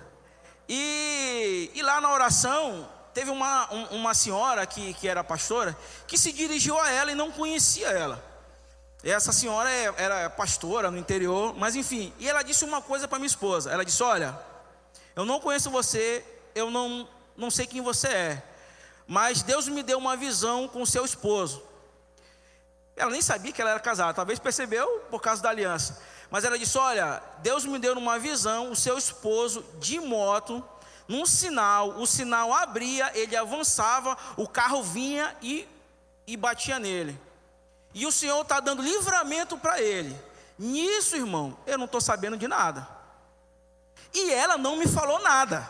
E, 0.69 1.71
e 1.75 1.83
lá 1.83 2.01
na 2.01 2.13
oração, 2.13 2.89
teve 3.13 3.31
uma, 3.31 3.69
uma 3.91 4.15
senhora 4.15 4.67
que, 4.67 4.95
que 4.95 5.09
era 5.09 5.23
pastora, 5.23 5.77
que 6.07 6.17
se 6.17 6.33
dirigiu 6.33 6.79
a 6.79 6.91
ela 6.91 7.13
e 7.13 7.15
não 7.15 7.31
conhecia 7.31 7.89
ela. 7.89 8.23
E 9.05 9.11
essa 9.11 9.33
senhora 9.33 9.71
é, 9.71 9.93
era 9.97 10.31
pastora 10.31 10.91
no 10.91 10.97
interior, 10.97 11.55
mas 11.57 11.75
enfim, 11.75 12.13
e 12.19 12.29
ela 12.29 12.43
disse 12.43 12.65
uma 12.65 12.81
coisa 12.81 13.09
para 13.09 13.19
minha 13.19 13.27
esposa. 13.27 13.71
Ela 13.71 13.85
disse: 13.85 14.03
Olha, 14.03 14.39
eu 15.17 15.25
não 15.25 15.41
conheço 15.41 15.71
você, 15.71 16.25
eu 16.55 16.71
não, 16.71 17.09
não 17.37 17.51
sei 17.51 17.67
quem 17.67 17.81
você 17.81 18.09
é, 18.09 18.43
mas 19.07 19.43
Deus 19.43 19.67
me 19.67 19.83
deu 19.83 19.99
uma 19.99 20.17
visão 20.17 20.69
com 20.69 20.87
seu 20.87 21.05
esposo. 21.05 21.63
Ela 22.97 23.11
nem 23.11 23.23
sabia 23.23 23.53
que 23.53 23.61
ela 23.61 23.73
era 23.73 23.81
casada, 23.81 24.15
talvez 24.15 24.39
percebeu 24.39 24.87
por 25.11 25.21
causa 25.21 25.43
da 25.43 25.51
aliança. 25.51 26.01
Mas 26.33 26.45
ela 26.45 26.59
disse: 26.59 26.79
Olha, 26.79 27.23
Deus 27.41 27.67
me 27.67 27.79
deu 27.79 27.95
numa 27.95 28.19
visão 28.19 28.71
o 28.71 28.75
seu 28.75 28.97
esposo 28.97 29.63
de 29.79 30.01
moto, 30.01 30.65
num 31.07 31.27
sinal, 31.27 31.91
o 31.91 32.07
sinal 32.07 32.55
abria, 32.55 33.13
ele 33.15 33.37
avançava, 33.37 34.17
o 34.35 34.49
carro 34.49 34.83
vinha 34.83 35.37
e, 35.43 35.69
e 36.27 36.35
batia 36.35 36.79
nele. 36.79 37.21
E 37.93 38.07
o 38.07 38.11
Senhor 38.11 38.41
está 38.41 38.61
dando 38.61 38.81
livramento 38.81 39.59
para 39.59 39.79
ele. 39.83 40.19
Nisso, 40.59 41.17
irmão, 41.17 41.55
eu 41.67 41.77
não 41.77 41.85
estou 41.85 42.01
sabendo 42.01 42.39
de 42.39 42.49
nada. 42.49 42.89
E 44.15 44.33
ela 44.33 44.57
não 44.57 44.77
me 44.77 44.89
falou 44.89 45.21
nada. 45.21 45.69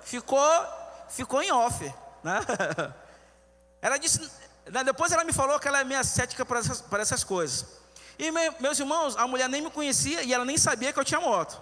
Ficou, 0.00 0.66
ficou 1.08 1.40
em 1.40 1.52
off. 1.52 1.84
Né? 2.24 2.40
Ela 3.80 3.96
disse, 3.96 4.20
né, 4.66 4.84
depois 4.84 5.10
ela 5.10 5.24
me 5.24 5.32
falou 5.32 5.58
que 5.58 5.66
ela 5.66 5.80
é 5.80 5.82
meio 5.82 6.04
cética 6.04 6.46
para 6.46 6.60
essas, 6.60 6.80
para 6.80 7.02
essas 7.02 7.24
coisas. 7.24 7.81
E 8.18 8.30
meus 8.60 8.78
irmãos, 8.78 9.16
a 9.16 9.26
mulher 9.26 9.48
nem 9.48 9.62
me 9.62 9.70
conhecia 9.70 10.22
e 10.22 10.32
ela 10.32 10.44
nem 10.44 10.56
sabia 10.56 10.92
que 10.92 10.98
eu 10.98 11.04
tinha 11.04 11.20
moto. 11.20 11.60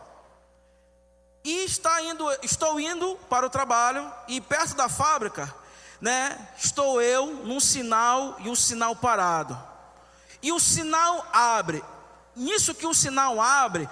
E 1.43 1.65
está 1.65 2.03
indo, 2.03 2.27
estou 2.43 2.79
indo 2.79 3.17
para 3.29 3.47
o 3.47 3.51
trabalho 3.51 4.11
e 4.29 4.41
perto 4.41 4.75
da 4.75 4.89
fábrica, 4.89 5.53
né, 6.01 6.49
estou 6.59 7.01
eu 7.01 7.27
num 7.45 7.61
sinal 7.61 8.37
e 8.41 8.49
um 8.49 8.55
sinal 8.55 8.95
parado. 8.95 9.59
E 10.43 10.53
o 10.53 10.61
sinal 10.61 11.27
abre. 11.33 11.83
Nisso 12.37 12.75
que 12.75 12.87
o 12.87 12.95
sinal 12.95 13.41
abre, 13.41 13.89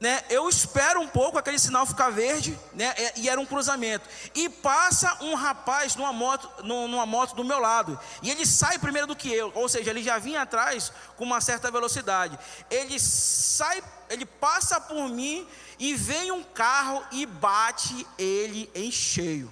né, 0.00 0.22
eu 0.30 0.48
espero 0.48 1.00
um 1.00 1.08
pouco 1.08 1.38
aquele 1.38 1.58
sinal 1.58 1.84
ficar 1.84 2.10
verde, 2.10 2.58
né, 2.72 2.94
e 3.16 3.28
era 3.28 3.40
um 3.40 3.46
cruzamento. 3.46 4.08
E 4.34 4.48
passa 4.48 5.16
um 5.20 5.34
rapaz 5.34 5.96
numa 5.96 6.12
moto, 6.12 6.48
numa 6.62 7.04
moto 7.04 7.34
do 7.34 7.44
meu 7.44 7.58
lado. 7.58 7.98
E 8.22 8.30
ele 8.30 8.46
sai 8.46 8.78
primeiro 8.78 9.08
do 9.08 9.16
que 9.16 9.32
eu, 9.32 9.50
ou 9.54 9.68
seja, 9.68 9.90
ele 9.90 10.02
já 10.02 10.18
vinha 10.18 10.42
atrás 10.42 10.92
com 11.16 11.24
uma 11.24 11.40
certa 11.40 11.70
velocidade. 11.70 12.38
Ele 12.70 12.98
sai, 13.00 13.82
ele 14.08 14.24
passa 14.24 14.80
por 14.80 15.08
mim 15.08 15.46
e 15.80 15.94
vem 15.94 16.30
um 16.30 16.44
carro 16.44 17.04
e 17.10 17.26
bate 17.26 18.06
ele 18.16 18.70
em 18.74 18.92
cheio. 18.92 19.50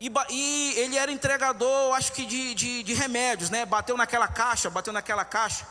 E, 0.00 0.10
e 0.30 0.74
ele 0.78 0.96
era 0.96 1.12
entregador, 1.12 1.94
acho 1.94 2.12
que 2.12 2.24
de, 2.24 2.54
de, 2.54 2.82
de 2.82 2.94
remédios, 2.94 3.50
né? 3.50 3.66
Bateu 3.66 3.96
naquela 3.96 4.26
caixa, 4.26 4.70
bateu 4.70 4.92
naquela 4.92 5.24
caixa. 5.24 5.66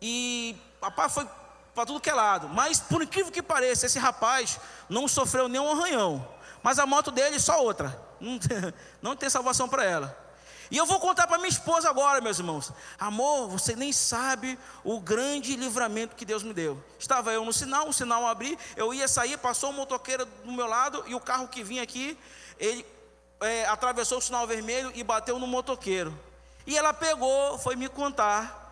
E 0.00 0.56
papai 0.80 1.08
foi 1.10 1.28
para 1.78 1.86
tudo 1.86 2.00
que 2.00 2.10
é 2.10 2.14
lado. 2.14 2.48
Mas, 2.48 2.80
por 2.80 3.00
incrível 3.00 3.30
que 3.30 3.40
pareça, 3.40 3.86
esse 3.86 4.00
rapaz 4.00 4.58
não 4.88 5.06
sofreu 5.06 5.48
nenhum 5.48 5.70
arranhão. 5.70 6.26
Mas 6.60 6.80
a 6.80 6.84
moto 6.84 7.12
dele, 7.12 7.38
só 7.38 7.62
outra. 7.62 8.06
Não 8.20 8.36
tem, 8.36 8.74
não 9.00 9.14
tem 9.14 9.30
salvação 9.30 9.68
para 9.68 9.84
ela. 9.84 10.18
E 10.72 10.76
eu 10.76 10.84
vou 10.84 10.98
contar 10.98 11.28
para 11.28 11.38
minha 11.38 11.48
esposa 11.48 11.88
agora, 11.88 12.20
meus 12.20 12.40
irmãos. 12.40 12.72
Amor, 12.98 13.46
você 13.46 13.76
nem 13.76 13.92
sabe 13.92 14.58
o 14.82 14.98
grande 14.98 15.54
livramento 15.54 16.16
que 16.16 16.24
Deus 16.24 16.42
me 16.42 16.52
deu. 16.52 16.82
Estava 16.98 17.32
eu 17.32 17.44
no 17.44 17.52
sinal, 17.52 17.88
o 17.88 17.92
sinal 17.92 18.26
abri, 18.26 18.58
eu 18.74 18.92
ia 18.92 19.06
sair, 19.06 19.38
passou 19.38 19.70
um 19.70 19.74
motoqueiro 19.74 20.26
do 20.26 20.50
meu 20.50 20.66
lado 20.66 21.04
e 21.06 21.14
o 21.14 21.20
carro 21.20 21.46
que 21.46 21.62
vinha 21.62 21.84
aqui, 21.84 22.18
ele 22.58 22.84
é, 23.40 23.66
atravessou 23.66 24.18
o 24.18 24.20
sinal 24.20 24.44
vermelho 24.48 24.90
e 24.96 25.04
bateu 25.04 25.38
no 25.38 25.46
motoqueiro. 25.46 26.12
E 26.66 26.76
ela 26.76 26.92
pegou, 26.92 27.56
foi 27.56 27.76
me 27.76 27.88
contar 27.88 28.67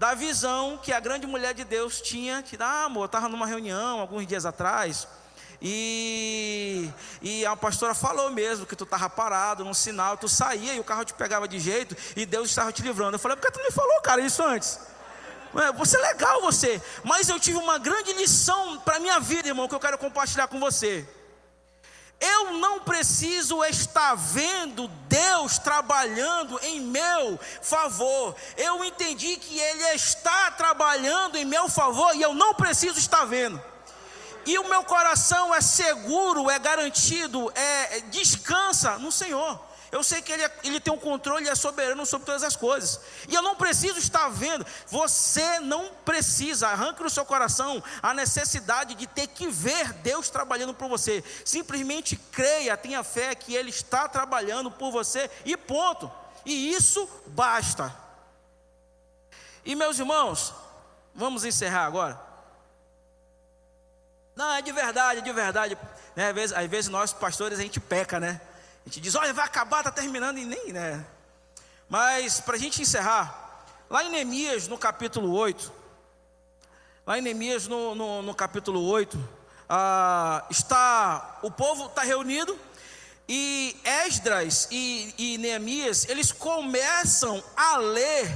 da 0.00 0.14
visão 0.14 0.80
que 0.82 0.94
a 0.94 0.98
grande 0.98 1.26
mulher 1.26 1.52
de 1.52 1.62
Deus 1.62 2.00
tinha, 2.00 2.42
que, 2.42 2.56
ah, 2.58 2.84
amor, 2.84 3.04
estava 3.04 3.28
numa 3.28 3.44
reunião 3.44 4.00
alguns 4.00 4.26
dias 4.26 4.46
atrás, 4.46 5.06
e, 5.60 6.88
e 7.20 7.44
a 7.44 7.54
pastora 7.54 7.92
falou 7.92 8.30
mesmo 8.30 8.64
que 8.64 8.74
tu 8.74 8.84
estava 8.84 9.10
parado 9.10 9.62
num 9.62 9.74
sinal, 9.74 10.16
tu 10.16 10.26
saía 10.26 10.72
e 10.72 10.80
o 10.80 10.84
carro 10.84 11.04
te 11.04 11.12
pegava 11.12 11.46
de 11.46 11.60
jeito, 11.60 11.94
e 12.16 12.24
Deus 12.24 12.48
estava 12.48 12.72
te 12.72 12.80
livrando. 12.80 13.16
Eu 13.16 13.18
falei, 13.18 13.36
por 13.36 13.46
que 13.46 13.52
tu 13.52 13.62
me 13.62 13.70
falou, 13.70 14.00
cara, 14.00 14.22
isso 14.22 14.42
antes? 14.42 14.80
Você 15.76 15.98
é 15.98 16.00
legal 16.00 16.40
você, 16.40 16.80
mas 17.04 17.28
eu 17.28 17.38
tive 17.38 17.58
uma 17.58 17.76
grande 17.76 18.14
lição 18.14 18.80
para 18.80 18.96
a 18.96 19.00
minha 19.00 19.20
vida, 19.20 19.48
irmão, 19.48 19.68
que 19.68 19.74
eu 19.74 19.80
quero 19.80 19.98
compartilhar 19.98 20.48
com 20.48 20.58
você. 20.58 21.06
Eu 22.20 22.52
não 22.58 22.80
preciso 22.80 23.64
estar 23.64 24.14
vendo 24.14 24.88
Deus 25.08 25.58
trabalhando 25.58 26.60
em 26.62 26.78
meu 26.78 27.40
favor. 27.62 28.36
Eu 28.58 28.84
entendi 28.84 29.38
que 29.38 29.58
Ele 29.58 29.84
está 29.94 30.50
trabalhando 30.50 31.36
em 31.36 31.46
meu 31.46 31.68
favor 31.68 32.14
e 32.14 32.20
eu 32.20 32.34
não 32.34 32.54
preciso 32.54 32.98
estar 32.98 33.24
vendo. 33.24 33.60
E 34.44 34.58
o 34.58 34.68
meu 34.68 34.84
coração 34.84 35.54
é 35.54 35.60
seguro, 35.62 36.50
é 36.50 36.58
garantido, 36.58 37.50
é, 37.54 37.98
é 37.98 38.00
descansa 38.00 38.98
no 38.98 39.10
Senhor. 39.10 39.69
Eu 39.92 40.04
sei 40.04 40.22
que 40.22 40.30
ele, 40.30 40.44
é, 40.44 40.52
ele 40.62 40.78
tem 40.78 40.92
um 40.92 40.98
controle 40.98 41.46
e 41.46 41.48
é 41.48 41.54
soberano 41.54 42.06
sobre 42.06 42.26
todas 42.26 42.44
as 42.44 42.54
coisas. 42.54 43.00
E 43.28 43.34
eu 43.34 43.42
não 43.42 43.56
preciso 43.56 43.98
estar 43.98 44.28
vendo. 44.28 44.64
Você 44.86 45.58
não 45.60 45.92
precisa, 46.04 46.68
arranque 46.68 47.02
no 47.02 47.10
seu 47.10 47.24
coração 47.24 47.82
a 48.00 48.14
necessidade 48.14 48.94
de 48.94 49.06
ter 49.06 49.26
que 49.26 49.48
ver 49.48 49.92
Deus 49.94 50.30
trabalhando 50.30 50.72
por 50.72 50.88
você. 50.88 51.24
Simplesmente 51.44 52.16
creia, 52.16 52.76
tenha 52.76 53.02
fé 53.02 53.34
que 53.34 53.54
Ele 53.54 53.70
está 53.70 54.08
trabalhando 54.08 54.70
por 54.70 54.92
você 54.92 55.28
e 55.44 55.56
ponto. 55.56 56.10
E 56.44 56.72
isso 56.72 57.08
basta. 57.26 57.94
E 59.64 59.74
meus 59.74 59.98
irmãos, 59.98 60.54
vamos 61.14 61.44
encerrar 61.44 61.84
agora. 61.84 62.20
Não, 64.36 64.52
é 64.52 64.62
de 64.62 64.72
verdade, 64.72 65.18
é 65.18 65.22
de 65.22 65.32
verdade. 65.32 65.78
Né, 66.14 66.28
às, 66.28 66.34
vezes, 66.34 66.56
às 66.56 66.70
vezes 66.70 66.90
nós 66.90 67.12
pastores 67.12 67.58
a 67.58 67.62
gente 67.62 67.80
peca, 67.80 68.20
né? 68.20 68.40
A 68.84 68.88
gente 68.88 69.00
diz, 69.00 69.14
olha, 69.14 69.32
vai 69.32 69.44
acabar, 69.44 69.80
está 69.80 69.90
terminando 69.90 70.38
e 70.38 70.44
nem, 70.44 70.72
né? 70.72 71.04
Mas 71.88 72.40
para 72.40 72.56
a 72.56 72.58
gente 72.58 72.80
encerrar, 72.80 73.66
lá 73.88 74.04
em 74.04 74.10
Neemias, 74.10 74.68
no 74.68 74.78
capítulo 74.78 75.32
8, 75.32 75.72
lá 77.06 77.18
em 77.18 77.22
Neemias, 77.22 77.66
no, 77.66 77.94
no, 77.94 78.22
no 78.22 78.34
capítulo 78.34 78.82
8, 78.84 79.18
ah, 79.68 80.44
está, 80.50 81.38
o 81.42 81.50
povo 81.50 81.86
está 81.86 82.02
reunido, 82.02 82.58
e 83.28 83.76
Esdras 83.84 84.66
e, 84.70 85.14
e 85.16 85.38
Neemias, 85.38 86.08
eles 86.08 86.32
começam 86.32 87.42
a 87.56 87.76
ler 87.76 88.28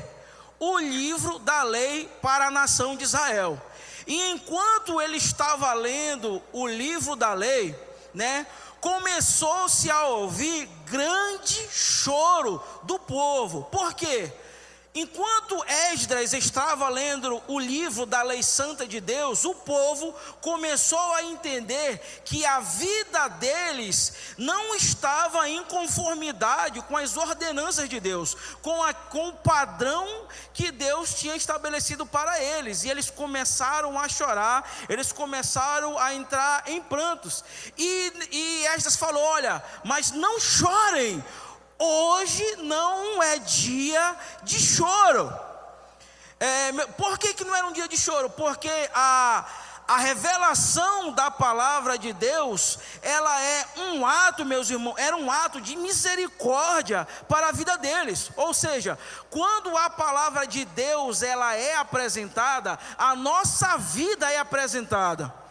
o 0.60 0.78
livro 0.78 1.38
da 1.40 1.64
lei 1.64 2.08
para 2.22 2.46
a 2.46 2.50
nação 2.50 2.96
de 2.96 3.02
Israel. 3.02 3.60
E 4.06 4.30
enquanto 4.30 5.00
ele 5.00 5.16
estava 5.16 5.72
lendo 5.72 6.40
o 6.52 6.66
livro 6.66 7.16
da 7.16 7.32
lei, 7.34 7.74
né, 8.12 8.46
começou-se 8.84 9.90
a 9.90 10.08
ouvir 10.08 10.68
grande 10.84 11.66
choro 11.70 12.62
do 12.82 12.98
povo. 12.98 13.62
Por 13.72 13.94
quê? 13.94 14.30
Enquanto 14.96 15.64
Esdras 15.92 16.32
estava 16.34 16.88
lendo 16.88 17.42
o 17.48 17.58
livro 17.58 18.06
da 18.06 18.22
lei 18.22 18.44
santa 18.44 18.86
de 18.86 19.00
Deus, 19.00 19.44
o 19.44 19.52
povo 19.52 20.14
começou 20.40 21.12
a 21.14 21.24
entender 21.24 21.98
que 22.24 22.46
a 22.46 22.60
vida 22.60 23.26
deles 23.26 24.12
não 24.38 24.72
estava 24.76 25.48
em 25.48 25.64
conformidade 25.64 26.80
com 26.82 26.96
as 26.96 27.16
ordenanças 27.16 27.88
de 27.88 27.98
Deus, 27.98 28.36
com, 28.62 28.84
a, 28.84 28.94
com 28.94 29.30
o 29.30 29.32
padrão 29.32 30.28
que 30.52 30.70
Deus 30.70 31.14
tinha 31.14 31.34
estabelecido 31.34 32.06
para 32.06 32.40
eles. 32.40 32.84
E 32.84 32.88
eles 32.88 33.10
começaram 33.10 33.98
a 33.98 34.08
chorar, 34.08 34.86
eles 34.88 35.10
começaram 35.10 35.98
a 35.98 36.14
entrar 36.14 36.68
em 36.68 36.80
prantos. 36.80 37.42
E, 37.76 38.12
e 38.30 38.66
Esdras 38.66 38.94
falou: 38.94 39.24
Olha, 39.24 39.60
mas 39.82 40.12
não 40.12 40.38
chorem 40.38 41.24
Hoje 41.86 42.56
não 42.62 43.22
é 43.22 43.38
dia 43.38 44.16
de 44.42 44.58
choro. 44.58 45.30
É, 46.40 46.72
por 46.96 47.18
que, 47.18 47.34
que 47.34 47.44
não 47.44 47.54
era 47.54 47.66
um 47.66 47.72
dia 47.72 47.86
de 47.86 47.98
choro? 47.98 48.30
Porque 48.30 48.70
a, 48.94 49.44
a 49.86 49.98
revelação 49.98 51.12
da 51.12 51.30
palavra 51.30 51.98
de 51.98 52.14
Deus, 52.14 52.78
ela 53.02 53.38
é 53.38 53.66
um 53.76 54.06
ato, 54.06 54.46
meus 54.46 54.70
irmãos, 54.70 54.94
era 54.96 55.14
um 55.14 55.30
ato 55.30 55.60
de 55.60 55.76
misericórdia 55.76 57.06
para 57.28 57.48
a 57.48 57.52
vida 57.52 57.76
deles. 57.76 58.30
Ou 58.36 58.54
seja, 58.54 58.98
quando 59.28 59.76
a 59.76 59.90
palavra 59.90 60.46
de 60.46 60.64
Deus 60.64 61.22
ela 61.22 61.54
é 61.54 61.76
apresentada, 61.76 62.78
a 62.96 63.14
nossa 63.14 63.76
vida 63.76 64.30
é 64.30 64.38
apresentada. 64.38 65.43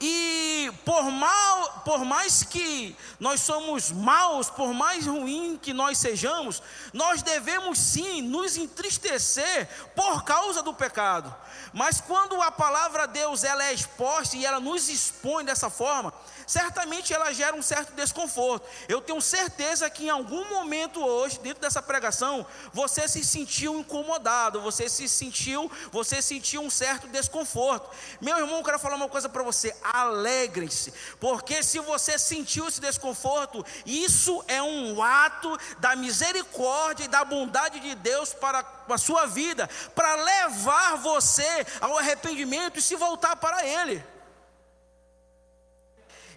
E 0.00 0.72
por, 0.82 1.10
mal, 1.10 1.82
por 1.84 2.06
mais 2.06 2.42
que 2.42 2.96
nós 3.18 3.42
somos 3.42 3.92
maus, 3.92 4.48
por 4.48 4.72
mais 4.72 5.06
ruim 5.06 5.58
que 5.60 5.74
nós 5.74 5.98
sejamos, 5.98 6.62
nós 6.94 7.22
devemos 7.22 7.78
sim 7.78 8.22
nos 8.22 8.56
entristecer 8.56 9.68
por 9.94 10.24
causa 10.24 10.62
do 10.62 10.72
pecado. 10.72 11.34
Mas 11.74 12.00
quando 12.00 12.40
a 12.40 12.50
palavra 12.50 13.06
de 13.06 13.14
Deus 13.14 13.44
ela 13.44 13.62
é 13.64 13.74
exposta 13.74 14.38
e 14.38 14.46
ela 14.46 14.58
nos 14.58 14.88
expõe 14.88 15.44
dessa 15.44 15.68
forma, 15.68 16.14
certamente 16.50 17.14
ela 17.14 17.32
gera 17.32 17.54
um 17.54 17.62
certo 17.62 17.92
desconforto. 17.94 18.66
Eu 18.88 19.00
tenho 19.00 19.20
certeza 19.20 19.88
que 19.88 20.06
em 20.06 20.10
algum 20.10 20.44
momento 20.50 21.00
hoje, 21.00 21.38
dentro 21.38 21.60
dessa 21.60 21.80
pregação, 21.80 22.44
você 22.72 23.06
se 23.06 23.24
sentiu 23.24 23.78
incomodado, 23.78 24.60
você 24.60 24.88
se 24.88 25.08
sentiu, 25.08 25.70
você 25.92 26.20
sentiu 26.20 26.60
um 26.60 26.68
certo 26.68 27.06
desconforto. 27.06 27.88
Meu 28.20 28.36
irmão, 28.36 28.58
eu 28.58 28.64
quero 28.64 28.80
falar 28.80 28.96
uma 28.96 29.08
coisa 29.08 29.28
para 29.28 29.44
você: 29.44 29.72
alegre-se, 29.80 30.92
porque 31.20 31.62
se 31.62 31.78
você 31.78 32.18
sentiu 32.18 32.66
esse 32.66 32.80
desconforto, 32.80 33.64
isso 33.86 34.42
é 34.48 34.60
um 34.60 35.00
ato 35.00 35.56
da 35.78 35.94
misericórdia 35.94 37.04
e 37.04 37.08
da 37.08 37.24
bondade 37.24 37.78
de 37.78 37.94
Deus 37.94 38.34
para 38.34 38.64
a 38.88 38.98
sua 38.98 39.24
vida, 39.26 39.70
para 39.94 40.16
levar 40.16 40.96
você 40.96 41.64
ao 41.80 41.96
arrependimento 41.96 42.80
e 42.80 42.82
se 42.82 42.96
voltar 42.96 43.36
para 43.36 43.64
Ele. 43.64 44.09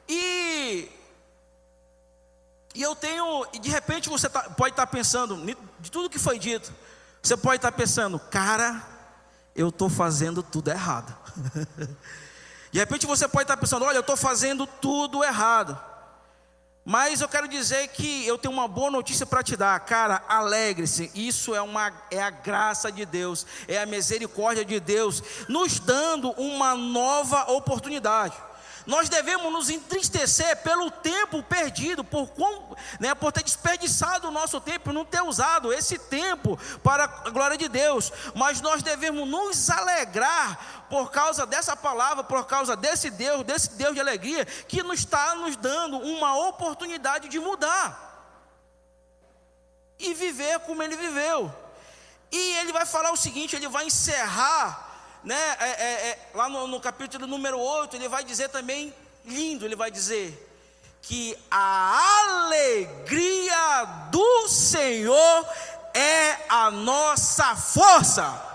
E, 0.07 0.89
e 2.75 2.81
eu 2.81 2.95
tenho, 2.95 3.45
e 3.53 3.59
de 3.59 3.69
repente 3.69 4.09
você 4.09 4.29
tá, 4.29 4.41
pode 4.49 4.73
estar 4.73 4.85
tá 4.85 4.91
pensando, 4.91 5.37
de 5.79 5.91
tudo 5.91 6.09
que 6.09 6.19
foi 6.19 6.37
dito, 6.37 6.73
você 7.21 7.37
pode 7.37 7.57
estar 7.57 7.71
tá 7.71 7.77
pensando, 7.77 8.19
cara, 8.19 8.81
eu 9.55 9.69
estou 9.69 9.89
fazendo 9.89 10.41
tudo 10.41 10.69
errado. 10.69 11.15
de 12.71 12.79
repente 12.79 13.05
você 13.05 13.27
pode 13.27 13.43
estar 13.43 13.55
tá 13.55 13.61
pensando, 13.61 13.85
olha, 13.85 13.97
eu 13.97 14.01
estou 14.01 14.17
fazendo 14.17 14.65
tudo 14.65 15.23
errado. 15.23 15.79
Mas 16.85 17.21
eu 17.21 17.29
quero 17.29 17.47
dizer 17.47 17.87
que 17.89 18.27
eu 18.27 18.37
tenho 18.37 18.53
uma 18.53 18.67
boa 18.67 18.91
notícia 18.91 19.25
para 19.25 19.41
te 19.41 19.55
dar, 19.55 19.79
cara, 19.79 20.21
alegre-se. 20.27 21.09
Isso 21.15 21.55
é 21.55 21.61
uma 21.61 21.93
é 22.11 22.21
a 22.21 22.29
graça 22.29 22.91
de 22.91 23.05
Deus, 23.05 23.47
é 23.69 23.81
a 23.81 23.85
misericórdia 23.85 24.65
de 24.65 24.81
Deus 24.81 25.23
nos 25.47 25.79
dando 25.79 26.31
uma 26.31 26.75
nova 26.75 27.49
oportunidade. 27.51 28.35
Nós 28.85 29.07
devemos 29.07 29.51
nos 29.51 29.69
entristecer 29.69 30.57
pelo 30.57 30.91
tempo 30.91 31.41
perdido, 31.43 32.03
por, 32.03 32.29
né, 32.99 33.15
por 33.15 33.31
ter 33.31 33.43
desperdiçado 33.43 34.27
o 34.27 34.31
nosso 34.31 34.59
tempo, 34.59 34.91
não 34.91 35.05
ter 35.05 35.21
usado 35.21 35.71
esse 35.71 35.97
tempo 35.97 36.59
para 36.83 37.05
a 37.05 37.29
glória 37.29 37.57
de 37.57 37.69
Deus. 37.69 38.11
Mas 38.35 38.61
nós 38.61 38.83
devemos 38.83 39.27
nos 39.27 39.69
alegrar 39.69 40.85
por 40.89 41.11
causa 41.11 41.45
dessa 41.45 41.75
palavra, 41.75 42.23
por 42.23 42.45
causa 42.45 42.75
desse 42.75 43.09
Deus, 43.09 43.43
desse 43.43 43.71
Deus 43.71 43.93
de 43.93 44.01
alegria, 44.01 44.45
que 44.45 44.83
nos 44.83 44.99
está 44.99 45.35
nos 45.35 45.55
dando 45.55 45.97
uma 45.97 46.37
oportunidade 46.47 47.29
de 47.29 47.39
mudar 47.39 48.11
e 49.97 50.13
viver 50.13 50.59
como 50.59 50.83
ele 50.83 50.95
viveu. 50.95 51.53
E 52.31 52.55
ele 52.57 52.73
vai 52.73 52.85
falar 52.85 53.11
o 53.11 53.17
seguinte: 53.17 53.55
ele 53.55 53.67
vai 53.67 53.85
encerrar 53.85 54.92
né, 55.23 55.57
é, 55.59 55.69
é, 55.69 56.09
é, 56.09 56.19
lá 56.33 56.49
no, 56.49 56.67
no 56.67 56.79
capítulo 56.79 57.25
número 57.25 57.59
8, 57.59 57.95
ele 57.95 58.09
vai 58.09 58.23
dizer 58.23 58.49
também, 58.49 58.93
lindo, 59.25 59.65
ele 59.65 59.75
vai 59.75 59.89
dizer 59.89 60.49
que 61.01 61.37
a 61.49 62.45
alegria 62.45 63.85
do 64.09 64.47
Senhor 64.47 65.47
é 65.93 66.37
a 66.49 66.71
nossa 66.71 67.55
força. 67.55 68.53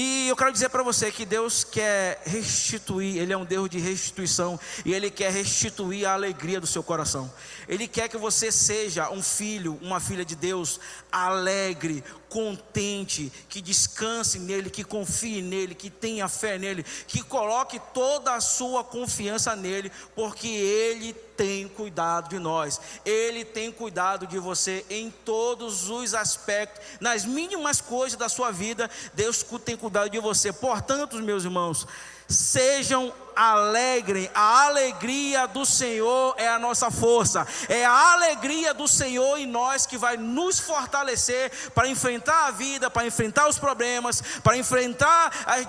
E 0.00 0.28
eu 0.28 0.36
quero 0.36 0.52
dizer 0.52 0.68
para 0.68 0.84
você 0.84 1.10
que 1.10 1.24
Deus 1.24 1.64
quer 1.64 2.22
restituir, 2.24 3.16
Ele 3.18 3.32
é 3.32 3.36
um 3.36 3.44
Deus 3.44 3.68
de 3.68 3.80
restituição, 3.80 4.60
e 4.84 4.94
Ele 4.94 5.10
quer 5.10 5.32
restituir 5.32 6.06
a 6.06 6.12
alegria 6.12 6.60
do 6.60 6.68
seu 6.68 6.84
coração. 6.84 7.28
Ele 7.66 7.88
quer 7.88 8.08
que 8.08 8.16
você 8.16 8.52
seja 8.52 9.10
um 9.10 9.20
filho, 9.20 9.76
uma 9.82 9.98
filha 9.98 10.24
de 10.24 10.36
Deus, 10.36 10.78
alegre, 11.10 12.04
contente, 12.28 13.32
que 13.48 13.60
descanse 13.60 14.38
nele, 14.38 14.70
que 14.70 14.84
confie 14.84 15.40
nele, 15.40 15.74
que 15.74 15.90
tenha 15.90 16.28
fé 16.28 16.58
nele, 16.58 16.84
que 17.06 17.22
coloque 17.22 17.80
toda 17.92 18.34
a 18.34 18.40
sua 18.40 18.84
confiança 18.84 19.56
nele, 19.56 19.90
porque 20.14 20.48
Ele 20.48 21.12
tem 21.12 21.66
cuidado 21.68 22.28
de 22.28 22.38
nós, 22.38 22.80
Ele 23.04 23.44
tem 23.44 23.72
cuidado 23.72 24.26
de 24.26 24.38
você 24.38 24.84
em 24.90 25.10
todos 25.10 25.88
os 25.88 26.14
aspectos, 26.14 26.84
nas 27.00 27.24
mínimas 27.24 27.80
coisas 27.80 28.18
da 28.18 28.28
sua 28.28 28.50
vida, 28.50 28.90
Deus 29.14 29.44
tem 29.64 29.76
cuidado 29.76 30.10
de 30.10 30.18
você. 30.18 30.52
Portanto, 30.52 31.16
meus 31.16 31.44
irmãos, 31.44 31.86
sejam 32.28 33.12
alegrem, 33.34 34.30
a 34.34 34.64
alegria 34.64 35.46
do 35.46 35.64
Senhor 35.64 36.34
é 36.36 36.48
a 36.48 36.58
nossa 36.58 36.90
força, 36.90 37.46
é 37.68 37.84
a 37.84 38.12
alegria 38.12 38.74
do 38.74 38.88
Senhor 38.88 39.38
em 39.38 39.46
nós 39.46 39.86
que 39.86 39.96
vai 39.96 40.16
nos 40.16 40.58
fortalecer 40.58 41.50
para 41.74 41.88
enfrentar 41.88 42.46
a 42.46 42.50
vida, 42.50 42.90
para 42.90 43.06
enfrentar 43.06 43.48
os 43.48 43.58
problemas, 43.58 44.22
para 44.42 44.56
enfrentar 44.56 45.32
as, 45.46 45.66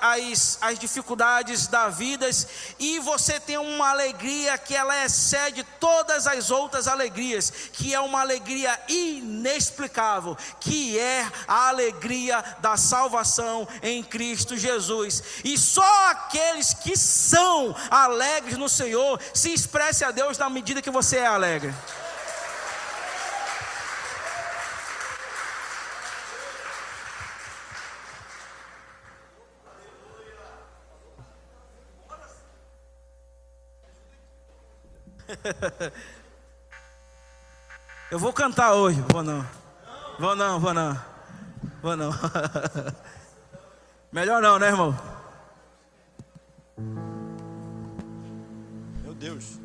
as, 0.00 0.58
as 0.60 0.78
dificuldades 0.78 1.66
da 1.66 1.88
vida, 1.88 2.28
e 2.78 2.98
você 2.98 3.40
tem 3.40 3.56
uma 3.56 3.90
alegria 3.90 4.58
que 4.58 4.74
ela 4.74 5.04
excede 5.04 5.64
todas 5.78 6.26
as 6.26 6.50
outras 6.50 6.86
alegrias, 6.86 7.50
que 7.72 7.94
é 7.94 8.00
uma 8.00 8.20
alegria 8.20 8.78
inexplicável, 8.88 10.36
que 10.60 10.98
é 10.98 11.26
a 11.46 11.68
alegria 11.68 12.42
da 12.60 12.76
salvação 12.76 13.66
em 13.82 14.02
Cristo 14.02 14.56
Jesus, 14.56 15.22
e 15.44 15.56
só 15.56 16.10
aqueles 16.10 16.74
que 16.74 16.89
que 16.90 16.96
são 16.96 17.72
alegres 17.88 18.58
no 18.58 18.68
Senhor, 18.68 19.20
se 19.32 19.52
expresse 19.54 20.04
a 20.04 20.10
Deus 20.10 20.36
na 20.36 20.50
medida 20.50 20.82
que 20.82 20.90
você 20.90 21.18
é 21.18 21.26
alegre. 21.26 21.72
Eu 38.10 38.18
vou 38.18 38.32
cantar 38.32 38.72
hoje, 38.72 39.00
vou 39.12 39.22
não. 39.22 39.46
Vou 40.18 40.34
não, 40.34 40.58
vou 40.58 40.74
não. 40.74 41.00
Vou 41.80 41.96
não. 41.96 42.10
Melhor 44.10 44.42
não, 44.42 44.58
né, 44.58 44.66
irmão? 44.66 45.19
Meu 49.02 49.14
Deus. 49.14 49.60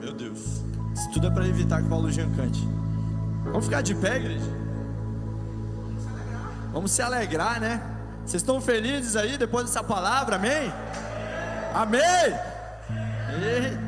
Meu 0.00 0.12
Deus. 0.12 0.62
Isso 0.94 1.10
tudo 1.12 1.26
é 1.26 1.30
para 1.30 1.46
evitar 1.46 1.80
que 1.80 1.86
o 1.86 1.90
Paulo 1.90 2.10
Jean 2.10 2.30
cante. 2.36 2.60
Vamos 3.44 3.64
ficar 3.66 3.82
de 3.82 3.94
pé, 3.94 4.16
igreja? 4.16 4.64
Vamos 6.72 6.90
se 6.90 7.02
alegrar, 7.02 7.60
né? 7.60 7.80
Vocês 8.24 8.42
estão 8.42 8.60
felizes 8.60 9.16
aí 9.16 9.36
depois 9.36 9.66
dessa 9.66 9.82
palavra, 9.82 10.36
amém? 10.36 10.72
Amém! 11.74 12.02
Eita! 13.42 13.83